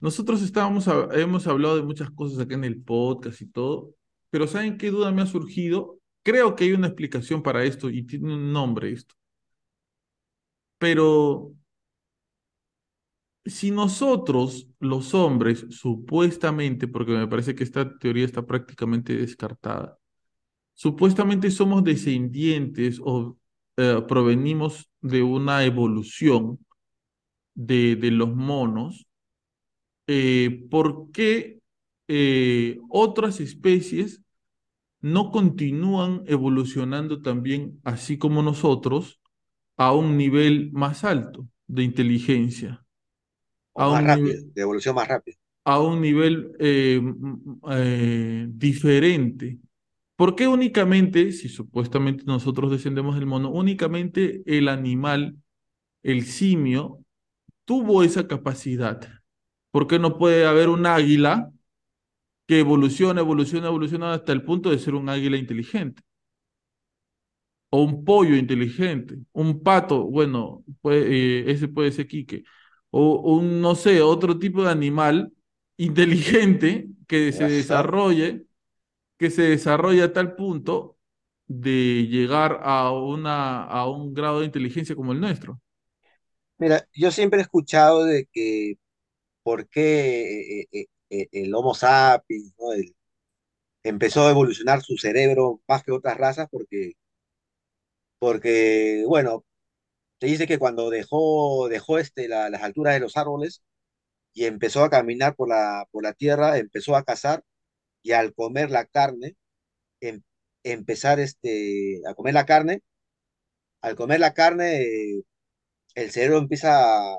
[0.00, 3.94] Nosotros estábamos, hemos hablado de muchas cosas acá en el podcast y todo,
[4.30, 5.98] pero ¿saben qué duda me ha surgido?
[6.22, 9.14] Creo que hay una explicación para esto y tiene un nombre esto.
[10.78, 11.54] Pero
[13.44, 19.98] si nosotros, los hombres, supuestamente, porque me parece que esta teoría está prácticamente descartada,
[20.74, 23.36] supuestamente somos descendientes o
[23.76, 26.58] eh, provenimos de una evolución
[27.54, 29.06] de, de los monos,
[30.06, 31.60] eh, ¿por qué
[32.08, 34.22] eh, otras especies
[35.00, 39.20] no continúan evolucionando también así como nosotros
[39.76, 42.84] a un nivel más alto de inteligencia,
[43.74, 45.36] a más un rápido, nivel, de evolución más rápida.
[45.64, 49.58] a un nivel eh, diferente?
[50.22, 55.36] ¿Por qué únicamente, si supuestamente nosotros descendemos del mono, únicamente el animal,
[56.04, 57.04] el simio,
[57.64, 59.00] tuvo esa capacidad?
[59.72, 61.50] ¿Por qué no puede haber un águila
[62.46, 66.02] que evoluciona, evoluciona, evoluciona hasta el punto de ser un águila inteligente?
[67.70, 72.44] O un pollo inteligente, un pato, bueno, puede- eh, ese puede ser Quique.
[72.90, 75.32] O un, no sé, otro tipo de animal
[75.78, 78.44] inteligente que se desarrolle,
[79.22, 80.98] que se desarrolle a tal punto
[81.48, 85.60] de llegar a una, a un grado de inteligencia como el nuestro.
[86.58, 88.74] Mira, yo siempre he escuchado de que
[89.42, 92.54] por qué eh, eh, eh, el Homo sapiens,
[93.84, 96.94] empezó a evolucionar su cerebro más que otras razas, porque,
[98.18, 99.44] porque bueno,
[100.20, 103.62] se dice que cuando dejó, dejó este, la- las alturas de los árboles
[104.34, 107.44] y empezó a caminar por la, por la tierra, empezó a cazar
[108.02, 109.36] y al comer la carne,
[110.00, 110.22] em-
[110.64, 112.82] empezar este, a comer la carne,
[113.82, 115.22] al comer la carne, eh,
[115.96, 117.16] el cerebro empieza a,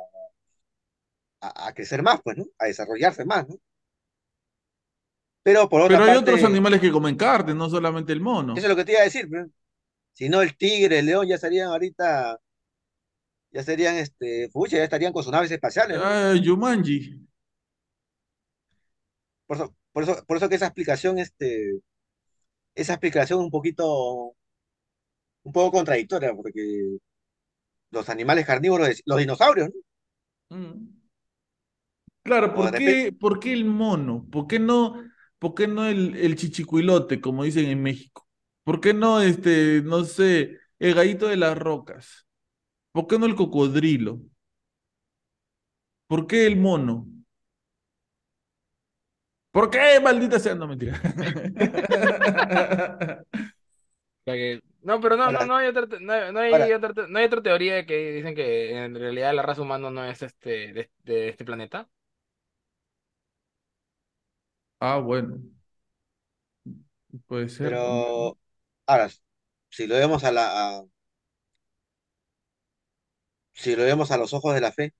[1.41, 2.45] a- a crecer más, pues, ¿no?
[2.59, 3.55] A desarrollarse más, ¿no?
[5.43, 8.53] Pero por otra Pero hay parte, otros animales que comen carne, no solamente el mono.
[8.53, 9.27] eso es lo que te iba a decir.
[9.29, 9.47] pues.
[10.13, 12.39] Si no, el tigre, el león ya estarían ahorita,
[13.51, 16.09] ya serían, este, pucha, ya estarían con sus naves espaciales, ¿no?
[16.09, 16.99] Ah, Jumanji.
[19.47, 21.79] Por eso, por eso, por eso que esa explicación, este,
[22.75, 24.35] esa explicación un poquito,
[25.43, 26.97] un poco contradictoria, porque
[27.91, 29.69] los animales carnívoros, los dinosaurios,
[30.49, 30.57] ¿no?
[30.57, 31.03] Mm.
[32.23, 34.25] Claro, ¿por qué, por qué el mono?
[34.31, 34.95] ¿Por qué no,
[35.39, 38.27] por qué no el, el chichicuilote, como dicen en México?
[38.63, 42.25] ¿Por qué no, este, no sé, el gallito de las rocas?
[42.93, 44.21] ¿Por qué no el cocodrilo?
[46.07, 47.07] ¿Por qué el mono?
[49.53, 50.55] ¿Por qué, maldita sea?
[50.55, 50.99] No, mentira.
[54.81, 57.75] No, pero no, no, no hay otra, no, no hay otra, no hay otra teoría
[57.75, 61.45] de que dicen que en realidad la raza humana no es este de, de este
[61.45, 61.89] planeta.
[64.79, 65.41] Ah, bueno,
[67.27, 68.37] puede ser pero,
[68.85, 69.09] ahora,
[69.69, 70.85] si lo vemos a la, a-
[73.53, 74.93] si lo vemos a los ojos de la fe,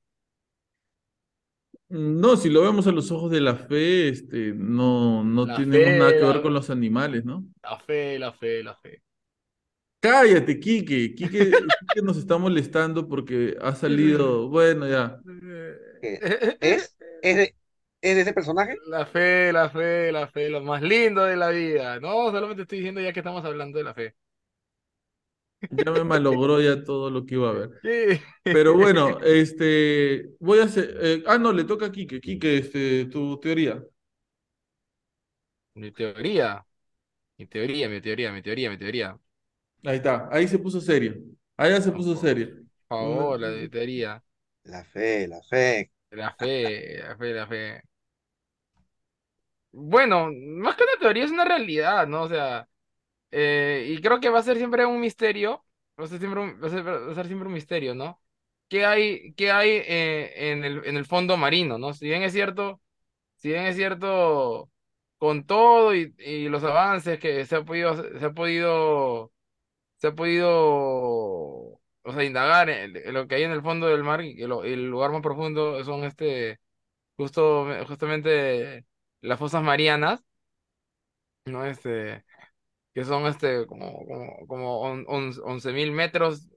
[1.93, 5.99] No, si lo vemos a los ojos de la fe, este, no, no La tenemos
[5.99, 7.45] nada que ver con los animales, ¿no?
[7.61, 9.01] la fe, la fe, la fe.
[9.99, 11.13] Cállate, Quique.
[11.13, 14.49] Quique, Quique nos está molestando porque ha salido.
[14.49, 15.21] Bueno, ya.
[16.01, 17.55] es, es de,
[18.01, 21.49] es de ese personaje, La fe, la fe, la fe, lo más lindo de la
[21.49, 21.99] vida.
[21.99, 24.15] No, solamente estoy diciendo ya que estamos hablando de la fe.
[25.69, 27.71] Ya me malogró ya todo lo que iba a ver.
[27.81, 28.21] Sí.
[28.49, 30.97] Pero bueno, este, voy a hacer.
[31.01, 32.21] eh, ah, no, le toca a Quique.
[32.21, 33.83] Quique, este, tu teoría.
[35.75, 36.65] Mi teoría,
[37.37, 39.19] mi teoría, mi teoría, mi teoría, mi teoría.
[39.85, 41.15] Ahí está, ahí se puso serio.
[41.57, 42.63] Ahí ya se Por puso serio.
[42.89, 44.23] favor, la de teoría.
[44.65, 46.53] la fe, la fe, La fe,
[47.03, 47.83] la fe, la fe.
[49.71, 52.23] Bueno, más que una teoría es una realidad, ¿no?
[52.23, 52.67] O sea,
[53.33, 55.65] eh, y creo que va a ser siempre un misterio,
[55.99, 58.21] va a ser siempre un, va a ser, va a ser siempre un misterio, ¿no?
[58.69, 61.93] ¿Qué hay, qué hay eh, en el, en el fondo marino, ¿no?
[61.93, 62.81] Si bien es cierto,
[63.37, 64.71] si bien es cierto,
[65.17, 69.33] con todo y, y los avances que se ha podido, se ha podido,
[69.97, 70.49] se ha podido,
[72.03, 74.89] o sea, indagar en, en lo que hay en el fondo del mar y el
[74.89, 76.59] lugar más profundo son este,
[77.17, 78.85] justo, justamente
[79.21, 80.23] las fosas marianas,
[81.45, 81.65] ¿no?
[81.65, 82.23] Este,
[82.93, 85.05] que son este, como, como, como on,
[85.43, 86.47] once mil metros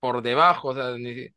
[0.00, 1.34] por debajo, o sea, ni, si-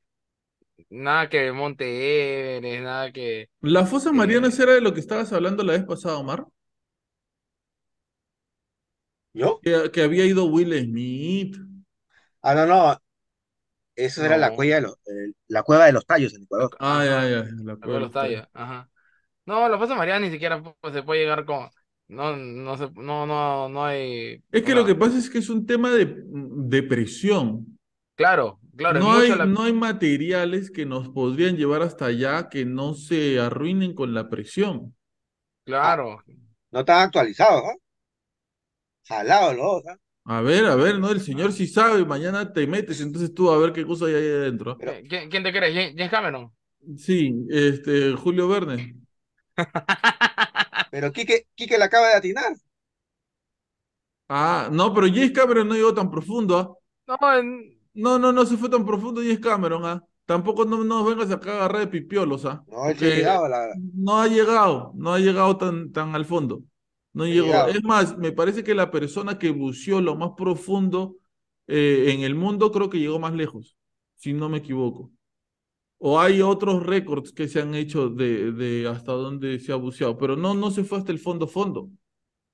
[0.90, 3.50] nada que Monte Everest, nada que...
[3.62, 6.46] ¿Las fosas marianas eh, era de lo que estabas hablando la vez pasada, Omar?
[9.34, 9.60] ¿yo?
[9.62, 11.58] Que, que había ido Will Smith.
[12.42, 12.98] Ah, no, no,
[13.96, 16.72] eso era la cueva de los, eh, la cueva de los tallos en la- Ecuador.
[16.80, 18.42] Ah, ya, ya, la la cueva de los los tallos.
[18.42, 18.90] tallos, ajá.
[19.46, 21.70] No, las fosas marianas ni siquiera pues, se puede llegar con...
[22.14, 24.42] No, no, se, no, no, no hay...
[24.52, 27.78] Es que lo que pasa es que es un tema de, de presión.
[28.16, 29.46] claro, claro, No hay, la...
[29.46, 34.30] no hay materiales que nos podrían llevar hasta allá que no se arruinen con la
[34.30, 34.96] presión.
[35.82, 36.24] Ah, Claro,
[36.72, 37.72] no están actualizados, ¿no?
[39.08, 39.98] Jalados los dos, ¿ah?
[40.26, 41.10] A ver, a ver, ¿no?
[41.12, 41.54] El señor ah.
[41.54, 44.78] sí sabe, mañana te metes, entonces tú a ver qué cosa hay ahí adentro.
[44.78, 45.74] Pero, ¿Qui- ¿Quién, quién te crees?
[45.76, 46.52] ¿James James Cameron?
[46.98, 48.96] Sí, este, Julio Verne.
[50.94, 52.54] pero Quique, Quique la acaba de atinar.
[54.28, 56.74] Ah, no, pero James Cameron no llegó tan profundo, ¿ah?
[57.08, 60.04] No, en- No, no, no se fue tan profundo James Cameron, ¿ah?
[60.26, 62.66] Tampoco no nos vengas acá a agarrar de pipiolos, ¿ah?
[62.68, 66.64] No, ha llegado la, no ha llegado, no ha llegado tan, tan al fondo.
[67.14, 67.46] No llegó.
[67.46, 67.68] llegado.
[67.68, 71.18] Es más, me parece que la persona que buceó lo más profundo
[71.68, 73.78] eh, en el mundo creo que llegó más lejos,
[74.16, 75.12] si no me equivoco.
[76.10, 80.18] O hay otros récords que se han hecho de, de hasta dónde se ha buceado,
[80.20, 81.90] pero no, no se fue hasta el fondo fondo.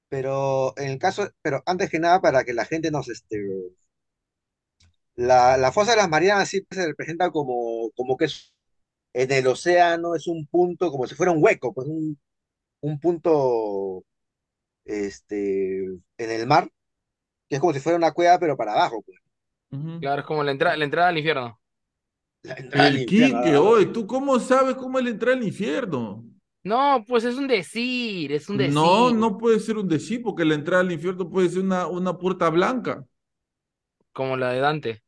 [0.10, 3.38] Pero en el caso, pero antes que nada, para que la gente nos, este,
[5.16, 8.54] la, la fosa de las Marianas sí se representa como, como que es
[9.14, 12.20] en el océano, es un punto, como si fuera un hueco, pues un,
[12.82, 14.04] un punto,
[14.86, 16.70] este, en el mar,
[17.50, 19.20] que es como si fuera una cueva, pero para abajo, pues.
[20.02, 21.59] Claro, es como la entrada, la entrada al infierno.
[22.44, 26.26] La entrada al El Quique, oye, ¿tú cómo sabes cómo él entra al infierno?
[26.64, 29.14] No, pues es un decir, es un No, decir.
[29.14, 32.50] no puede ser un decir, porque la entrada al infierno puede ser una, una puerta
[32.50, 33.04] blanca,
[34.14, 35.04] Como la de Dante.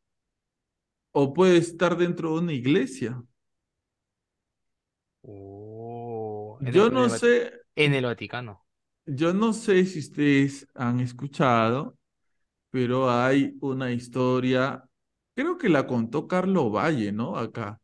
[1.14, 3.24] o puede estar dentro de una iglesia.
[5.24, 8.66] Oh, Yo el, en no el sé, en el Vaticano.
[9.06, 11.98] yo no sé si ustedes han escuchado,
[12.72, 14.84] pero hay una historia,
[15.36, 17.36] creo que la contó Carlo Valle, ¿no?
[17.38, 17.82] Acá.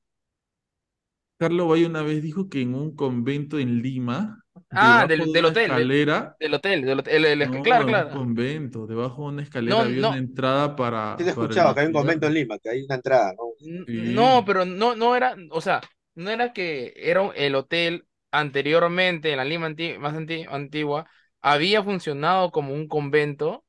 [1.39, 4.43] Carlo Valle una vez dijo que en un convento en Lima
[4.73, 7.49] Ah, debajo del, de del una hotel, del, escalera, del hotel, del hotel, el- el-
[7.49, 8.09] no, claro, es un claro.
[8.09, 10.75] convento, debajo de una escalera No, había una no, entrada
[11.17, 12.35] Sí para, lo he para el escuchado, que hay un convento en.
[12.35, 13.43] Lima, que hay una entrada, ¿no?
[13.85, 13.93] Sí.
[13.93, 15.81] no, pero no, no era, o sea,
[16.15, 21.09] no era que era un- el hotel anteriormente, en la Lima anti- más anti- antigua,
[21.41, 23.65] había funcionado como un convento.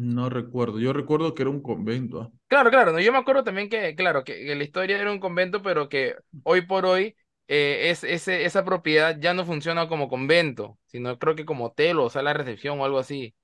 [0.00, 2.20] No recuerdo, yo recuerdo que era un convento.
[2.22, 2.32] ah.
[2.48, 5.20] Claro, claro, no, yo me acuerdo también que, claro, que, que la historia era un
[5.20, 7.16] convento, pero que hoy por hoy
[7.46, 12.00] eh, es, ese, esa propiedad ya no funciona como convento, sino creo que como hotel
[12.00, 13.36] o sala de recepción o algo así.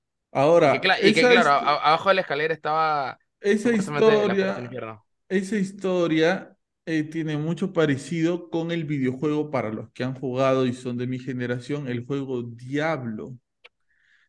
[0.59, 4.77] Y que, Ahora, cla- y que claro, abajo de la escalera estaba esa historia,
[5.29, 10.73] esa historia eh, tiene mucho parecido con el videojuego para los que han jugado y
[10.73, 13.37] son de mi generación, el juego Diablo.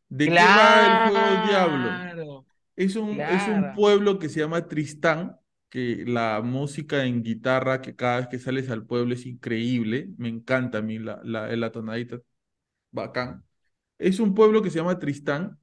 [0.09, 2.05] ¿De qué va el juego Diablo?
[2.15, 5.37] Claro, Es un, es un pueblo que se llama Tristán,
[5.71, 10.11] que la música en guitarra que cada vez que sales al pueblo es increíble.
[10.19, 12.21] Me encanta a mí la, la, la tonadita
[12.93, 13.45] bacán.
[13.99, 15.59] Es un pueblo que se llama Tristán,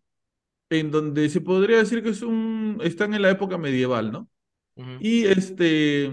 [0.70, 4.30] en donde se podría decir que es un, están en la época medieval, ¿no?
[4.98, 6.12] Y este,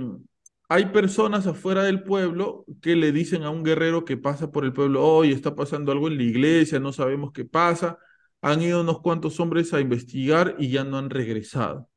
[0.69, 4.73] hay personas afuera del pueblo que le dicen a un guerrero que pasa por el
[4.73, 7.99] pueblo, hoy está pasando algo en la iglesia, no sabemos qué pasa.
[8.43, 11.89] Han ido unos cuantos hombres a investigar y ya no han regresado.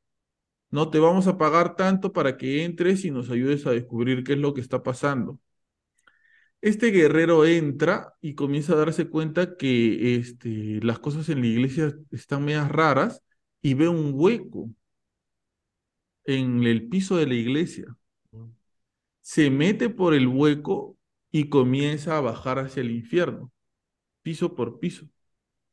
[0.70, 4.34] No te vamos a pagar tanto para que entres y nos ayudes a descubrir qué
[4.34, 5.40] es lo que está pasando.
[6.60, 11.94] Este guerrero entra y comienza a darse cuenta que este, las cosas en la iglesia
[12.10, 13.22] están medias raras
[13.62, 14.70] y ve un hueco
[16.24, 17.96] en el piso de la iglesia.
[19.20, 20.96] Se mete por el hueco
[21.30, 23.52] y comienza a bajar hacia el infierno,
[24.22, 25.06] piso por piso.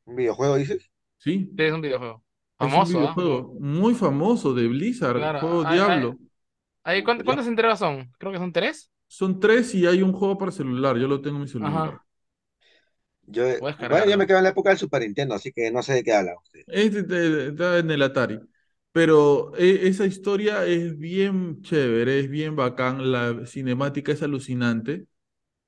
[0.05, 0.91] ¿Un videojuego dices?
[1.17, 1.49] ¿Sí?
[1.57, 2.23] Sí, es un videojuego.
[2.59, 3.01] Es un Famoso, ¿ah?
[3.01, 6.19] videojuego muy famoso de Blizzard, Claro, juego hay- hay- Diablo.
[6.84, 8.11] hay- ¿cuánt- ¿cuántas entregas son?
[8.17, 8.91] Creo que son tres.
[9.07, 10.97] Son tres y hay un juego para celular.
[10.97, 11.71] Yo lo tengo en mi celular.
[11.73, 12.05] Ajá.
[13.25, 15.93] Yo, bueno, yo me quedo en la época del Super Nintendo, así que no sé
[15.93, 16.65] de qué hablan ustedes.
[16.67, 18.39] Este te- está en el Atari.
[18.91, 23.11] Pero eh, esa historia es bien chévere, es bien bacán.
[23.11, 25.07] La cinemática es alucinante.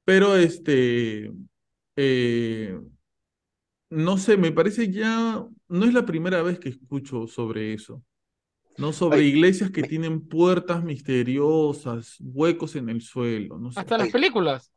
[0.06, 1.32] Pero este,
[1.96, 2.80] eh,
[3.96, 8.04] no sé, me parece ya, no es la primera vez que escucho sobre eso.
[8.78, 13.80] No sobre iglesias que tienen puertas misteriosas, huecos en el suelo, no sé.
[13.80, 14.72] Hasta las películas.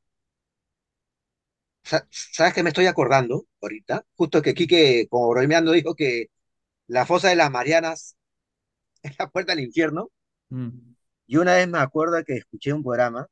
[1.82, 4.04] sa- ¿sabes qué me estoy acordando ahorita?
[4.16, 6.26] Justo que Quique, como bromeando, dijo que
[6.88, 8.16] la fosa de las Marianas
[9.02, 10.10] es la puerta al infierno.
[10.50, 10.94] Mm.
[11.28, 13.28] Y una vez me acuerdo que escuché un programa,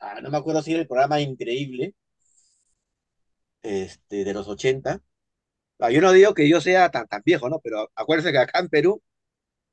[0.00, 1.94] ah, no me acuerdo si era el programa Increíble,
[3.62, 5.00] este, de los 80.
[5.80, 7.60] Ah, yo no digo que yo sea tan, tan viejo, ¿no?
[7.60, 9.02] Pero acuérdense que acá en Perú,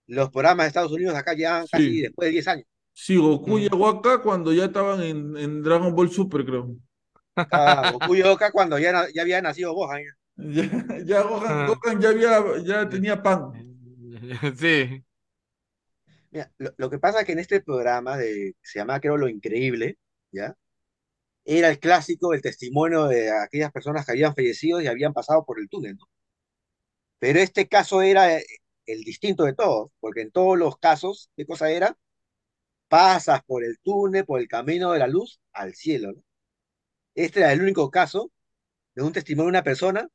[0.08, 2.66] los programas de Estados Unidos acá llevan casi Sí, después de 10 años.
[2.94, 3.60] sí, Goku Mm.
[3.62, 6.76] llegó acá cuando ya estaban en, en Dragon Ball Super, creo.
[7.36, 10.02] Estaba Goku llegó acá cuando ya, ya había nacido Gohan.
[10.04, 10.14] ya.
[10.40, 11.68] Ya, ya Gohan, Ah.
[11.68, 13.52] Gohan ya había, ya tenía pan.
[14.58, 15.04] Sí.
[16.32, 19.28] Mira, lo, lo que pasa es que en este programa de, se llama creo Lo
[19.28, 19.98] Increíble,
[20.32, 20.56] ¿ya?
[21.44, 25.60] Era el clásico, el testimonio de aquellas personas que habían fallecido y habían pasado por
[25.60, 26.06] el túnel, ¿no?
[27.20, 28.46] Pero este caso era eh,
[28.86, 31.98] el distinto de todos, porque en todos los casos, ¿qué cosa era?
[32.90, 36.24] Pasas por el túnel, por el camino de la luz al cielo, ¿no?
[37.16, 38.32] Este era el único caso
[38.96, 40.10] de un testimonio de una persona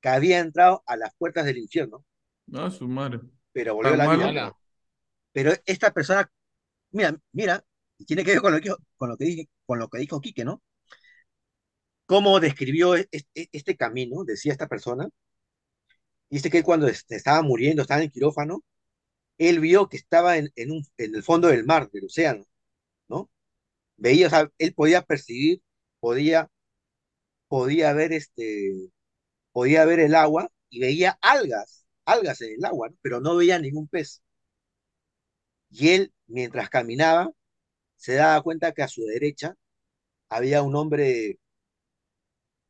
[0.00, 2.04] que había entrado a las puertas del infierno,
[2.52, 3.20] Ah, su madre.
[3.52, 4.56] pero volvió la vida.
[5.32, 6.30] Pero esta persona,
[6.92, 7.64] mira, mira,
[7.98, 10.20] y tiene que ver con lo que, con lo que, dije, con lo que dijo
[10.20, 10.60] Quique, ¿no?
[12.04, 15.08] Cómo describió este, este camino, decía esta persona.
[16.30, 18.62] Dice que cuando est- estaba muriendo, estaba en el quirófano,
[19.38, 22.44] él vio que estaba en, el fondo del mar, del océano,
[23.08, 23.30] ¿no?
[23.96, 25.62] Veía, o sea, él podía percibir,
[26.00, 26.50] podía,
[27.48, 28.90] podía ver este,
[29.52, 32.90] podía ver el agua y veía algas, algas en el agua.
[33.02, 34.22] Pero no veía ningún pez.
[35.70, 37.32] Y él, mientras caminaba,
[38.00, 39.56] se daba cuenta que a su derecha
[40.30, 41.38] había un hombre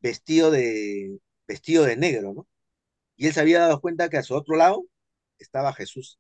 [0.01, 2.49] vestido de, vestido de negro, ¿no?
[3.17, 4.85] Y él se había dado cuenta que a su otro lado
[5.39, 6.19] estaba Jesús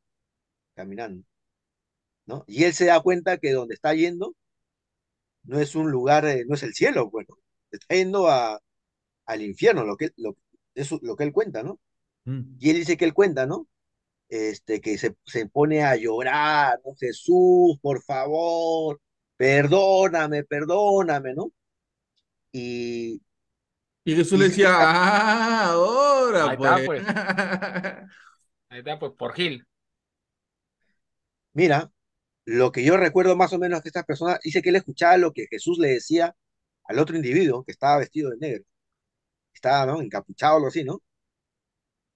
[0.74, 1.24] caminando,
[2.26, 2.44] ¿no?
[2.46, 4.36] Y él se da cuenta que donde está yendo
[5.42, 7.36] no es un lugar, eh, no es el cielo, bueno,
[7.72, 8.60] está yendo a,
[9.26, 10.36] al infierno, lo que, lo,
[10.74, 11.80] eso, lo que él cuenta, ¿no?
[12.26, 12.56] Mm.
[12.60, 13.66] Y él dice que él cuenta, ¿no?
[14.30, 16.94] Este, que se, se pone a llorar, ¿no?
[16.96, 19.00] Jesús, por favor,
[19.38, 21.52] perdóname, perdóname, ¿no?
[22.52, 23.22] Y,
[24.04, 27.06] Y Jesús y le decía, ah, ahora Ahí está, pues.
[28.68, 29.66] Ahí está, pues por Gil.
[31.52, 31.92] mira,
[32.46, 35.32] lo que yo recuerdo más o menos que esta persona dice que él escuchaba lo
[35.32, 36.36] que Jesús le decía
[36.84, 38.64] al otro individuo que estaba vestido de negro,
[39.54, 40.02] estaba, ¿no?
[40.02, 41.02] Encapuchado o algo así, ¿no?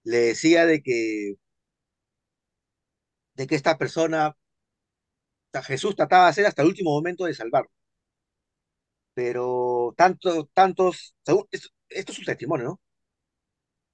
[0.04, 1.34] Le decía de que,
[3.34, 4.36] de que esta persona,
[5.64, 7.70] Jesús trataba de hacer hasta el último momento de salvarlo.
[9.14, 12.80] Pero tanto, tantos, según, esto, esto es su testimonio, ¿no?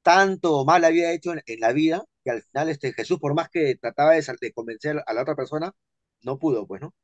[0.02, 3.76] Tanto mal había hecho en, la vida que al final este Jesús, por más que
[3.76, 5.72] trataba de, de convencer a la otra persona,
[6.22, 6.94] no pudo, pues, ¿no?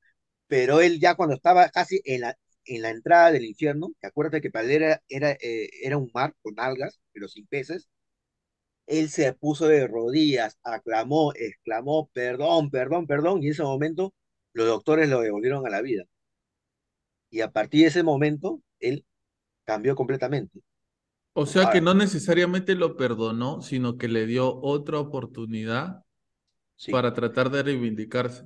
[0.49, 2.37] Pero él ya cuando estaba casi en la,
[2.67, 6.35] en la entrada del infierno, que acuérdate que para era, era, eh, era un mar
[6.43, 7.89] con algas, pero sin peces,
[8.87, 14.15] él se puso de rodillas, aclamó, exclamó, perdón, perdón, perdón, y en ese momento
[14.53, 16.05] los doctores lo devolvieron a la vida.
[17.31, 19.05] Y a partir de ese momento, él
[19.65, 20.61] cambió completamente.
[21.33, 26.03] O sea que no necesariamente lo perdonó, sino que le dio otra oportunidad
[26.77, 26.93] sí.
[26.93, 28.45] para tratar de reivindicarse.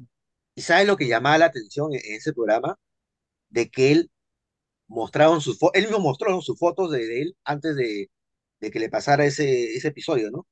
[0.56, 2.76] ¿Y sabes lo que llamaba la atención en, ese programa?
[3.48, 4.10] De que él
[4.88, 8.10] mostraron sus fotos, él mismo mostró sus fotos de, de él antes de,
[8.60, 10.46] de que le pasara ese, ese episodio, ¿no?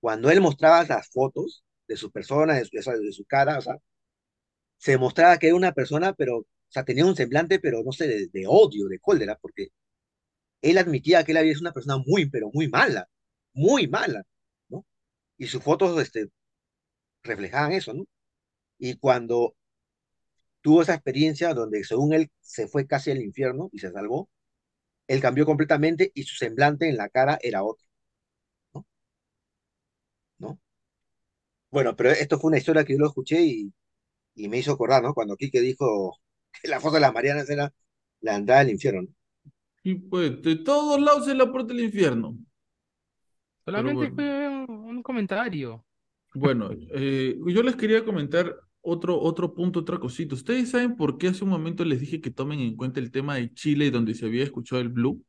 [0.00, 3.76] Cuando él mostraba las fotos de su persona, de su, de su- cara, o sea,
[4.78, 8.08] se mostraba que era una persona, pero, o sea, tenía un semblante, pero no sé,
[8.08, 9.68] de, de odio, de cólera, porque
[10.62, 13.08] él admitía que él había sido una persona muy, pero muy mala,
[13.54, 14.24] muy mala,
[14.70, 14.86] ¿no?
[15.38, 16.30] Y sus fotos, este,
[17.24, 18.06] reflejaban eso, ¿no?
[18.78, 19.56] Y cuando
[20.60, 24.28] tuvo esa experiencia donde, según él, se fue casi al infierno y se salvó,
[25.12, 27.86] él cambió completamente y su semblante en la cara era otro,
[28.74, 28.86] ¿no?
[30.38, 30.58] ¿No?
[31.70, 33.72] Bueno, pero esto fue una historia que yo lo escuché y,
[34.36, 35.14] y me hizo acordar, ¿no?
[35.14, 36.18] Cuando Quique dijo
[36.62, 37.72] que la foto de las Marianas era
[38.20, 39.08] la entrada al infierno, ¿no?
[39.84, 42.36] Y pues de todos lados es la puerta del infierno.
[43.64, 45.84] Solamente bueno, fue un, un comentario.
[46.34, 50.34] bueno, eh, yo les quería comentar otro, otro punto, otra cosita.
[50.34, 53.36] ¿Ustedes saben por qué hace un momento les dije que tomen en cuenta el tema
[53.36, 55.24] de Chile donde se había escuchado el blue?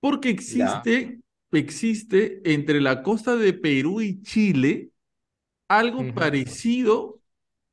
[0.00, 0.82] Porque Ya.
[0.82, 1.20] existe,
[1.52, 4.90] existe entre la costa de Perú y Chile
[5.68, 7.20] algo parecido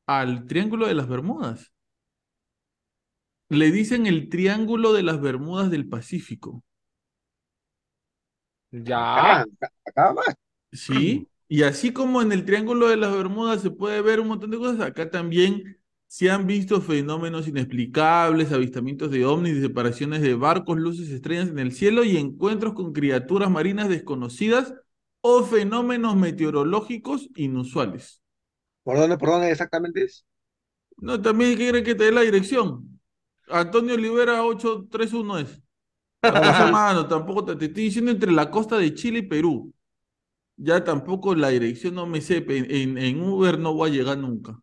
[0.07, 1.74] al Triángulo de las Bermudas.
[3.49, 6.64] Le dicen el Triángulo de las Bermudas del Pacífico.
[8.72, 9.41] Ya.
[9.41, 10.36] Acá, acá, acá más.
[10.72, 14.52] Sí, y así como en el Triángulo de las Bermudas se puede ver un montón
[14.52, 20.78] de cosas, acá también se han visto fenómenos inexplicables, avistamientos de ovnis, separaciones de barcos,
[20.78, 24.74] luces estrellas en el cielo y encuentros con criaturas marinas desconocidas
[25.22, 28.22] o fenómenos meteorológicos inusuales.
[28.84, 30.26] ¿Por dónde, por dónde exactamente es?
[30.98, 32.99] No, también quiere que te dé la dirección.
[33.49, 35.61] Antonio Olivera 831 es.
[36.72, 39.74] Mano, tampoco te, te estoy diciendo entre la costa de Chile y Perú.
[40.57, 44.17] Ya tampoco la dirección no me sé, en, en, en Uber no voy a llegar
[44.17, 44.59] nunca.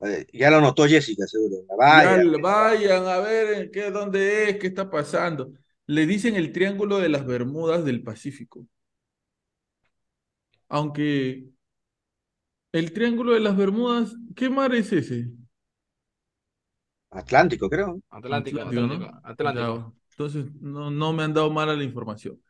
[0.00, 1.56] Eh, ya lo notó Jessica, seguro.
[1.68, 5.52] Ya vayan a ver en qué, dónde es, qué está pasando.
[5.86, 8.66] Le dicen el Triángulo de las Bermudas del Pacífico.
[10.68, 11.48] Aunque
[12.72, 15.28] el Triángulo de las Bermudas, ¿qué mar es ese?
[17.10, 18.00] Atlántico, creo.
[18.10, 19.20] Atlántico, Atlántico, ¿no?
[19.24, 22.40] Atlántico, entonces no, no me han dado mala la información.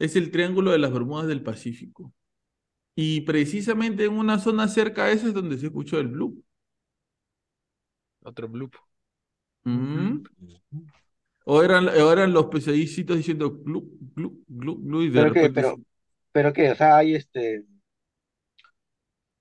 [0.00, 2.12] Es el Triángulo de las Bermudas del Pacífico.
[2.96, 6.42] Y precisamente en una zona cerca a esa es donde se escuchó el blue.
[8.22, 8.74] Otro bloop.
[9.64, 10.22] Mm.
[11.44, 15.40] O eran, o eran los pececitos diciendo glu, glu, glu, glu, y de Pero qué,
[15.40, 15.76] repente pero,
[16.32, 17.64] pero qué, o sea, hay este,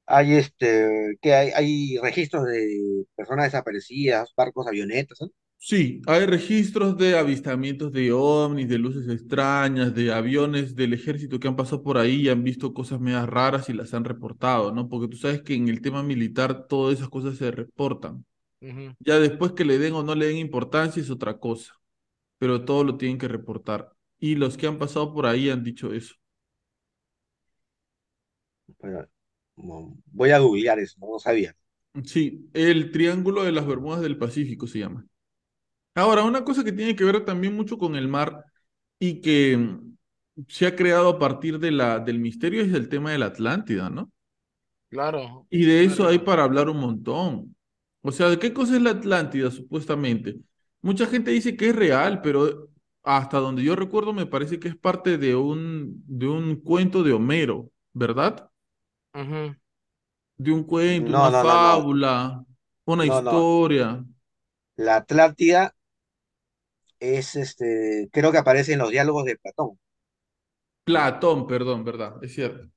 [0.06, 5.30] hay este, que hay, hay registros de personas desaparecidas, barcos, avionetas, ¿no?
[5.61, 11.49] Sí, hay registros de avistamientos de ovnis, de luces extrañas, de aviones del ejército que
[11.49, 14.88] han pasado por ahí y han visto cosas medias raras y las han reportado, ¿no?
[14.88, 18.26] Porque tú sabes que en el tema militar todas esas cosas se reportan.
[18.99, 21.73] Ya después que le den o no le den importancia es otra cosa,
[22.40, 23.94] pero todo lo tienen que reportar.
[24.19, 26.15] Y los que han pasado por ahí han dicho eso.
[29.56, 31.56] Voy a googlear eso, no, No sabía.
[32.06, 35.09] Sí, el Triángulo de las Bermudas del Pacífico se llama.
[35.95, 38.45] Ahora, una cosa que tiene que ver también mucho con el mar
[38.99, 39.98] y que mm,
[40.48, 43.90] se ha creado a partir de la, del misterio es el tema de la Atlántida,
[43.90, 44.11] ¿no?
[44.90, 45.48] Claro.
[45.49, 46.07] Y de eso claro.
[46.07, 47.56] hay para hablar un montón.
[48.02, 50.38] O sea, ¿de qué cosa es la Atlántida, supuestamente?
[50.82, 52.70] Mucha gente dice que es real, pero
[53.03, 57.14] hasta donde yo recuerdo me parece que es parte de un, de un cuento de
[57.14, 58.49] Homero, ¿verdad?
[60.38, 62.44] De un cuento, No, una no, no, no, fábula,
[62.86, 63.38] una no, no.
[63.38, 64.03] historia.
[64.78, 65.76] La Atlántida
[67.00, 69.80] es este, creo que aparece en los diálogos de Platón.
[70.84, 72.16] Platón, perdón, ¿verdad?
[72.24, 72.70] Es cierto.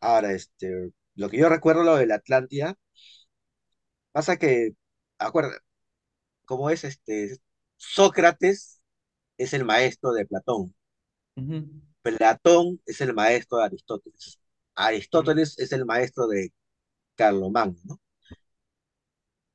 [0.00, 2.76] Ahora, este, lo que yo recuerdo lo de la Atlántida,
[4.12, 4.72] pasa que,
[5.18, 5.58] acuerda,
[6.44, 7.38] como es este,
[7.76, 8.82] Sócrates
[9.38, 10.74] es el maestro de Platón.
[12.02, 14.38] Platón es el maestro de Aristóteles.
[14.74, 16.52] Aristóteles es el maestro de
[17.16, 18.00] Carlomagno, ¿no?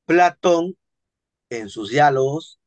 [0.04, 0.76] Platón,
[1.50, 2.58] en sus diálogos,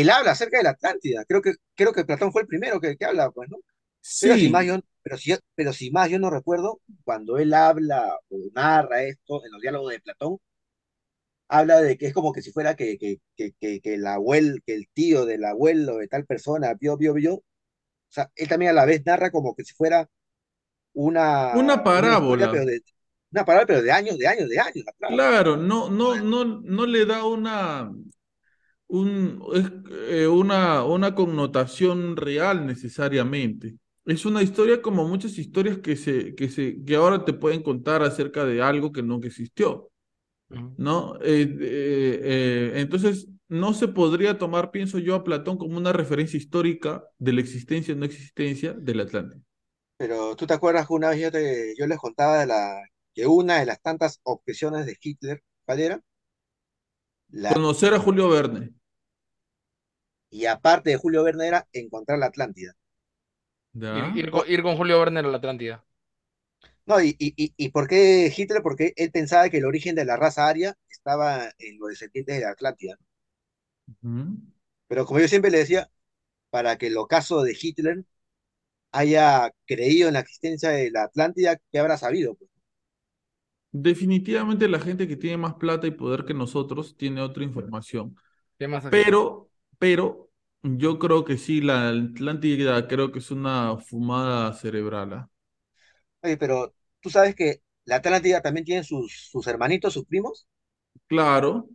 [0.00, 1.24] él habla acerca de la Atlántida.
[1.26, 3.58] Creo que, creo que Platón fue el primero que, que habla, pues, ¿no?
[4.20, 7.54] Pero si más yo, pero si, yo- pero si más yo no recuerdo, cuando él
[7.54, 10.38] habla o narra esto en los diálogos de Platón,
[11.48, 14.74] habla de que es como que si fuera que, que, que, que, el abuelo, que
[14.74, 17.34] el tío del abuelo de tal persona vio, vio, vio.
[17.36, 17.42] O
[18.08, 20.08] sea, él también a la vez narra como que si fuera
[20.94, 22.66] una, una una historia, pero parábola.
[22.66, 22.82] de,
[23.32, 25.12] una palabra, pero de años, de años, de años atrás.
[25.12, 27.92] Claro, no, no, no, no le da una,
[28.88, 29.70] un, es,
[30.10, 33.76] eh, una, una connotación real necesariamente.
[34.04, 38.02] Es una historia como muchas historias que se, que se, que ahora te pueden contar
[38.02, 39.90] acerca de algo que nunca existió.
[40.76, 41.16] ¿no?
[41.22, 46.36] Eh, eh, eh, entonces, no se podría tomar, pienso yo, a Platón como una referencia
[46.36, 49.44] histórica de la existencia o no existencia del Atlántico.
[49.96, 52.82] Pero tú te acuerdas que una vez yo, te, yo les contaba de la,
[53.14, 56.00] que una de las tantas objeciones de Hitler, ¿cuál era?
[57.42, 58.74] La, Conocer a Julio Verne,
[60.30, 62.74] y aparte de Julio Verne era encontrar la Atlántida.
[64.20, 65.84] Ir, con, ir con Julio Verne a la Atlántida.
[66.86, 68.62] No, y, y, y, ¿y por qué Hitler?
[68.62, 72.42] Porque él pensaba que el origen de la raza aria estaba en los descendientes de
[72.42, 72.98] la Atlántida.
[74.88, 75.90] Pero como yo siempre le decía,
[76.50, 78.04] para que el ocaso de Hitler
[78.92, 82.36] haya creído en la existencia de la Atlántida, ¿qué habrá sabido?
[82.36, 82.50] Pues?
[83.76, 88.16] Definitivamente la gente que tiene más plata y poder que nosotros tiene otra información.
[88.56, 88.96] ¿Qué más aquí?
[88.96, 90.30] Pero, pero,
[90.62, 95.12] yo creo que sí, la Atlántida creo que es una fumada cerebral.
[95.14, 95.30] ¿ah?
[96.22, 100.46] Oye, pero tú sabes que la Atlántida también tiene sus, sus hermanitos, sus primos.
[101.08, 101.68] Claro,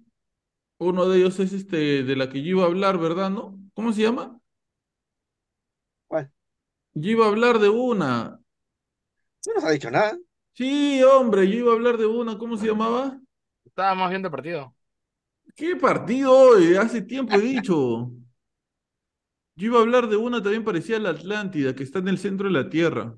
[0.78, 3.30] uno de ellos es este de la que yo iba a hablar, ¿verdad?
[3.30, 3.60] ¿No?
[3.74, 4.40] ¿Cómo se llama?
[6.08, 6.32] ¿Cuál?
[6.94, 8.40] Yo iba a hablar de una.
[9.46, 10.18] No nos ha dicho nada.
[10.60, 12.38] Sí, hombre, yo iba a hablar de una.
[12.38, 13.19] ¿Cómo se llamaba?
[13.65, 14.76] Estábamos viendo el partido.
[15.56, 16.76] ¿Qué partido hoy?
[16.76, 18.11] Hace tiempo he dicho.
[19.56, 22.18] Yo iba a hablar de una también parecida a la Atlántida, que está en el
[22.18, 23.15] centro de la Tierra.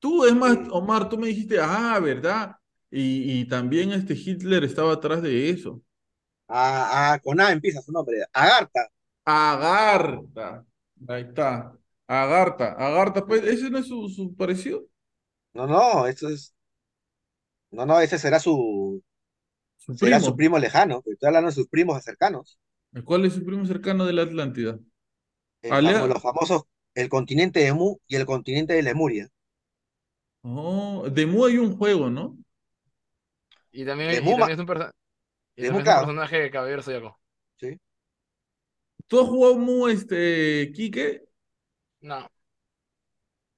[0.00, 2.56] Tú, es más, Eh, Omar, tú me dijiste, ah, ¿verdad?
[2.90, 5.82] Y, y también este Hitler estaba atrás de eso.
[6.48, 8.24] a, a- con A empieza su nombre.
[8.32, 8.88] Agartha.
[9.24, 10.64] Agartha.
[11.08, 11.76] Ahí está.
[12.06, 12.72] Agartha.
[12.72, 14.86] Agartha, pues, ¿ese no es su, su parecido?
[15.58, 16.54] No, no, eso es.
[17.70, 19.02] No, no, ese será su,
[19.78, 20.36] Su será su primo.
[20.36, 21.02] primo lejano.
[21.06, 22.58] Estoy hablando de sus primos cercanos.
[23.04, 24.78] ¿Cuál es su primo cercano de la Atlántida?
[25.62, 26.62] El los famosos,
[26.94, 29.28] el continente de Mu y el continente de Lemuria.
[30.42, 32.36] Oh, de Mu hay un juego, ¿no?
[33.72, 34.92] Y también, De y Mu, ma- también es un, perso-
[35.56, 35.98] y de Mu, es un claro.
[35.98, 37.20] personaje de Caballero Zodíaco.
[37.56, 37.78] ¿sí?
[39.06, 41.24] ¿Tú has jugado Mu, este, Quique?
[42.02, 42.28] No.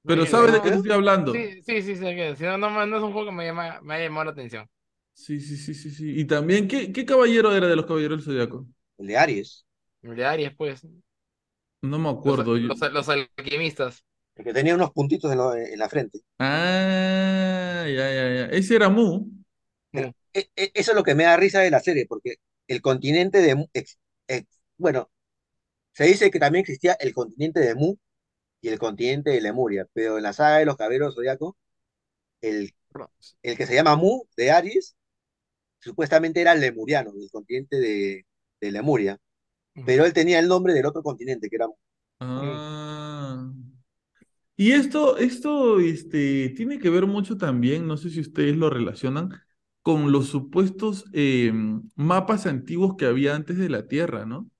[0.06, 1.32] Pero Me- sabes de qué estoy hablando.
[1.32, 3.80] Sí, sí, sí, sé que- si no, no, no es un juego que me llama,
[3.82, 4.68] me haya llamado la atención.
[5.14, 6.18] Sí, sí, sí, sí, sí.
[6.20, 8.66] Y también, ¿qué, qué caballero era de los caballeros del Zodiaco?
[8.98, 9.66] El de Aries.
[10.02, 10.86] El de Aries, pues.
[11.82, 12.56] No me Los, acuerdo.
[12.56, 14.04] yo- los, los alquimistas.
[14.36, 16.20] El que tenía unos puntitos en, lo- en la frente.
[16.38, 18.46] Ah, ya, ya, ya.
[18.46, 19.26] Ese era Mu.
[19.92, 22.36] Pero, e- e- eso es lo que me da risa de la serie, porque
[22.68, 23.98] el continente de Mu, ex-
[24.28, 24.46] ex-
[24.76, 25.10] bueno,
[25.92, 27.96] se dice que también existía el continente de Mu
[28.60, 31.56] y el continente de Lemuria, pero en la saga de los Caballeros Zodiaco,
[32.40, 32.72] el,
[33.42, 34.96] el que se llama Mu de Aries,
[35.80, 38.26] supuestamente era lemuriano, del continente de,
[38.60, 39.18] de Lemuria,
[39.86, 41.74] pero él tenía el nombre del otro continente, que era Mu.
[42.20, 43.50] Ah.
[44.56, 49.30] Y esto, esto, este, tiene que ver mucho también, no sé si ustedes lo relacionan,
[49.80, 51.50] con los supuestos eh,
[51.96, 54.50] mapas antiguos que había antes de la Tierra, ¿no?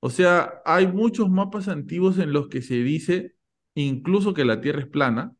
[0.00, 3.36] O sea, hay muchos mapas antiguos en los que se dice
[3.74, 5.34] incluso que la Tierra es plana,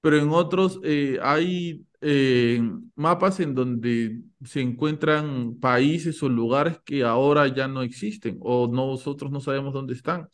[0.00, 2.60] pero en otros eh, hay eh,
[2.94, 9.30] mapas en donde se encuentran países o lugares que ahora ya no existen o nosotros
[9.32, 10.28] no sabemos dónde están.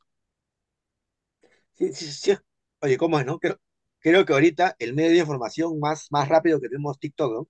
[1.73, 2.33] Sí, sí, sí.
[2.81, 3.39] Oye, ¿cómo es, no?
[3.39, 7.49] Creo, que ahorita el medio de información más, más rápido que tenemos TikTok, ¿no?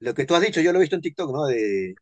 [0.00, 1.46] Lo que tú has dicho, yo lo he visto en TikTok, ¿no?
[1.46, 1.94] De,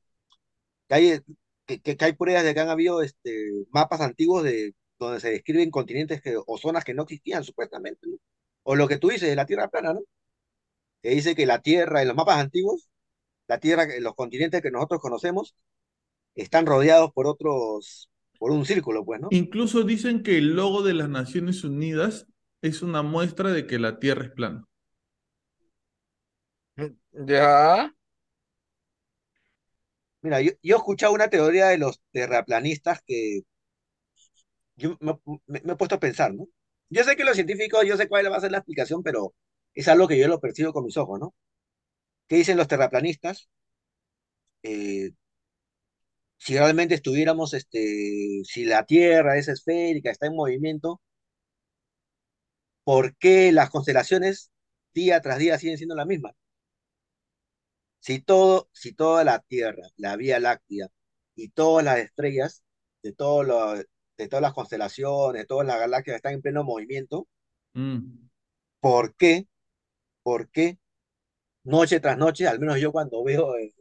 [0.88, 1.22] que
[1.68, 5.30] que, que- que hay pruebas de que han habido este, mapas antiguos de donde se
[5.32, 8.18] describen continentes que, o zonas que no existían, supuestamente, ¿no?
[8.64, 10.02] O lo que tú dices de la Tierra plana, ¿no?
[11.02, 12.88] Que dice que la Tierra, en los mapas antiguos,
[13.48, 15.54] la Tierra, los continentes que nosotros conocemos,
[16.34, 19.28] están rodeados por otros, por un círculo, pues, ¿no?
[19.30, 22.26] Incluso dicen que el logo de las Naciones Unidas
[22.60, 24.64] es una muestra de que la Tierra es plana.
[27.26, 27.90] Ya.
[30.22, 33.40] Mira, yo, he escuchado una teoría de los terraplanistas que
[34.76, 35.12] yo me
[35.72, 36.46] he puesto a pensar, ¿no?
[36.90, 39.34] Yo sé que los científicos, yo sé cuál va a ser la explicación, pero
[39.74, 41.34] es algo que yo lo percibo con mis ojos, ¿no?
[42.28, 43.48] ¿Qué dicen los terraplanistas?
[44.62, 45.10] Eh,
[46.38, 51.00] si realmente estuviéramos, este, si la Tierra es esférica, está en movimiento,
[52.84, 54.50] ¿por qué las constelaciones
[54.94, 56.34] día tras día siguen siendo las mismas?
[58.00, 60.88] Si todo, si toda la Tierra, la Vía Láctea
[61.36, 62.64] y todas las estrellas
[63.02, 67.28] de, todo lo- de todas las constelaciones, de todas las galaxias están en pleno movimiento,
[67.74, 68.28] Mm.
[68.80, 69.46] ¿por qué?
[70.22, 70.78] ¿Por qué
[71.64, 73.74] noche tras noche, al menos yo cuando veo eh,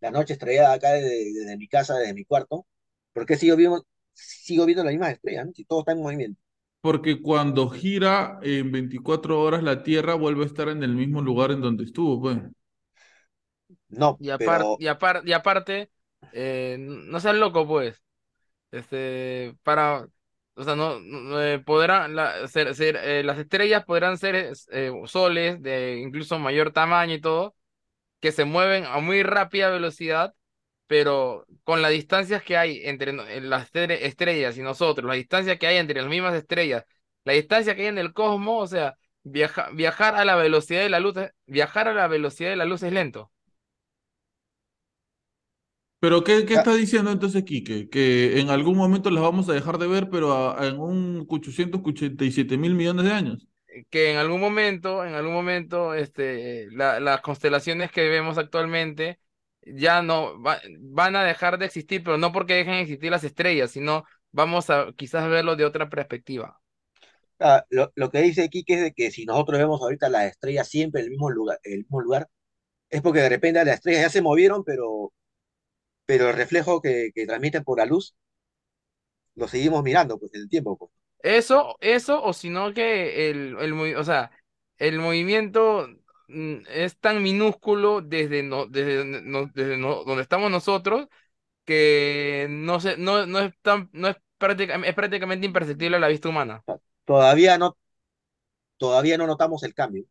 [0.00, 2.66] la noche estrellada acá desde, desde mi casa, desde mi cuarto,
[3.12, 5.52] ¿por qué sigo viendo, sigo viendo las mismas estrellas, ¿no?
[5.54, 6.40] Si todo está en movimiento.
[6.80, 11.50] Porque cuando gira en 24 horas la Tierra vuelve a estar en el mismo lugar
[11.52, 12.38] en donde estuvo, pues.
[13.92, 15.90] No, Y aparte, pero y apar- y aparte,
[16.32, 18.02] eh, no seas loco, pues.
[18.70, 20.06] Este, para,
[20.54, 24.92] o sea, no, no, eh, podrán, la- ser, ser, eh, las estrellas podrán ser eh,
[25.06, 27.54] soles de incluso mayor tamaño y todo,
[28.20, 30.34] que se mueven a muy rápida velocidad,
[30.86, 33.12] pero con las distancias que hay entre
[33.42, 36.84] las estre- estrellas y nosotros, la distancia que hay entre las mismas estrellas,
[37.24, 40.90] la distancia que hay en el cosmos, o sea, viaja- viajar a la velocidad de
[40.90, 41.14] la luz,
[41.46, 43.32] viajar a la velocidad de la luz es lento.
[46.02, 47.88] Pero ¿qué, qué ah, está diciendo entonces Quique?
[47.88, 52.58] Que en algún momento las vamos a dejar de ver, pero a- en un 887
[52.58, 53.46] mil millones de años.
[53.90, 59.18] que en algún momento, en algún momento, este, la- las constelaciones que vemos actualmente
[59.62, 63.24] ya no va- van a dejar de existir, pero no porque dejen de existir las
[63.24, 66.60] estrellas, sino vamos a quizás verlo de otra perspectiva.
[67.40, 70.68] ah, lo, lo que dice Kike es de que si nosotros vemos ahorita las estrellas
[70.68, 72.28] siempre en el mismo lugar, en el mismo lugar,
[72.90, 75.12] es porque de repente las estrellas ya se movieron, pero,
[76.06, 78.14] pero el reflejo que, que transmiten por la luz
[79.34, 80.76] lo seguimos mirando pues, en el tiempo.
[80.78, 80.90] Pues.
[81.20, 84.32] Eso, eso, o sino que el, el, o sea,
[84.78, 85.88] el movimiento
[86.28, 91.06] mm, es tan minúsculo desde, no, desde, no- desde no- donde estamos nosotros
[91.64, 96.08] que no se, no, no es tan, no es práctica- es prácticamente imperceptible a la
[96.08, 96.64] vista humana.
[97.04, 97.76] Todavía no,
[98.76, 100.04] todavía no notamos el cambio.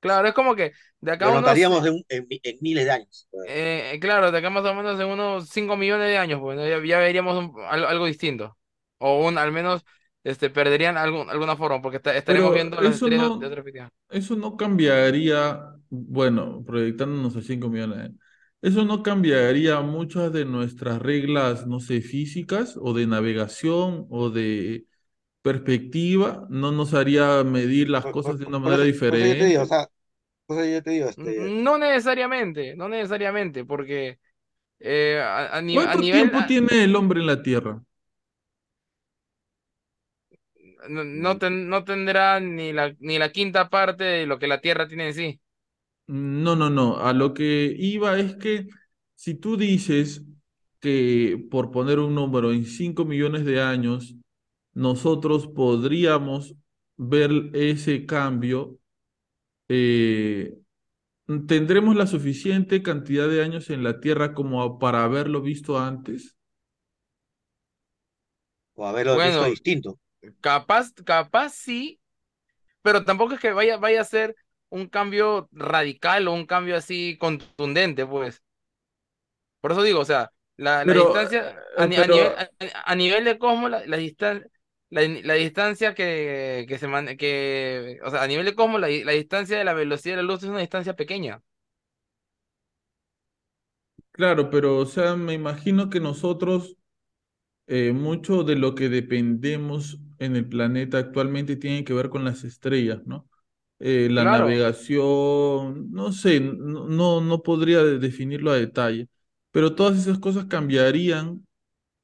[0.00, 2.90] Claro, es como que de acá Lo a unos, notaríamos en, en, en miles de
[2.92, 3.26] años.
[3.30, 3.48] pues.
[3.48, 6.66] eh, claro, de acá más o menos en unos 5 millones de años, pues, ¿no?
[6.66, 8.58] ya, ya veríamos un- algo, algo distinto.
[8.98, 9.84] O un, al menos
[10.24, 13.46] este, perderían algún, alguna forma, porque esta- estaremos Pero viendo las eso estrellas de no,
[13.46, 13.90] otra perspectiva.
[14.10, 18.20] eso no cambiaría, bueno, proyectándonos a 5 millones de años.
[18.62, 24.87] Eso no cambiaría muchas de nuestras reglas, no sé, físicas o de navegación o de
[25.48, 26.46] perspectiva.
[26.50, 29.36] No nos haría medir las Por, cosas por- de una manera eso, por eso yo
[29.36, 29.66] te digo, o diferente.
[29.66, 29.88] sea,
[30.46, 34.20] por eso yo te digo, este, No necesariamente, no necesariamente, porque
[34.80, 37.82] eh, a, a ni- a ¿Cuánto nivel, tiempo a- tiene el hombre en la Tierra?
[40.88, 44.60] no, no ten- no tendrá ni la, ni la quinta parte de lo que la
[44.60, 45.40] Tierra tiene en sí.
[46.06, 46.98] No, no, no.
[47.00, 48.68] A lo que iba es que
[49.14, 50.22] si tú dices
[50.80, 54.14] que, por poner un número, en 5 millones de años,
[54.78, 56.54] nosotros podríamos
[56.96, 58.78] ver ese cambio,
[59.68, 60.58] eh,
[61.48, 66.36] ¿tendremos la suficiente cantidad de años en la Tierra como para haberlo visto antes?
[68.76, 69.98] o haberlo visto Bueno, distinto.
[70.40, 72.00] capaz, capaz sí,
[72.82, 74.36] pero tampoco es que vaya, vaya a ser
[74.70, 78.42] un cambio radical o un cambio así contundente, pues.
[79.60, 82.50] Por eso digo, o sea, la, la Pero, distancia a, ni- a nivel, pero, a,
[82.92, 84.48] a nivel de cosmos, la, la, distan-
[84.90, 88.88] la, la distancia que, que se man- que, o sea, a nivel de cosmos, la,
[88.88, 91.42] la distancia de la velocidad de la luz es una distancia pequeña.
[94.12, 96.76] claro, pero, o sea, me imagino que nosotros
[97.68, 102.44] eh, mucho de lo que dependemos en el planeta actualmente tiene que ver con las
[102.44, 103.28] estrellas, ¿no?
[103.80, 109.08] Eh, la Claro, navegación, no sé, no, no, podría de- definirlo a detalle,
[109.52, 111.46] pero todas esas cosas cambiarían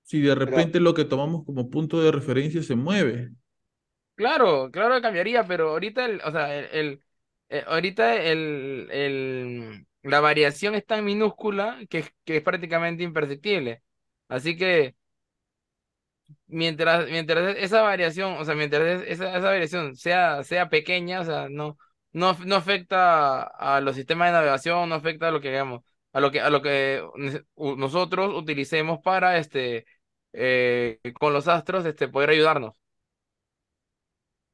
[0.04, 3.32] si de Pero, repente lo que tomamos como punto de referencia se mueve.
[4.14, 7.04] claro, claro que cambiaría, pero ahorita, el, o sea, el, el-
[7.50, 13.82] eh, ahorita el, el, la variación es tan minúscula que, es- que es prácticamente imperceptible.
[14.28, 14.96] Así que
[16.46, 21.24] mientras, mientras esa variación, o sea, mientras es- esa, esa variación sea, sea pequeña, o
[21.24, 21.78] sea, no,
[22.12, 25.82] no, no afecta a los sistemas de navegación, no afecta a lo que hagamos,
[26.12, 27.02] a lo que, a lo que
[27.56, 29.86] nosotros utilicemos para este
[30.34, 32.74] eh, con los astros este poder ayudarnos.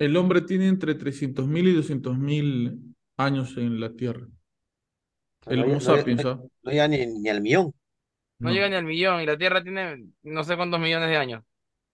[0.00, 4.26] El hombre tiene entre 300.000 y 200.000 años en la Tierra.
[5.46, 6.40] no, El Homo no, no, sapiens, ¿ah?
[6.62, 7.74] no llega ni, ni al millón.
[8.40, 11.42] No llega ni al millón y la Tierra tiene no sé cuántos millones de años.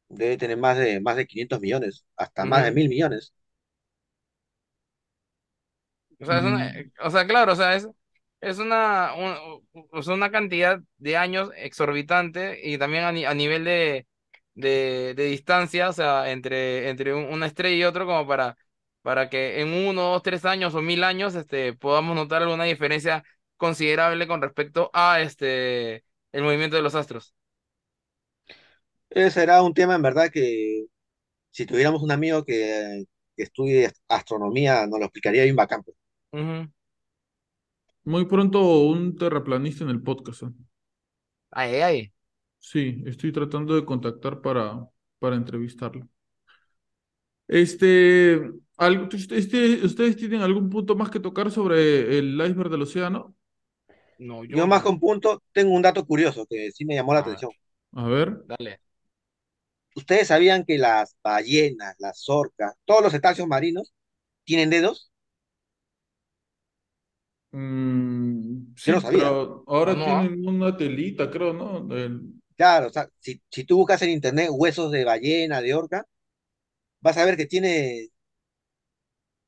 [0.08, 3.32] Debe tener más de, más de 500 millones, hasta más de mil millones.
[6.20, 7.88] O sea, una, Mm, o sea, claro, o sea, es,
[8.50, 9.66] es una, un-
[10.08, 14.06] una cantidad de años exorbitante y también a, ni- a nivel de,
[14.54, 18.56] de, de distancia, o sea, entre, entre un- una estrella y otro, como para,
[19.02, 23.24] para que en uno, dos, tres años o mil años este, podamos notar alguna diferencia
[23.56, 27.34] considerable con respecto a este, el movimiento de los astros.
[29.10, 30.86] Ese será un tema en verdad que
[31.52, 33.04] si tuviéramos un amigo que,
[33.36, 35.82] que estudie astronomía, nos lo explicaría bien bacán.
[36.32, 36.68] Ujú.
[38.06, 40.44] Muy pronto un terraplanista en el podcast.
[40.44, 40.46] ¿eh?
[41.50, 42.12] Ay, ay, ay.
[42.58, 44.86] Sí, estoy tratando de contactar para,
[45.18, 46.06] para entrevistarlo.
[47.48, 48.40] Este,
[48.76, 53.36] algo, este, ¿ustedes tienen algún punto más que tocar sobre el iceberg del océano?
[54.18, 57.20] No, yo Yo más un punto, tengo un dato curioso que sí me llamó la
[57.20, 57.50] A ver, atención.
[57.92, 58.46] A ver.
[58.48, 58.80] dale.
[59.96, 63.92] ¿Ustedes sabían que las ballenas, las orcas, todos los cetáceos marinos
[64.44, 65.12] tienen dedos?
[67.56, 69.20] Mm, no sabía.
[69.20, 70.20] pero ahora no, ah.
[70.20, 71.88] tienen una telita, creo, ¿no?
[72.54, 76.06] Claro, o sea, si, si tú buscas en internet huesos de ballena, de orca,
[77.00, 78.10] vas a ver que tiene,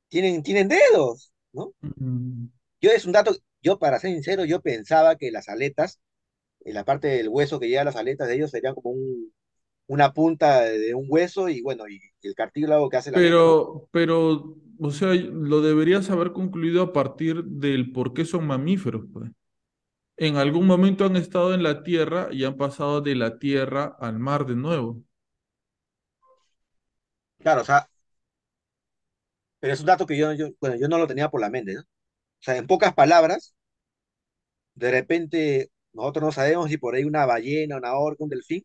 [0.07, 1.73] tienen, tienen dedos, ¿no?
[1.81, 2.47] Mm,
[2.81, 5.99] Yo es un dato, yo para ser sincero, yo pensaba que las aletas,
[6.61, 9.31] en la parte del hueso que lleva las aletas de ellos serían como un,
[9.85, 13.17] una punta de un hueso y bueno, y el cartílago que hace la.
[13.17, 19.05] Pero, pero, o sea, lo deberías haber concluido a partir del por qué son mamíferos,
[19.13, 19.31] pues.
[20.17, 24.19] En algún momento han estado en la tierra y han pasado de la tierra al
[24.19, 25.03] mar de nuevo.
[27.39, 27.89] Claro, o sea,
[29.59, 30.29] pero es un dato que yo,
[30.61, 31.81] bueno, yo no lo tenía por la mente, ¿no?
[31.81, 31.85] O
[32.41, 33.55] sea, en pocas palabras,
[34.75, 38.63] de repente nosotros no sabemos si por ahí una ballena, una orca, un delfín,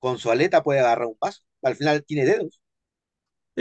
[0.00, 1.42] con su aleta puede agarrar un paso.
[1.62, 2.60] Al final tiene dedos.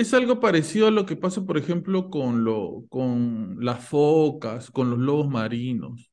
[0.01, 4.89] Es algo parecido a lo que pasa, por ejemplo, con lo, con las focas, con
[4.89, 6.09] los lobos marinos,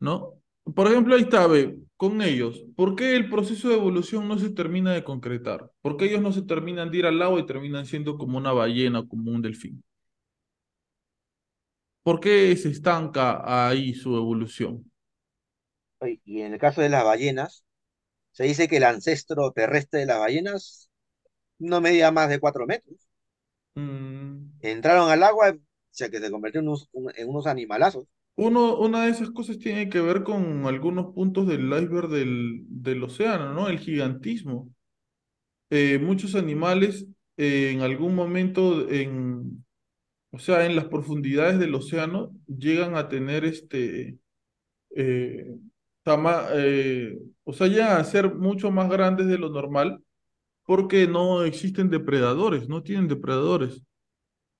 [0.00, 0.34] ¿no?
[0.74, 4.50] Por ejemplo, ahí está, ve, con ellos, ¿por qué el proceso de evolución no se
[4.50, 5.70] termina de concretar?
[5.80, 8.52] ¿Por qué ellos no se terminan de ir al agua y terminan siendo como una
[8.52, 9.82] ballena o como un delfín?
[12.02, 14.90] ¿Por qué se estanca ahí su evolución?
[16.24, 17.64] Y en el caso de las ballenas,
[18.32, 20.87] se dice que el ancestro terrestre de las ballenas
[21.58, 23.08] no medía más de cuatro metros.
[23.76, 25.58] Mm, Entraron al agua, o
[25.90, 28.06] sea que se convirtió en unos, un- en unos animalazos.
[28.36, 33.02] Uno, una de esas cosas tiene que ver con algunos puntos del iceberg del, del
[33.02, 33.68] océano, ¿no?
[33.68, 34.70] El gigantismo.
[35.70, 37.06] Eh, muchos animales
[37.36, 39.64] eh, en algún momento, en,
[40.32, 44.18] o sea, en las profundidades del océano, llegan a tener este,
[44.96, 45.56] eh,
[46.04, 50.02] tama- eh, o sea, llegan a ser mucho más grandes de lo normal
[50.68, 53.82] porque no existen depredadores, no tienen depredadores.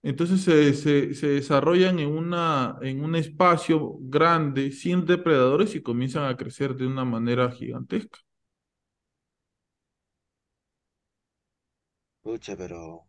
[0.02, 7.04] Entonces se, desarrollan en un espacio grande, sin depredadores, y comienzan a crecer de una
[7.04, 8.20] manera gigantesca.
[12.22, 13.08] Pucha, pero,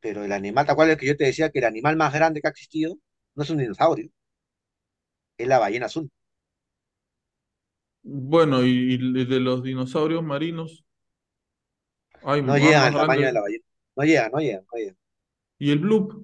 [0.00, 2.46] pero el animal, ¿te acuerdas que yo te decía que el animal más grande que
[2.48, 2.96] ha existido
[3.34, 4.10] no es un dinosaurio,
[5.38, 6.10] es la ballena azul?
[8.06, 10.84] Bueno, y, y de los dinosaurios marinos,
[12.46, 13.26] No más, llegan más al tamaño grandes.
[13.26, 13.64] de la ballena.
[13.96, 14.96] No llegan, no llegan, no llegan.
[15.58, 16.14] Y el bloop,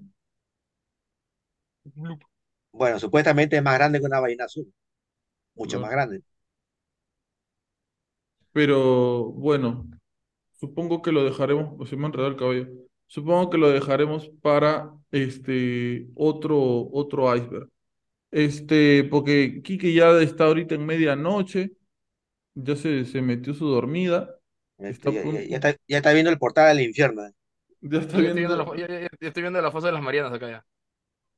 [2.72, 4.72] Bueno, supuestamente es más grande que una ballena azul,
[5.56, 5.92] mucho más claro.
[5.92, 6.22] grande.
[8.52, 9.88] Pero bueno,
[10.52, 12.68] supongo que lo dejaremos, o se me ha enredado el cabello.
[13.06, 16.58] Supongo que lo dejaremos para este otro,
[16.92, 17.70] otro iceberg.
[18.32, 21.72] Este, porque Quique ya está ahorita en medianoche.
[22.54, 24.36] Ya se, se metió su dormida.
[24.78, 27.26] Está Este, ya, ya- ya está, ya está viendo el portal al infierno.
[27.26, 27.32] ¿eh?
[27.82, 30.32] Ya está Yo estoy viendo la, viendo, yo estoy viendo la fosa de las Marianas
[30.32, 30.66] acá ya.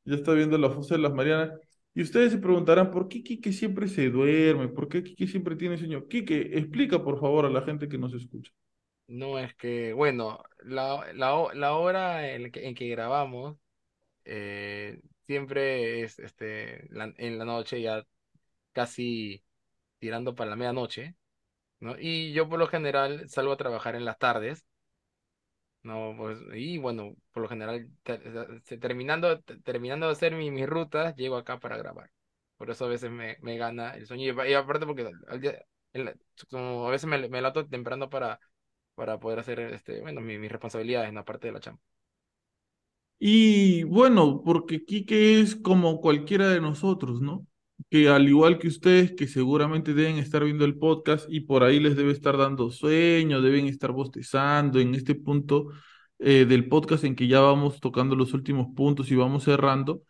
[0.05, 1.51] ya está viendo la fosa de las Marianas.
[1.95, 4.69] Y ustedes se preguntarán, ¿por qué Quique siempre se duerme?
[4.69, 6.07] ¿Por qué Quique siempre tiene sueño?
[6.09, 8.51] Quique, explica por favor a la gente que nos escucha.
[9.07, 13.57] No es que, bueno, la, la, ho- la hora en que, en que grabamos
[14.27, 18.05] eh, siempre es este, la- en la noche, ya
[18.73, 19.45] casi
[20.01, 21.17] tirando para la medianoche,
[21.81, 21.97] ¿no?
[22.01, 24.67] Y yo por lo general salgo a trabajar en las tardes,
[25.83, 26.15] ¿no?
[26.17, 28.19] Pues, y bueno, por lo general, te-
[28.65, 32.11] te- terminando, te- terminando de hacer mi- mis rutas, llego acá para grabar.
[32.57, 34.25] Por eso a veces me, me gana el sueño.
[34.45, 35.65] Y, y aparte porque al día-
[36.51, 38.41] como a veces me, me levanto temprano para,
[38.95, 41.83] para poder hacer este, bueno, mi- mis responsabilidades en la parte de la chamba.
[43.19, 47.47] Y bueno, porque Quique es como cualquiera de nosotros, ¿no?
[47.91, 51.81] Que al igual que ustedes, que seguramente deben estar viendo el podcast y por ahí
[51.81, 55.69] les debe estar dando sueño, deben estar bostezando en este punto
[56.19, 60.03] eh, del podcast en que ya vamos tocando los últimos puntos y vamos cerrando,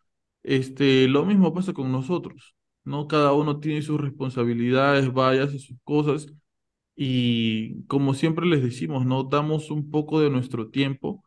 [0.42, 2.54] este, lo mismo pasa con nosotros,
[2.84, 3.06] ¿no?
[3.08, 6.26] Cada uno tiene sus responsabilidades, vaya, hace sus cosas
[6.96, 9.24] y como siempre les decimos, ¿no?
[9.24, 11.24] Damos un poco de nuestro tiempo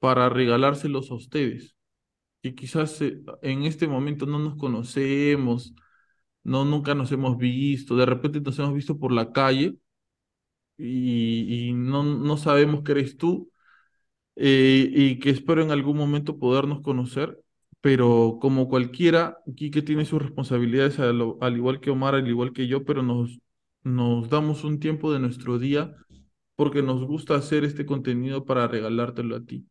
[0.00, 1.76] para regalárselos a ustedes,
[2.42, 5.74] que quizás eh, en este momento no nos conocemos,
[6.44, 9.76] no, nunca nos hemos visto, de repente nos hemos visto por la calle
[10.76, 13.50] y, y no, no sabemos que eres tú
[14.36, 17.40] eh, y que espero en algún momento podernos conocer,
[17.80, 22.66] pero como cualquiera, Quique tiene sus responsabilidades al, al igual que Omar, al igual que
[22.68, 23.40] yo, pero nos,
[23.84, 25.94] nos damos un tiempo de nuestro día
[26.56, 29.66] porque nos gusta hacer este contenido para regalártelo a ti.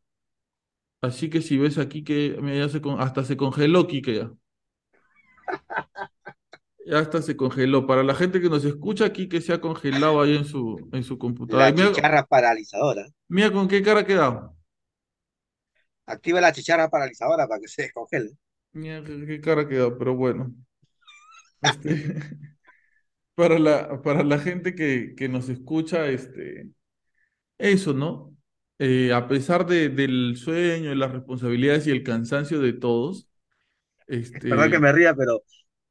[1.02, 4.32] Así que si ves aquí que mira, ya se con- hasta se congeló, Quique ya.
[6.86, 7.86] Ya hasta se congeló.
[7.88, 11.18] Para la gente que nos escucha, Quique se ha congelado ahí en su, en su
[11.18, 11.70] computadora.
[11.70, 13.06] La mira, chicharra paralizadora.
[13.30, 14.56] mira con qué cara ha quedado.
[16.08, 18.32] Activa la chicharra paralizadora para que se descongele.
[18.74, 20.52] Mira qué, qué cara ha quedado, pero bueno.
[21.62, 21.92] Este,
[23.36, 26.72] para la, para la gente que, que nos escucha, este,
[27.60, 28.38] eso, ¿no?
[28.82, 33.30] Eh, a pesar de, del sueño, de las responsabilidades y el cansancio de todos,
[34.48, 35.44] Perdón que este, me ría, pero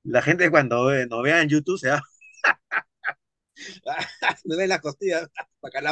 [0.05, 2.03] la gente cuando ve- nos vea en YouTube se va.
[4.45, 5.29] Me ven las costillas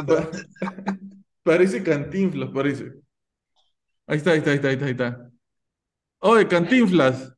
[0.06, 0.31] pa-
[1.43, 2.93] parece Cantinflas, parece.
[4.06, 5.31] Ahí está, ahí está, ahí está, ahí está, ahí está.
[6.20, 7.35] Oye, Cantinflas,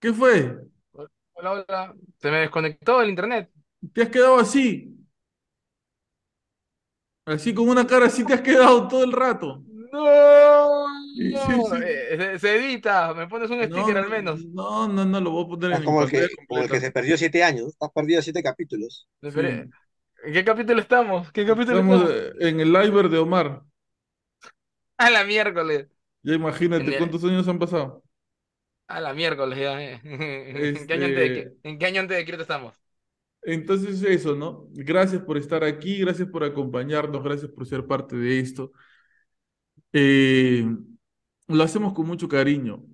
[0.00, 0.66] ¿qué fue?
[1.34, 1.94] Hola, hola.
[2.18, 3.50] Se me desconectó el internet.
[3.92, 4.95] ¿Te has quedado así?
[7.26, 9.62] Así con una cara así te has quedado todo el rato.
[9.92, 11.76] No, Sí, sí, no, sí.
[11.82, 13.14] eh, se, se edita.
[13.14, 14.48] Me pones un No, sticker al no, menos.
[14.56, 16.80] no, no, no, lo voy a poner Estás en como el que, como el que
[16.80, 17.68] se perdió siete años.
[17.68, 19.06] Estás perdido siete capítulos.
[20.24, 21.32] ¿En qué capítulo estamos?
[21.32, 22.10] ¿Qué capítulo Estamos estamos?
[22.10, 23.62] eh, en el live de Omar.
[24.98, 25.88] A la miércoles.
[26.22, 28.02] Ya imagínate el- cuántos años han pasado.
[28.88, 29.82] a la miércoles ya.
[29.82, 30.00] eh.
[30.74, 32.74] ¿En qué año antes de, Este, en qué año antes de Cristo estamos?
[33.46, 34.68] Entonces eso, ¿no?
[34.72, 38.72] Gracias por estar aquí, gracias por acompañarnos, gracias por ser parte de esto.
[39.92, 40.66] Eh,
[41.48, 42.84] lo hacemos con mucho cariño.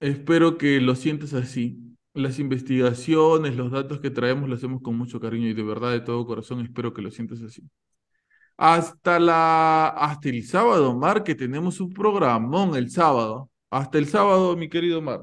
[0.00, 1.78] Espero que lo sientas así.
[2.14, 6.00] Las investigaciones, los datos que traemos, lo hacemos con mucho cariño y de verdad, de
[6.00, 7.62] todo corazón, espero que lo sientas así.
[8.56, 13.50] Hasta la, hasta el sábado, Mar, que tenemos un programón el sábado.
[13.70, 15.22] Hasta el sábado, mi querido Mar.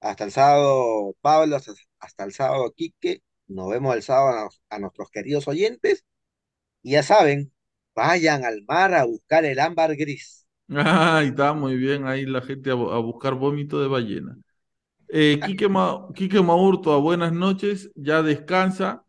[0.00, 3.22] Hasta el sábado, Pablo, hasta, hasta el sábado, Quique.
[3.46, 6.04] Nos vemos el sábado a, nuestros queridos oyentes.
[6.82, 7.52] Y ya saben,
[7.94, 10.46] vayan al mar a buscar el ámbar gris.
[10.68, 14.36] Ay, está muy bien ahí la gente a, a buscar vómito de ballena.
[15.08, 19.04] Eh, Quique, Ma- Quique Maurto, buenas noches, ya descansa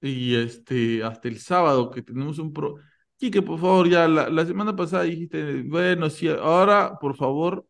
[0.00, 2.76] y este, hasta el sábado que tenemos un pro...
[3.18, 7.66] Quique, por favor, ya la, la semana pasada dijiste, bueno, sí, ahora, por favor,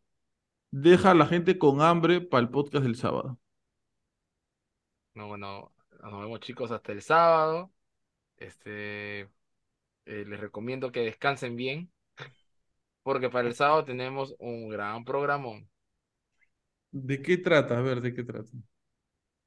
[0.70, 3.38] deja a la gente con hambre para el podcast del sábado.
[5.14, 5.72] No, bueno,
[6.02, 7.72] nos vemos chicos hasta el sábado.
[8.38, 9.28] Este, eh,
[10.06, 11.92] les recomiendo que descansen bien,
[13.04, 15.68] porque para el sábado tenemos un gran programón.
[16.90, 17.78] ¿De qué trata?
[17.78, 18.50] A ver, ¿de qué trata?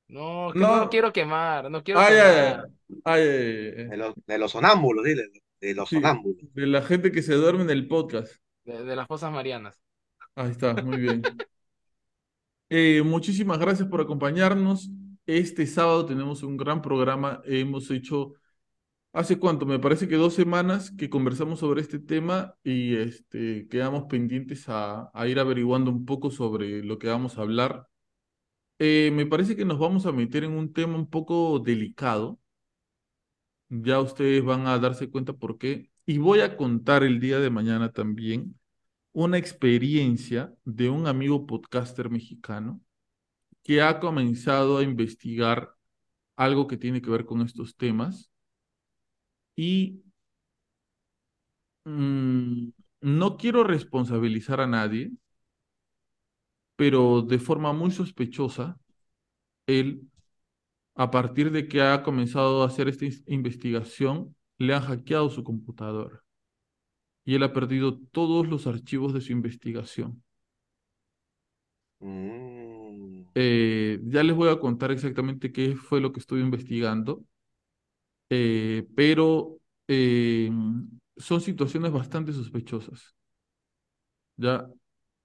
[0.07, 2.69] No, que no quiero quemar, no quiero ay, ay, ay, quemar.
[3.05, 5.23] ay, ay, ay, De los, de los sonámbulos, dile,
[5.59, 6.37] de los Sí, sonámbulos.
[6.53, 8.35] de la gente que se duerme en el podcast.
[8.65, 9.81] De, de las fosas marianas.
[10.35, 11.23] Ahí está, muy bien.
[12.69, 14.89] Eh, muchísimas gracias por acompañarnos.
[15.27, 17.41] Este sábado tenemos un gran programa.
[17.45, 18.33] Hemos hecho,
[19.13, 19.65] ¿hace cuánto?
[19.65, 25.11] Me parece que dos semanas que conversamos sobre este tema y este, quedamos pendientes a,
[25.27, 27.87] ir averiguando un poco sobre lo que vamos a hablar.
[28.79, 32.39] Eh, me parece que nos vamos a meter en un tema un poco delicado.
[33.69, 35.89] Ya ustedes van a darse cuenta por qué.
[36.05, 38.59] Y voy a contar el día de mañana también
[39.13, 42.81] una experiencia de un amigo podcaster mexicano
[43.65, 45.75] que ha comenzado a investigar
[46.37, 48.31] algo que tiene que ver con estos temas
[49.55, 50.03] y
[51.85, 52.69] mm,
[53.01, 55.11] no quiero responsabilizar a nadie,
[56.75, 58.77] pero de forma muy sospechosa,
[59.67, 60.09] él,
[60.95, 66.23] a partir de que ha comenzado a hacer esta investigación, le han hackeado su computadora
[67.25, 70.23] y él ha perdido todos los archivos de su investigación.
[72.01, 72.54] Mm.
[73.35, 77.23] Eh, ya les voy a contar exactamente qué fue lo que estuve investigando,
[78.29, 80.49] eh, pero eh,
[81.17, 83.15] son situaciones bastante sospechosas.
[84.37, 84.67] Ya,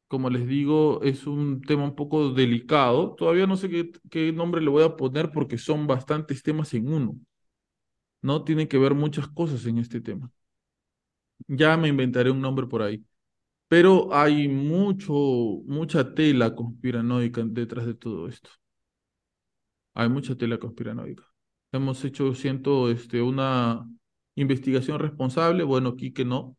[0.09, 3.15] como les digo, es un tema un poco delicado.
[3.16, 6.93] Todavía no sé qué, qué nombre le voy a poner porque son bastantes temas en
[6.93, 7.16] uno.
[8.23, 8.45] ¿No?
[8.45, 10.31] Tiene que ver muchas cosas en este tema.
[11.49, 13.05] Ya me inventaré un nombre por ahí.
[13.71, 15.15] Pero hay mucho,
[15.67, 18.51] mucha tela conspiranoica detrás de todo esto.
[19.95, 21.25] Hay mucha tela conspiranoica.
[21.73, 23.89] Hemos hecho, siento, este, una
[24.35, 25.65] investigación responsable.
[25.65, 26.57] Bueno, Quique no.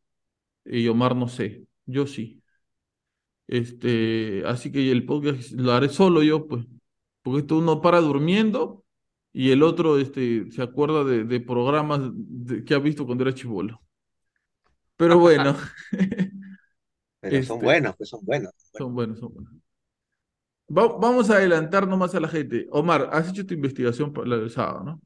[0.66, 1.66] Y Omar no sé.
[1.88, 2.44] Yo sí.
[3.48, 6.66] Este, así que el podcast lo haré solo yo, pues.
[7.22, 8.84] Porque esto uno para durmiendo
[9.34, 13.34] y el otro este, se acuerda de, de programas de- que ha visto cuando era
[13.34, 13.82] chivolo.
[14.98, 15.56] Pero bueno,
[17.22, 18.54] Pero son este, buenos, pues son buenos.
[18.78, 19.54] son buenos, son buenos.
[20.78, 22.68] Va- vamos a adelantar nomás a la gente.
[22.72, 25.02] Omar, has hecho tu investigación para del sábado, ¿no?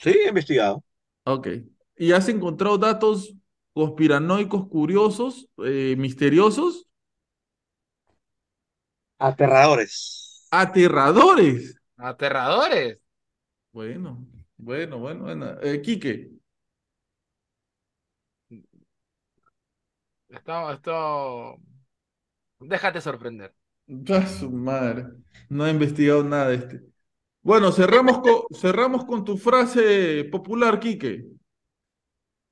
[0.00, 0.82] Sí, he investigado.
[1.24, 1.48] Ok.
[1.96, 3.34] ¿Y has encontrado datos
[3.72, 6.88] conspiranoicos, curiosos, eh, misteriosos,
[9.28, 9.94] Aterradores.
[10.50, 11.78] aterradores?
[12.08, 12.98] Aterradores.
[13.72, 14.26] Bueno,
[14.56, 15.60] bueno, bueno, bueno.
[15.62, 16.30] Eh, Quique,
[20.28, 21.58] Esto, esto...
[22.60, 23.54] Déjate sorprender.
[24.38, 25.06] su madre.
[25.48, 26.82] No he investigado nada de este.
[27.40, 31.24] Bueno, cerramos con, cerramos con tu frase popular, Quique.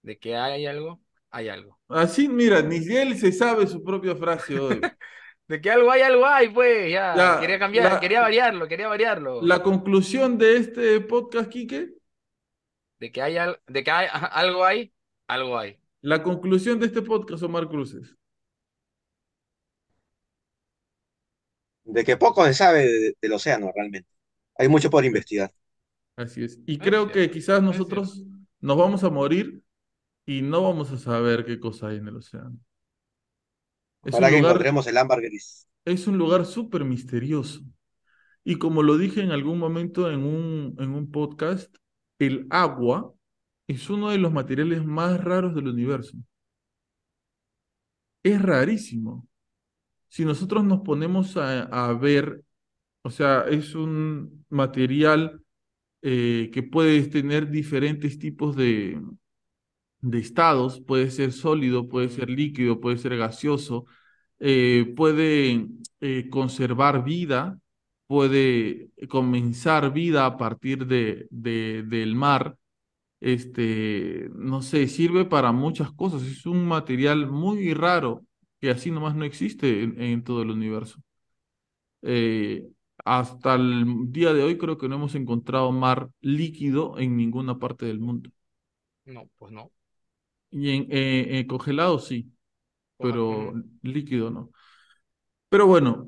[0.02, 1.00] De que hay algo,
[1.30, 1.78] hay algo.
[1.88, 4.80] Así, mira, ni él se sabe su propia frase hoy.
[5.48, 6.90] De que algo hay, algo hay, pues.
[6.90, 9.42] Ya, quería cambiar, la- quería variarlo, quería variarlo.
[9.42, 11.90] La conclusión de este podcast, Quique,
[12.98, 13.36] De que hay,
[13.66, 14.92] de que hay, algo hay,
[15.28, 15.78] algo hay.
[16.00, 18.16] La conclusión de este podcast, Omar Cruces.
[21.84, 24.10] De que poco se sabe de- del océano realmente.
[24.56, 25.52] Hay mucho por investigar.
[26.16, 26.60] Así es.
[26.66, 28.24] Y Es creo que quizás es nosotros
[28.60, 29.62] nos vamos a morir
[30.26, 32.58] y no vamos a saber qué cosa hay en el océano.
[34.04, 35.68] Es Ojalá un que lugar, encontremos el ámbar gris.
[35.86, 37.62] es un lugar súper misterioso.
[38.44, 41.76] Y como lo dije en algún momento en un, en un podcast,
[42.20, 43.14] el agua
[43.68, 46.16] es uno de los materiales más raros del universo.
[48.22, 49.26] Es rarísimo.
[50.08, 52.42] Si nosotros nos ponemos a, a ver,
[53.02, 55.42] o sea, es un material
[56.02, 59.00] eh, que puede tener diferentes tipos de,
[60.00, 63.86] de estados, puede ser sólido, puede ser líquido, puede ser gaseoso,
[64.38, 65.68] eh, puede
[66.00, 67.58] eh, conservar vida,
[68.06, 72.56] puede comenzar vida a partir de, de- del mar.
[73.26, 76.22] Este, no sé, sirve para muchas cosas.
[76.22, 78.24] Es un material muy raro
[78.60, 81.00] que así nomás no existe en, en todo el universo.
[82.02, 82.68] Eh,
[83.04, 87.86] hasta el día de hoy creo que no hemos encontrado mar líquido en ninguna parte
[87.86, 88.30] del mundo.
[89.04, 89.72] No, pues no.
[90.52, 92.30] Y en eh, eh, congelado sí,
[92.98, 94.52] pero líquido no.
[95.48, 96.06] Pero bueno,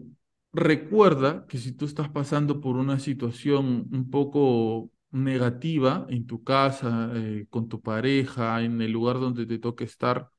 [0.52, 7.10] recuerda que si tú estás pasando por una situación un poco negativa en tu casa,
[7.14, 10.30] eh, con tu pareja, en el lugar donde te toque estar,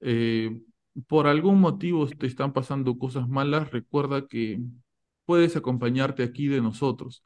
[0.00, 0.60] eh,
[1.06, 4.60] por algún motivo te están pasando cosas malas, recuerda que
[5.24, 7.24] puedes acompañarte aquí de nosotros.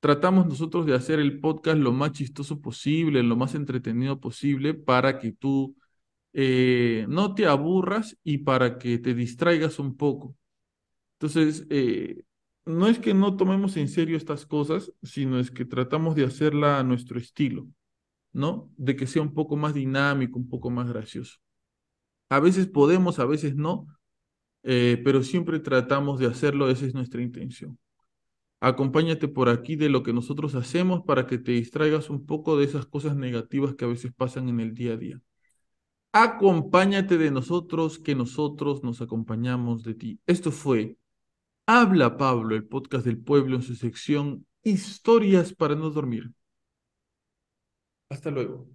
[0.00, 5.18] Tratamos nosotros de hacer el podcast lo más chistoso posible, lo más entretenido posible para
[5.18, 5.76] que tú
[6.32, 10.36] eh, no te aburras y para que te distraigas un poco.
[11.14, 12.22] Entonces, eh,
[12.66, 16.78] no es que no tomemos en serio estas cosas, sino es que tratamos de hacerla
[16.78, 17.66] a nuestro estilo,
[18.32, 18.70] ¿no?
[18.76, 21.38] De que sea un poco más dinámico, un poco más gracioso.
[22.30, 23.86] A veces podemos, a veces no,
[24.62, 27.78] eh, pero siempre tratamos de hacerlo, esa es nuestra intención.
[28.60, 32.64] Acompáñate por aquí de lo que nosotros hacemos para que te distraigas un poco de
[32.64, 35.20] esas cosas negativas que a veces pasan en el día a día.
[36.12, 40.20] Acompáñate de nosotros, que nosotros nos acompañamos de ti.
[40.26, 40.96] Esto fue
[41.66, 46.30] Habla Pablo, el podcast del pueblo en su sección Historias para no dormir.
[48.10, 48.66] Hasta luego.